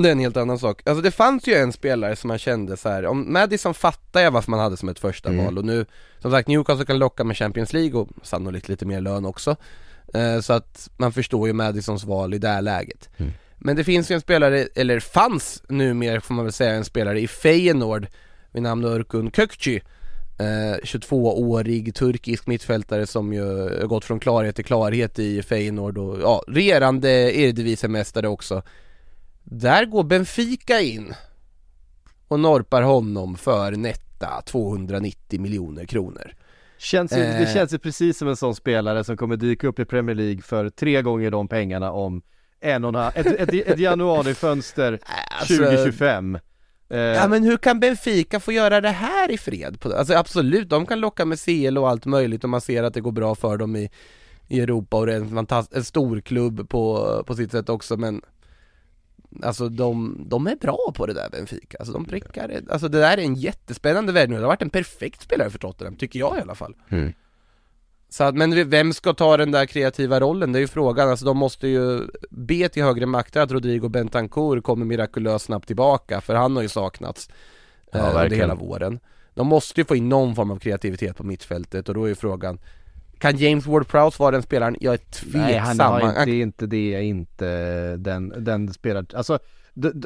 det 0.03 0.09
är 0.09 0.13
en 0.13 0.19
helt 0.19 0.37
annan 0.37 0.59
sak. 0.59 0.83
Alltså 0.89 1.03
det 1.03 1.11
fanns 1.11 1.47
ju 1.47 1.55
en 1.55 1.73
spelare 1.73 2.17
som 2.17 2.29
man 2.29 2.39
kände 2.39 2.77
så 2.77 2.89
här. 2.89 3.07
om 3.07 3.33
Madison 3.33 3.75
fattar 3.75 4.21
jag 4.21 4.31
varför 4.31 4.51
man 4.51 4.61
hade 4.61 4.77
som 4.77 4.89
ett 4.89 4.99
första 4.99 5.29
Mm. 5.29 5.45
val 5.45 5.59
och 5.59 5.65
nu, 5.65 5.87
som 6.19 6.31
sagt 6.31 6.49
Newcastle 6.49 6.87
kan 6.87 6.99
locka 6.99 7.25
med 7.25 7.37
Champions 7.37 7.73
League 7.73 8.01
och 8.01 8.09
sannolikt 8.23 8.69
lite 8.69 8.87
mer 8.87 9.01
lön 9.01 9.25
också. 9.25 9.57
Eh, 10.15 10.41
så 10.41 10.53
att 10.53 10.91
man 10.97 11.13
förstår 11.13 11.47
ju 11.47 11.53
Madisons 11.53 12.05
val 12.05 12.35
i 12.35 12.39
det 12.39 12.49
här 12.49 12.63
läget. 12.63 13.09
Mm. 13.17 13.33
Men 13.59 13.77
det 13.77 13.85
finns 13.85 14.11
ju 14.11 14.15
en 14.15 14.21
spelare, 14.21 14.67
eller 14.75 15.01
fanns 15.01 15.63
numera 15.69 16.21
får 16.21 16.35
man 16.35 16.45
väl 16.45 16.53
säga, 16.53 16.75
en 16.75 16.85
spelare 16.85 17.21
i 17.21 17.29
Feyenoord 17.29 18.07
vid 18.53 18.63
namn 18.63 18.85
Örkun 18.85 19.31
Kökçü 19.31 19.81
eh, 20.39 20.79
22-årig 20.85 21.95
turkisk 21.95 22.47
mittfältare 22.47 23.07
som 23.07 23.33
ju 23.33 23.69
gått 23.87 24.05
från 24.05 24.21
klarhet 24.21 24.57
till 24.57 24.65
klarhet 24.65 25.19
i 25.19 25.43
Feyenoord 25.43 25.99
och 25.99 26.19
ja, 26.23 26.43
regerande 26.49 27.09
Eredivisie-mästare 27.39 28.27
också. 28.27 28.63
Där 29.45 29.85
går 29.85 30.05
Benfica 30.05 30.81
in 30.81 31.15
och 32.29 32.41
norpar 32.41 32.83
honom 32.83 33.37
för 33.37 33.73
netta 33.73 34.43
290 34.47 35.41
miljoner 35.41 35.85
kronor. 35.85 36.33
Känns 36.79 37.13
ju, 37.13 37.17
det 37.17 37.23
Eh. 37.49 37.55
känns 37.55 37.73
ju 37.75 37.79
precis 37.79 38.19
som 38.19 38.29
en 38.29 38.37
sån 38.37 38.55
spelare 38.55 39.05
som 39.05 39.17
kommer 39.17 39.37
dyka 39.37 39.67
upp 39.67 39.79
i 39.79 39.85
Premier 39.85 40.15
League 40.17 40.43
för 40.43 40.69
tre 40.71 41.03
gånger 41.03 41.31
de 41.31 41.49
pengarna 41.49 41.93
om 41.93 42.23
en 42.61 42.85
och 42.85 42.89
en 42.89 42.95
halv, 42.95 43.13
ett, 43.17 43.27
ett, 43.27 43.55
ett 43.69 43.79
januarifönster 43.79 44.99
Alltså- 45.41 45.55
2025. 45.57 46.39
Eh, 46.89 46.99
Ja 46.99 47.29
men 47.29 47.43
hur 47.45 47.57
kan 47.57 47.81
Benfica 47.81 48.41
få 48.41 48.53
göra 48.53 48.81
det 48.81 48.89
här 48.91 49.31
i 49.31 49.39
fred? 49.39 49.79
Alltså 49.97 50.15
absolut, 50.15 50.69
de 50.69 50.87
kan 50.87 51.01
locka 51.01 51.25
med 51.25 51.41
CL 51.41 51.79
och 51.79 51.89
allt 51.89 52.07
möjligt 52.07 52.45
och 52.45 52.51
man 52.51 52.61
ser 52.61 52.83
att 52.83 52.95
det 52.95 53.01
går 53.01 53.13
bra 53.13 53.35
för 53.35 53.57
dem 53.57 53.77
i, 53.77 53.91
i 54.49 54.61
Europa 54.61 54.97
och 54.97 55.07
det 55.07 55.13
är 55.15 55.17
en, 55.17 55.47
en 55.73 55.85
stor 55.85 56.21
klubb 56.21 56.69
på, 56.69 57.23
på 57.27 57.35
sitt 57.35 57.51
sätt 57.51 57.69
också 57.69 57.97
men 57.97 58.23
Alltså 59.43 59.69
de, 59.69 60.25
de 60.29 60.47
är 60.47 60.57
bra 60.57 60.93
på 60.95 61.07
det 61.07 61.13
där 61.15 61.29
Benfica, 61.31 61.77
alltså 61.79 61.93
de 61.93 62.05
prickar, 62.05 62.49
det- 62.49 62.71
alltså 62.73 62.89
det 62.89 62.99
där 63.01 63.19
är 63.19 63.23
en 63.23 63.35
jättespännande 63.35 64.13
värld 64.13 64.29
nu, 64.31 64.35
det 64.37 64.43
har 64.43 64.49
varit 64.49 64.63
en 64.63 64.71
perfekt 64.71 65.23
spelare 65.23 65.51
för 65.51 65.59
Tottenham, 65.59 65.97
tycker 65.97 66.19
jag 66.19 66.39
i 66.39 66.41
alla 66.41 66.55
fall. 66.55 66.75
Mm. 66.89 67.13
Så 68.09 68.25
att, 68.25 68.35
men 68.35 68.71
vem 68.71 68.93
ska 68.93 69.13
ta 69.15 69.37
den 69.37 69.51
där 69.51 69.67
kreativa 69.67 70.21
rollen? 70.21 70.53
Det 70.53 70.59
är 70.59 70.61
ju 70.61 70.67
frågan, 70.69 71.09
alltså 71.11 71.25
de 71.25 71.37
måste 71.37 71.69
ju 71.69 72.01
be 72.31 72.69
till 72.69 72.83
högre 72.83 73.07
makter 73.07 73.41
att 73.41 73.51
Rodrigo 73.53 73.89
Bentancur 73.89 74.61
kommer 74.61 74.87
mirakulöst 74.87 75.45
snabbt 75.45 75.67
tillbaka, 75.67 76.21
för 76.21 76.35
han 76.35 76.57
har 76.57 76.63
ju 76.63 76.69
saknats 76.69 77.29
Ja, 77.93 77.99
eh, 77.99 78.09
under 78.25 78.37
hela 78.37 78.55
våren. 78.55 79.01
De 79.35 79.47
måste 79.47 79.81
ju 79.81 79.85
få 79.85 79.97
in 79.97 80.09
någon 80.09 80.35
form 80.35 80.51
av 80.51 80.57
kreativitet 80.59 81.17
på 81.17 81.25
mittfältet 81.25 81.89
och 81.89 81.95
då 81.95 82.05
är 82.05 82.09
ju 82.09 82.15
frågan 82.15 82.59
Kan 83.19 83.37
James 83.37 83.67
Ward-Prowse 83.67 84.19
vara 84.21 84.31
den 84.31 84.43
spelaren? 84.43 84.77
Jag 84.81 84.95
är 84.95 84.99
tveksam 84.99 85.41
Nej 85.43 85.59
han 85.59 85.81
har 85.81 86.27
det 86.27 86.33
är 86.33 86.43
inte 86.43 86.67
det, 86.67 86.95
är 86.95 87.01
inte 87.01 87.97
den, 87.97 88.45
den 88.45 88.73
spelar, 88.73 89.07
alltså 89.15 89.39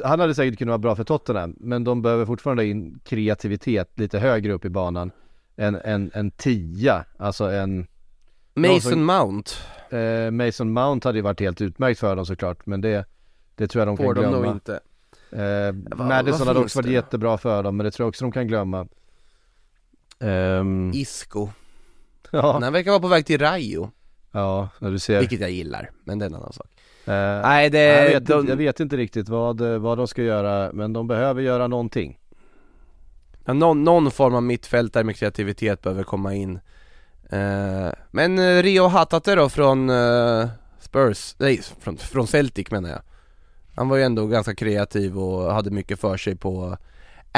han 0.03 0.19
hade 0.19 0.35
säkert 0.35 0.57
kunnat 0.59 0.71
vara 0.71 0.77
bra 0.77 0.95
för 0.95 1.03
Tottenham, 1.03 1.55
men 1.59 1.83
de 1.83 2.01
behöver 2.01 2.25
fortfarande 2.25 2.65
in 2.65 2.99
kreativitet 3.05 3.91
lite 3.99 4.19
högre 4.19 4.53
upp 4.53 4.65
i 4.65 4.69
banan. 4.69 5.11
En, 5.55 5.75
en, 5.75 6.11
en 6.13 6.31
tia, 6.31 7.05
alltså 7.17 7.43
en 7.51 7.87
Mason 8.53 8.81
som- 8.81 9.05
Mount 9.05 9.51
eh, 9.89 10.31
Mason 10.31 10.71
Mount 10.73 11.07
hade 11.07 11.17
ju 11.17 11.21
varit 11.21 11.39
helt 11.39 11.61
utmärkt 11.61 11.99
för 11.99 12.15
dem 12.15 12.25
såklart, 12.25 12.65
men 12.65 12.81
det, 12.81 13.05
det 13.55 13.67
tror 13.67 13.81
jag 13.81 13.87
de 13.87 13.97
får 13.97 14.03
kan 14.15 14.23
de 14.23 14.29
glömma. 14.29 14.45
nog 14.45 14.55
inte 14.55 14.79
Eh, 15.31 15.73
vad 15.97 16.07
Madison 16.07 16.47
hade 16.47 16.59
också 16.59 16.79
varit 16.79 16.85
det? 16.87 16.93
jättebra 16.93 17.37
för 17.37 17.63
dem, 17.63 17.77
men 17.77 17.83
det 17.83 17.91
tror 17.91 18.03
jag 18.05 18.09
också 18.09 18.25
de 18.25 18.31
kan 18.31 18.47
glömma. 18.47 18.87
Ehm, 20.19 20.91
Isco, 20.93 21.49
ja, 22.31 22.59
han 22.61 22.73
verkar 22.73 22.91
vara 22.91 23.01
på 23.01 23.07
väg 23.07 23.25
till 23.25 23.39
Rayo, 23.41 23.91
ja, 24.31 24.69
när 24.79 24.91
du 24.91 24.99
ser. 24.99 25.19
vilket 25.19 25.39
jag 25.41 25.51
gillar, 25.51 25.91
men 26.03 26.19
det 26.19 26.25
är 26.25 26.29
en 26.29 26.35
annan 26.35 26.53
sak. 26.53 26.67
Eh, 27.05 27.41
Nej 27.41 27.69
det, 27.69 27.79
jag, 27.83 28.09
vet 28.09 28.25
de, 28.27 28.39
inte, 28.39 28.51
jag 28.51 28.57
vet 28.57 28.79
inte 28.79 28.97
riktigt 28.97 29.29
vad, 29.29 29.61
vad 29.61 29.97
de 29.97 30.07
ska 30.07 30.23
göra, 30.23 30.69
men 30.73 30.93
de 30.93 31.07
behöver 31.07 31.41
göra 31.41 31.67
någonting. 31.67 32.19
Ja, 33.45 33.53
någon, 33.53 33.83
någon 33.83 34.11
form 34.11 34.35
av 34.35 34.43
mittfältare 34.43 35.03
med 35.03 35.15
kreativitet 35.15 35.81
behöver 35.81 36.03
komma 36.03 36.33
in. 36.35 36.59
Eh, 37.29 37.89
Men 38.11 38.39
eh, 38.39 38.63
Rio 38.63 38.87
Hatate 38.87 39.35
då 39.35 39.49
från 39.49 39.89
eh, 39.89 40.47
Spurs, 40.79 41.35
nej 41.37 41.61
från, 41.79 41.97
från 41.97 42.27
Celtic 42.27 42.71
menar 42.71 42.89
jag. 42.89 43.01
Han 43.75 43.89
var 43.89 43.97
ju 43.97 44.03
ändå 44.03 44.27
ganska 44.27 44.55
kreativ 44.55 45.19
och 45.19 45.53
hade 45.53 45.71
mycket 45.71 45.99
för 45.99 46.17
sig 46.17 46.35
på 46.35 46.77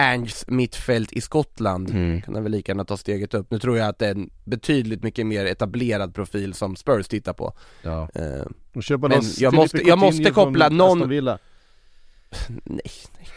Anges 0.02 0.48
mittfält 0.48 1.14
i 1.14 1.22
Skottland 1.22 1.90
Mm. 1.90 2.22
Kan 2.22 2.34
han 2.34 2.44
väl 2.44 2.52
lika 2.52 2.72
gärna 2.72 2.86
ta 2.86 2.98
steget 2.98 3.34
upp. 3.34 3.52
Nu 3.52 3.60
tror 3.60 3.78
jag 3.78 3.88
att 3.88 4.00
det 4.00 4.08
är 4.08 4.12
en 4.12 4.30
betydligt 4.44 5.04
mycket 5.04 5.26
mer 5.28 5.46
etablerad 5.46 6.16
profil 6.16 6.54
som 6.54 6.76
Spurs 6.76 7.08
tittar 7.08 7.34
på 7.34 7.54
Ja. 7.82 8.08
eh, 8.16 8.46
De 8.74 8.82
köper 8.82 9.08
Men 9.10 9.22
jag 9.38 9.54
måste- 9.54 9.78
jag 9.88 9.98
måste 10.00 10.32
koppla 10.32 10.70
någon- 10.70 11.10
Villa. 11.10 11.38
Nej, 12.64 12.82
nej 13.20 13.28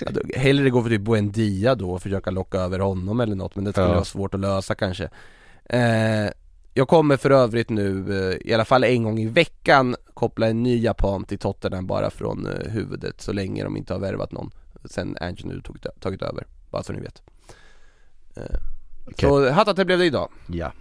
Jag 0.00 0.06
hade 0.06 0.38
hellre 0.40 0.70
gå 0.70 0.82
för 0.82 0.90
typ 0.90 1.00
Buendia 1.00 1.74
då 1.74 1.90
och 1.90 2.02
försöka 2.02 2.30
locka 2.30 2.58
över 2.58 2.78
honom 2.78 3.20
eller 3.20 3.36
något 3.36 3.54
men 3.56 3.64
det 3.64 3.72
skulle 3.72 3.86
Ja. 3.86 3.92
vara 3.94 4.04
svårt 4.04 4.34
att 4.34 4.40
lösa 4.40 4.74
kanske 4.74 5.08
eh, 5.64 6.28
Jag 6.74 6.88
kommer 6.88 7.16
för 7.16 7.30
övrigt 7.30 7.70
nu, 7.70 8.18
eh, 8.30 8.50
i 8.50 8.54
alla 8.54 8.64
fall 8.64 8.84
en 8.84 9.02
gång 9.02 9.18
i 9.18 9.26
veckan, 9.26 9.96
koppla 10.14 10.48
en 10.48 10.62
ny 10.62 10.78
japan 10.82 11.24
till 11.24 11.38
Tottenham 11.38 11.86
bara 11.86 12.10
från 12.10 12.46
eh, 12.46 12.70
huvudet 12.72 13.20
så 13.20 13.32
länge 13.32 13.64
de 13.64 13.76
inte 13.76 13.92
har 13.92 14.00
värvat 14.00 14.32
någon 14.32 14.50
Sen 14.84 15.16
Ange 15.20 15.42
nu 15.44 15.60
tog, 15.60 15.78
tagit 16.00 16.22
över, 16.22 16.46
bara 16.70 16.82
så 16.82 16.92
ni 16.92 17.00
vet 17.00 17.22
eh, 18.36 18.58
Så 19.20 19.50
Hatate 19.50 19.84
blev 19.84 19.98
det 19.98 20.04
idag 20.04 20.28
Ja. 20.46 20.72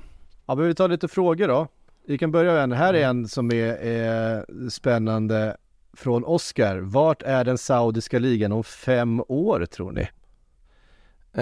Ja 0.45 0.55
men 0.55 0.67
vi 0.67 0.75
tar 0.75 0.89
lite 0.89 1.07
frågor 1.07 1.47
då. 1.47 1.67
Vi 2.07 2.17
kan 2.17 2.31
börja 2.31 2.53
med 2.53 2.63
en. 2.63 2.71
Här 2.71 2.93
är 2.93 3.07
en 3.07 3.27
som 3.27 3.51
är, 3.51 3.75
är 3.75 4.45
spännande 4.69 5.57
från 5.93 6.25
Oscar. 6.25 6.77
Vart 6.77 7.21
är 7.21 7.43
den 7.43 7.57
saudiska 7.57 8.19
ligan 8.19 8.51
om 8.51 8.63
fem 8.63 9.23
år 9.27 9.65
tror 9.65 9.91
ni? 9.91 10.07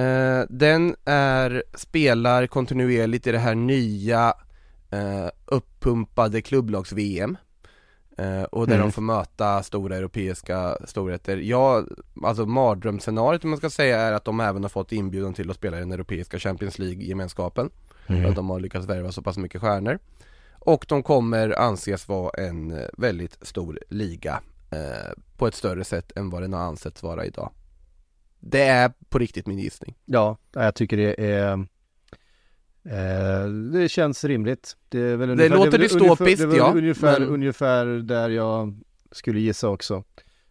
Eh, 0.01 0.45
den 0.49 0.95
är, 1.05 1.63
spelar 1.73 2.47
kontinuerligt 2.47 3.27
i 3.27 3.31
det 3.31 3.37
här 3.37 3.55
nya 3.55 4.33
eh, 4.89 5.29
uppumpade 5.45 6.41
klubblags-VM 6.41 7.37
och 8.49 8.67
där 8.67 8.75
Mm. 8.75 8.85
de 8.87 8.91
får 8.91 9.01
möta 9.01 9.63
stora 9.63 9.95
europeiska 9.97 10.77
storheter. 10.85 11.37
Ja, 11.37 11.83
alltså 12.23 12.45
mardrömsscenariot 12.45 13.43
om 13.43 13.49
man 13.49 13.57
ska 13.57 13.69
säga 13.69 13.99
är 13.99 14.11
att 14.11 14.25
de 14.25 14.39
även 14.39 14.63
har 14.63 14.69
fått 14.69 14.91
inbjudan 14.91 15.33
till 15.33 15.49
att 15.49 15.55
spela 15.55 15.77
i 15.77 15.79
den 15.79 15.91
europeiska 15.91 16.39
Champions 16.39 16.79
League-gemenskapen. 16.79 17.69
För 18.07 18.25
att 18.25 18.35
de 18.35 18.49
har 18.49 18.59
lyckats 18.59 18.87
värva 18.87 19.11
så 19.11 19.21
pass 19.21 19.37
mycket 19.37 19.61
stjärnor. 19.61 19.99
Och 20.59 20.85
de 20.89 21.03
kommer 21.03 21.59
anses 21.59 22.07
vara 22.07 22.43
en 22.45 22.71
eh, 22.71 22.85
väldigt 22.97 23.37
stor 23.41 23.79
liga 23.89 24.39
eh, 24.71 25.11
på 25.37 25.47
ett 25.47 25.55
större 25.55 25.83
sätt 25.83 26.11
än 26.15 26.29
vad 26.29 26.41
den 26.41 26.53
har 26.53 26.61
ansetts 26.61 27.03
vara 27.03 27.25
idag. 27.25 27.51
Det 28.39 28.63
är 28.63 28.91
på 29.09 29.19
riktigt 29.19 29.47
min 29.47 29.59
gissning. 29.59 29.95
Ja, 30.05 30.37
jag 30.53 30.75
tycker 30.75 30.97
det 30.97 31.21
är 31.21 31.51
eh, 31.51 31.57
det 33.73 33.89
känns 33.89 34.23
rimligt. 34.23 34.77
Det, 34.89 34.99
är 34.99 35.15
väl 35.15 35.29
ungefär, 35.29 35.49
låter 35.49 35.67
är 35.67 35.71
väl 35.71 35.81
dystopiskt, 35.81 36.21
ungefär, 36.21 36.47
det 36.47 36.55
är 36.55 36.57
ja, 36.57 36.73
ungefär, 36.73 37.19
men- 37.19 37.29
ungefär 37.29 37.85
där 37.85 38.29
jag 38.29 38.79
skulle 39.11 39.39
gissa 39.39 39.69
också. 39.69 40.03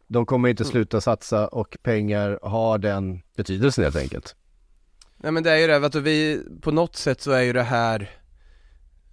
De 0.07 0.27
kommer 0.27 0.49
inte 0.49 0.63
Mm. 0.63 0.71
sluta 0.71 1.01
satsa 1.01 1.49
och 1.49 1.77
pengar 1.83 2.39
har 2.43 2.79
den 2.79 3.23
betydelsen 3.37 3.85
helt 3.85 3.97
enkelt. 3.97 4.37
Nej 5.17 5.33
men 5.33 5.43
det 5.43 5.51
är 5.51 5.57
ju 5.57 5.67
det, 5.67 5.89
du, 5.89 6.01
vi, 6.01 6.41
på 6.61 6.71
något 6.71 6.97
sätt 6.97 7.21
så 7.21 7.31
är 7.31 7.43
ju 7.43 7.53
det 7.53 7.63
här 7.63 8.11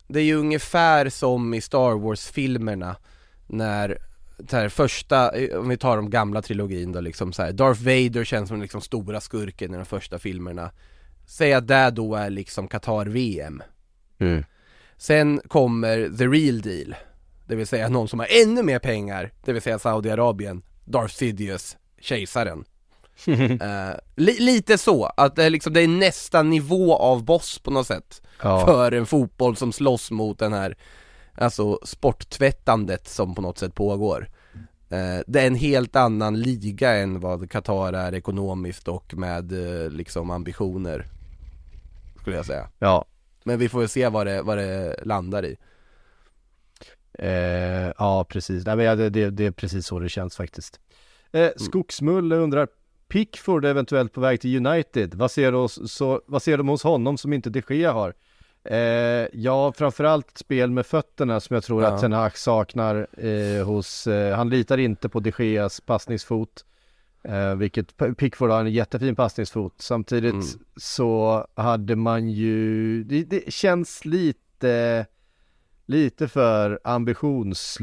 Det 0.07 0.19
är 0.19 0.23
ju 0.23 0.35
ungefär 0.35 1.09
som 1.09 1.53
i 1.53 1.61
Star 1.61 1.99
Wars-filmerna 1.99 2.95
När 3.47 3.97
det 4.37 4.51
här 4.55 4.69
första, 4.69 5.31
om 5.59 5.69
vi 5.69 5.77
tar 5.77 5.95
de 5.95 6.09
gamla 6.09 6.41
trilogin 6.41 6.91
då 6.91 7.01
liksom 7.01 7.33
så 7.33 7.41
här, 7.43 7.51
Darth 7.51 7.81
Vader 7.83 8.23
känns 8.23 8.49
som 8.49 8.61
liksom 8.61 8.81
stora 8.81 9.21
skurken 9.21 9.73
i 9.73 9.77
de 9.77 9.85
första 9.85 10.19
filmerna 10.19 10.71
Säg 11.29 11.53
att 11.53 11.67
det 11.67 11.91
då 11.91 12.15
är 12.15 12.29
liksom 12.29 12.67
Qatar-VM 12.67 13.63
Sen 14.97 15.41
kommer 15.47 16.17
the 16.17 16.27
real 16.27 16.61
deal. 16.61 16.95
Det 17.47 17.55
vill 17.55 17.67
säga 17.67 17.89
någon 17.89 18.07
som 18.07 18.19
har 18.19 18.27
ännu 18.43 18.63
mer 18.63 18.79
pengar. 18.79 19.31
Det 19.45 19.53
vill 19.53 19.61
säga 19.61 19.79
Saudiarabien. 19.79 20.61
Darth 20.85 21.13
Sidious, 21.13 21.77
kejsaren. 21.99 22.63
Eh, 23.61 23.95
li- 24.15 24.39
lite 24.39 24.77
så, 24.77 25.05
att 25.05 25.35
det 25.35 25.43
är 25.43 25.49
liksom, 25.49 25.73
det 25.73 25.81
är 25.81 25.87
nästa 25.87 26.43
nivå 26.43 26.95
av 26.95 27.23
boss 27.25 27.59
på 27.59 27.71
något 27.71 27.87
sätt. 27.87 28.21
Ja. 28.43 28.65
För 28.65 28.91
en 28.91 29.05
fotboll 29.05 29.55
som 29.55 29.71
slåss 29.73 30.11
mot 30.11 30.39
den 30.39 30.53
här 30.53 30.77
Alltså 31.39 31.79
sporttvättandet 31.83 33.07
som 33.07 33.35
på 33.35 33.41
något 33.41 33.57
sätt 33.57 33.75
pågår. 33.75 34.29
Eh, 34.89 35.19
Det 35.27 35.41
är 35.41 35.47
en 35.47 35.55
helt 35.55 35.95
annan 35.95 36.39
liga 36.41 36.95
än 36.95 37.19
vad 37.19 37.51
Qatar 37.51 37.93
är 37.93 38.13
ekonomiskt 38.15 38.87
och 38.87 39.13
med 39.13 39.51
eh, 39.83 39.89
liksom 39.91 40.29
ambitioner 40.31 41.05
Skulle 42.27 42.37
jag 42.37 42.45
säga 42.45 42.69
Ja, 42.79 43.05
Men 43.43 43.59
vi 43.59 43.69
får 43.69 43.79
väl 43.79 43.89
se 43.89 44.09
vad 44.09 44.27
det, 44.27 44.41
vad 44.41 44.57
det 44.57 44.95
landar 45.05 45.45
i 45.45 45.57
Eh, 47.19 47.93
ja, 47.97 48.25
precis. 48.29 48.65
Nej, 48.65 48.75
men 48.75 48.85
ja, 48.85 48.95
det, 48.95 49.09
det, 49.09 49.29
det 49.29 49.45
är 49.45 49.51
precis 49.51 49.85
så 49.87 49.99
det 49.99 50.09
känns 50.09 50.35
faktiskt. 50.35 50.79
Eh, 51.31 51.49
Skogsmulle 51.57 52.35
undrar, 52.35 52.67
Pickford 53.07 53.65
eventuellt 53.65 54.13
på 54.13 54.21
väg 54.21 54.41
till 54.41 54.67
United. 54.67 55.13
Vad 55.15 55.31
ser, 55.31 55.51
du 55.51 55.57
hos, 55.57 55.91
så, 55.93 56.21
vad 56.27 56.41
ser 56.41 56.57
de 56.57 56.67
hos 56.67 56.83
honom 56.83 57.17
som 57.17 57.33
inte 57.33 57.49
de 57.49 57.61
Gea 57.69 57.91
har? 57.91 58.13
Eh, 58.63 59.27
ja, 59.33 59.71
framförallt 59.71 60.37
spel 60.37 60.71
med 60.71 60.85
fötterna 60.85 61.39
som 61.39 61.53
jag 61.53 61.63
tror 61.63 61.83
Ja. 61.83 61.87
att 61.89 62.01
Ten 62.01 62.13
Hag 62.13 62.37
saknar 62.37 63.07
eh, 63.25 63.65
hos, 63.65 64.07
eh, 64.07 64.35
han 64.35 64.49
litar 64.49 64.77
inte 64.77 65.09
på 65.09 65.19
de 65.19 65.31
Geas 65.39 65.81
passningsfot. 65.81 66.65
Eh, 67.27 67.55
vilket 67.55 67.97
Pickford 68.17 68.49
har 68.49 68.59
en 68.59 68.71
jättefin 68.71 69.15
passningsfot. 69.15 69.73
Samtidigt 69.77 70.33
Mm. 70.33 70.45
så 70.75 71.45
hade 71.55 71.95
man 71.95 72.29
ju, 72.29 73.03
det, 73.03 73.23
det 73.23 73.53
känns 73.53 74.05
lite, 74.05 75.05
lite 75.85 76.27
för 76.27 76.79
ambitions 76.83 77.77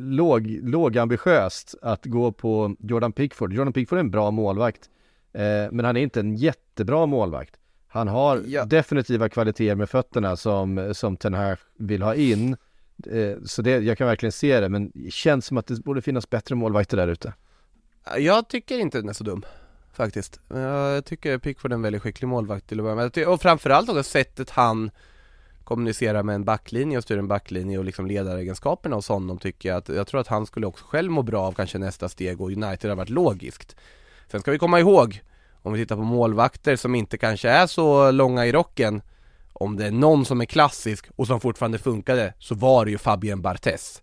låg, 0.00 0.46
lågambitiöst 0.62 1.74
att 1.82 2.06
gå 2.06 2.32
på 2.32 2.76
Jordan 2.80 3.12
Pickford. 3.12 3.52
Jordan 3.52 3.72
Pickford 3.72 3.96
är 3.98 4.00
en 4.00 4.10
bra 4.10 4.30
målvakt, 4.30 4.90
eh, 5.32 5.72
men 5.72 5.84
han 5.84 5.96
är 5.96 6.00
inte 6.00 6.20
en 6.20 6.36
jättebra 6.36 7.06
målvakt. 7.06 7.54
Han 7.88 8.08
har 8.08 8.42
Ja. 8.46 8.64
definitiva 8.64 9.28
kvaliteter 9.28 9.74
med 9.74 9.90
fötterna 9.90 10.36
som, 10.36 10.90
som 10.94 11.16
Ten 11.16 11.34
Hag 11.34 11.56
vill 11.78 12.02
ha 12.02 12.14
in. 12.14 12.56
Eh, 13.06 13.36
så 13.44 13.62
det, 13.62 13.70
jag 13.70 13.98
kan 13.98 14.06
verkligen 14.06 14.32
se 14.32 14.60
det, 14.60 14.68
men 14.68 14.90
det 14.94 15.12
känns 15.12 15.46
som 15.46 15.56
att 15.56 15.66
det 15.66 15.84
borde 15.84 16.02
finnas 16.02 16.30
bättre 16.30 16.54
målvakter 16.54 16.96
där 16.96 17.08
ute. 17.08 17.34
Jag 18.18 18.48
tycker 18.48 18.78
inte 18.78 18.98
den 18.98 19.08
är 19.08 19.12
så 19.12 19.24
dum 19.24 19.44
Faktiskt. 19.92 20.40
Jag 20.48 21.04
tycker 21.04 21.38
Pickford 21.38 21.72
är 21.72 21.74
en 21.74 21.82
väldigt 21.82 22.02
skicklig 22.02 22.28
målvakt 22.28 22.66
till 22.66 22.80
att 22.80 22.84
börja 22.84 22.96
med. 22.96 23.28
Och 23.28 23.42
framförallt 23.42 23.88
också 23.88 24.02
sättet 24.02 24.50
han 24.50 24.90
kommunicerar 25.64 26.22
med 26.22 26.34
en 26.34 26.44
backlinje 26.44 26.98
och 26.98 27.02
styr 27.02 27.18
en 27.18 27.28
backlinje 27.28 27.78
och 27.78 27.84
liksom 27.84 28.06
ledaregenskaperna 28.06 28.96
hos 28.96 29.08
honom 29.08 29.38
tycker 29.38 29.68
jag 29.68 29.78
att 29.78 29.88
Jag 29.88 30.06
tror 30.06 30.20
att 30.20 30.26
han 30.26 30.46
skulle 30.46 30.66
också 30.66 30.84
själv 30.84 31.10
må 31.10 31.22
bra 31.22 31.42
av 31.42 31.52
kanske 31.52 31.78
nästa 31.78 32.08
steg 32.08 32.40
och 32.40 32.50
United 32.50 32.90
har 32.90 32.96
varit 32.96 33.08
logiskt. 33.08 33.76
Sen 34.30 34.40
ska 34.40 34.50
vi 34.50 34.58
komma 34.58 34.80
ihåg 34.80 35.22
Om 35.62 35.72
vi 35.72 35.78
tittar 35.78 35.96
på 35.96 36.02
målvakter 36.02 36.76
som 36.76 36.94
inte 36.94 37.18
kanske 37.18 37.48
är 37.48 37.66
så 37.66 38.10
långa 38.10 38.46
i 38.46 38.52
rocken 38.52 39.02
Om 39.52 39.76
det 39.76 39.86
är 39.86 39.90
någon 39.90 40.24
som 40.24 40.40
är 40.40 40.44
klassisk 40.44 41.06
och 41.16 41.26
som 41.26 41.40
fortfarande 41.40 41.78
funkade 41.78 42.34
så 42.38 42.54
var 42.54 42.84
det 42.84 42.90
ju 42.90 42.98
Fabien 42.98 43.42
Barthez. 43.42 44.02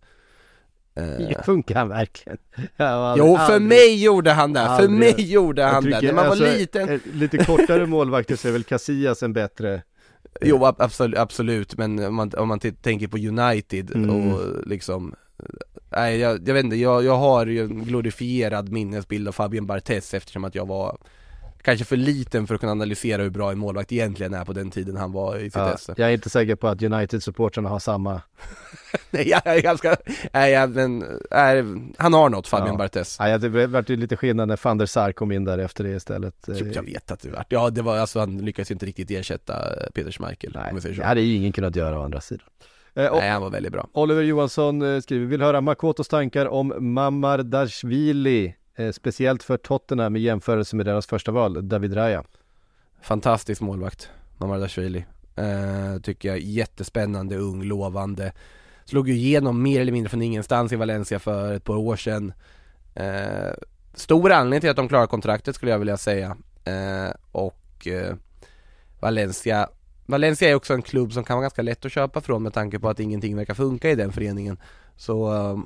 Eh, 0.96 1.32
Ja, 1.32 1.44
funkar 1.44 1.76
han 1.76 1.90
verkligen? 1.90 2.38
Jo, 3.18 3.38
för 3.48 3.60
mig 3.60 4.04
gjorde 4.04 4.32
han 4.32 4.54
det, 4.54 4.60
för 4.60 4.68
aldrig- 4.68 4.90
mig 5.00 5.32
gjorde 5.32 5.64
han 5.64 5.84
det, 5.84 6.02
när 6.02 6.14
man 6.14 6.24
var 6.26 6.32
alltså, 6.32 6.46
liten 6.46 6.90
eh, 6.90 7.00
Lite 7.14 7.38
kortare 7.38 7.86
målvakter 7.86 8.36
så 8.36 8.48
är 8.48 8.52
väl 8.52 8.64
Casillas 8.64 9.24
en 9.24 9.34
bättre 9.34 9.82
Jo 10.42 10.66
ab- 10.66 10.76
absolut, 10.82 11.20
absolut, 11.20 11.78
men 11.78 12.06
om 12.06 12.16
man, 12.16 12.32
om 12.38 12.48
man 12.48 12.60
tänker 12.60 13.08
på 13.08 13.18
United 13.18 13.96
Mm. 13.96 14.10
och 14.34 14.68
liksom 14.68 15.16
Nej 15.90 16.18
jag, 16.20 16.48
jag 16.48 16.54
vet 16.54 16.64
inte, 16.64 16.76
jag, 16.76 17.04
jag 17.04 17.18
har 17.18 17.46
ju 17.46 17.62
en 17.64 17.84
glorifierad 17.84 18.70
minnesbild 18.72 19.28
av 19.28 19.32
Fabien 19.32 19.66
Barthez 19.66 20.14
eftersom 20.14 20.44
att 20.44 20.56
jag 20.56 20.68
var 20.68 20.98
Kanske 21.64 21.86
för 21.86 21.98
liten 21.98 22.48
för 22.48 22.56
att 22.56 22.62
kunna 22.62 22.72
analysera 22.72 23.22
hur 23.22 23.30
bra 23.30 23.52
en 23.52 23.58
målvakt 23.58 23.92
egentligen 23.92 24.34
är 24.34 24.46
på 24.46 24.54
den 24.54 24.72
tiden 24.72 24.96
han 24.96 25.12
var 25.12 25.38
i 25.38 25.44
sitt 25.44 25.56
Ja, 25.56 25.74
esse 25.74 25.94
jag 25.98 26.10
är 26.10 26.14
inte 26.14 26.30
säker 26.30 26.56
på 26.56 26.68
att 26.68 26.82
United-supportrarna 26.82 27.70
har 27.70 27.80
samma 27.80 28.22
Nej 29.10 29.30
jag 29.30 29.48
är 29.48 29.62
ganska, 29.62 29.96
nej 30.34 30.52
jag, 30.52 30.70
men, 30.70 31.00
nej, 31.32 31.64
han 31.98 32.14
har 32.14 32.30
något 32.30 32.48
Fabien 32.48 32.74
Ja. 32.74 32.78
Barthez 32.78 33.20
Nej, 33.20 33.40
det 33.40 33.68
vart 33.68 33.90
ju 33.90 33.96
lite 33.96 34.18
skillnad 34.18 34.48
när 34.48 34.60
van 34.64 34.78
der 34.78 34.86
Sar 34.86 35.12
kom 35.12 35.32
in 35.32 35.46
där 35.46 35.58
efter 35.58 35.84
det 35.84 35.90
istället. 35.90 36.36
Jag 36.48 36.84
vet 36.84 37.12
att 37.12 37.22
det 37.22 37.30
vart, 37.30 37.52
ja 37.52 37.70
det 37.70 37.82
var 37.82 37.98
alltså 37.98 38.20
han 38.20 38.38
lyckades 38.38 38.72
ju 38.72 38.74
inte 38.74 38.86
riktigt 38.86 39.12
ersätta 39.12 39.54
Peter 39.94 40.12
Schmeichel 40.12 40.52
Nej, 40.56 40.94
det 40.96 41.04
hade 41.04 41.22
ju 41.22 41.36
ingen 41.36 41.52
kunnat 41.52 41.76
göra 41.76 42.00
å 42.00 42.04
andra 42.04 42.22
sidan. 42.22 42.48
Eh, 42.96 43.12
Nej 43.14 43.30
han 43.30 43.42
var 43.42 43.50
väldigt 43.50 43.72
bra 43.72 43.88
Oliver 43.94 44.22
Johansson 44.22 44.96
eh, 44.96 45.02
skriver, 45.02 45.26
vill 45.26 45.42
höra 45.42 45.62
Makotos 45.62 46.08
tankar 46.08 46.46
om 46.46 46.94
Mamardashvili, 46.94 48.56
eh, 48.76 48.92
speciellt 48.92 49.44
för 49.44 49.58
Tottenham 49.58 50.16
i 50.16 50.20
jämförelse 50.20 50.76
med 50.76 50.86
deras 50.86 51.08
första 51.08 51.32
val, 51.32 51.68
David 51.68 51.98
Raya. 51.98 52.24
Fantastisk 53.02 53.62
målvakt, 53.62 54.10
Mamardashvili 54.38 55.06
eh, 55.36 56.02
Tycker 56.04 56.30
jag, 56.30 56.40
jättespännande, 56.40 57.38
ung, 57.38 57.64
lovande. 57.64 58.34
Slog 58.86 59.10
ju 59.10 59.14
igenom 59.14 59.62
mer 59.62 59.82
eller 59.82 59.92
mindre 59.92 60.10
från 60.10 60.22
ingenstans 60.22 60.72
i 60.72 60.76
Valencia 60.76 61.20
för 61.20 61.54
ett 61.54 61.64
par 61.64 61.78
år 61.78 61.96
sedan. 61.96 62.34
Eh, 62.96 63.54
Stor 63.94 64.32
anledning 64.32 64.62
till 64.62 64.70
att 64.70 64.76
de 64.76 64.88
klarar 64.88 65.08
kontraktet 65.08 65.56
skulle 65.56 65.72
jag 65.72 65.80
vilja 65.80 65.98
säga. 65.98 66.38
Eh, 66.66 67.14
Och 67.32 67.88
eh, 67.88 68.16
Valencia 69.00 69.70
Valencia 70.06 70.50
är 70.50 70.56
också 70.56 70.74
en 70.74 70.82
klubb 70.82 71.14
som 71.14 71.24
kan 71.24 71.36
vara 71.36 71.42
ganska 71.44 71.62
lätt 71.62 71.86
att 71.86 71.92
köpa 71.92 72.22
från 72.22 72.44
med 72.44 72.54
tanke 72.54 72.80
på 72.80 72.90
att 72.90 73.00
ingenting 73.00 73.36
verkar 73.36 73.54
funka 73.54 73.90
i 73.90 73.96
den 73.96 74.12
föreningen. 74.12 74.58
Så 74.96 75.34
eh, 75.34 75.60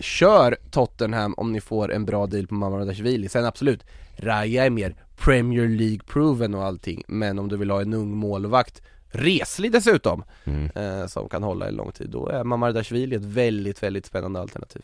Kör 0.00 0.56
Tottenham 0.70 1.34
om 1.36 1.52
ni 1.52 1.60
får 1.60 1.92
en 1.92 2.04
bra 2.04 2.26
deal 2.26 2.46
på 2.46 2.54
Mamardashvili 2.54 3.28
Sen 3.28 3.44
absolut, 3.44 3.84
Raja 4.16 4.64
är 4.64 4.70
mer 4.70 4.94
Premier 5.18 5.68
League-proven 5.68 6.54
och 6.54 6.64
allting 6.64 7.04
Men 7.08 7.38
om 7.38 7.48
du 7.48 7.56
vill 7.56 7.70
ha 7.70 7.80
en 7.80 7.94
ung 7.94 8.16
målvakt 8.16 8.82
Reslig 9.12 9.72
dessutom 9.72 10.24
eh, 10.74 11.06
Som 11.06 11.28
kan 11.28 11.42
hålla 11.42 11.68
en 11.68 11.74
lång 11.74 11.92
tid 11.92 12.10
Då 12.10 12.28
är 12.28 12.44
Mamardashvili 12.44 13.16
ett 13.16 13.24
väldigt, 13.24 13.82
väldigt 13.82 14.06
spännande 14.06 14.40
alternativ 14.40 14.82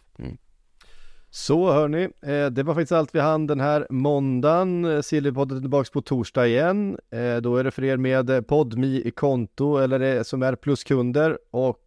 Så 1.31 1.73
hörni, 1.73 2.03
eh, 2.23 2.47
det 2.47 2.63
var 2.63 2.75
faktiskt 2.75 2.93
allt 2.93 3.15
vi 3.15 3.21
hann 3.21 3.47
den 3.47 3.61
här 3.61 3.87
måndagen. 3.91 4.85
Eh, 4.85 5.01
Sillypodden 5.01 5.57
är 5.57 5.61
tillbaka 5.61 5.91
på 5.93 6.03
torsdag 6.03 6.47
igen. 6.47 6.99
Eh, 7.11 7.37
då 7.37 7.57
är 7.57 7.65
det 7.65 7.71
för 7.71 7.85
er 7.85 7.97
med 7.97 8.47
Podmi 8.47 9.11
konto 9.11 9.77
eller 9.77 10.17
eh, 10.17 10.23
som 10.23 10.43
är 10.43 10.57
pluskunder 10.57 11.39
och 11.51 11.83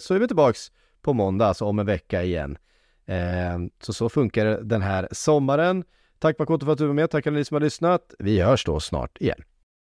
så 0.00 0.14
är 0.14 0.18
vi 0.18 0.26
tillbaks 0.26 0.72
på 1.02 1.12
måndag, 1.12 1.46
alltså 1.46 1.64
om 1.64 1.78
en 1.78 1.86
vecka 1.86 2.22
igen. 2.22 2.58
Eh, 3.06 3.58
så 3.80 3.92
så 3.92 4.08
funkar 4.08 4.44
det 4.44 4.64
den 4.64 4.82
här 4.82 5.08
sommaren. 5.12 5.84
Tack 6.18 6.38
Makoto 6.38 6.66
för 6.66 6.72
att 6.72 6.78
du 6.78 6.86
var 6.86 6.94
med, 6.94 7.10
tack 7.10 7.26
alla 7.26 7.36
ni 7.36 7.44
som 7.44 7.54
har 7.54 7.60
lyssnat. 7.60 8.14
Vi 8.18 8.40
hörs 8.40 8.64
då 8.64 8.80
snart 8.80 9.18
igen. 9.20 9.42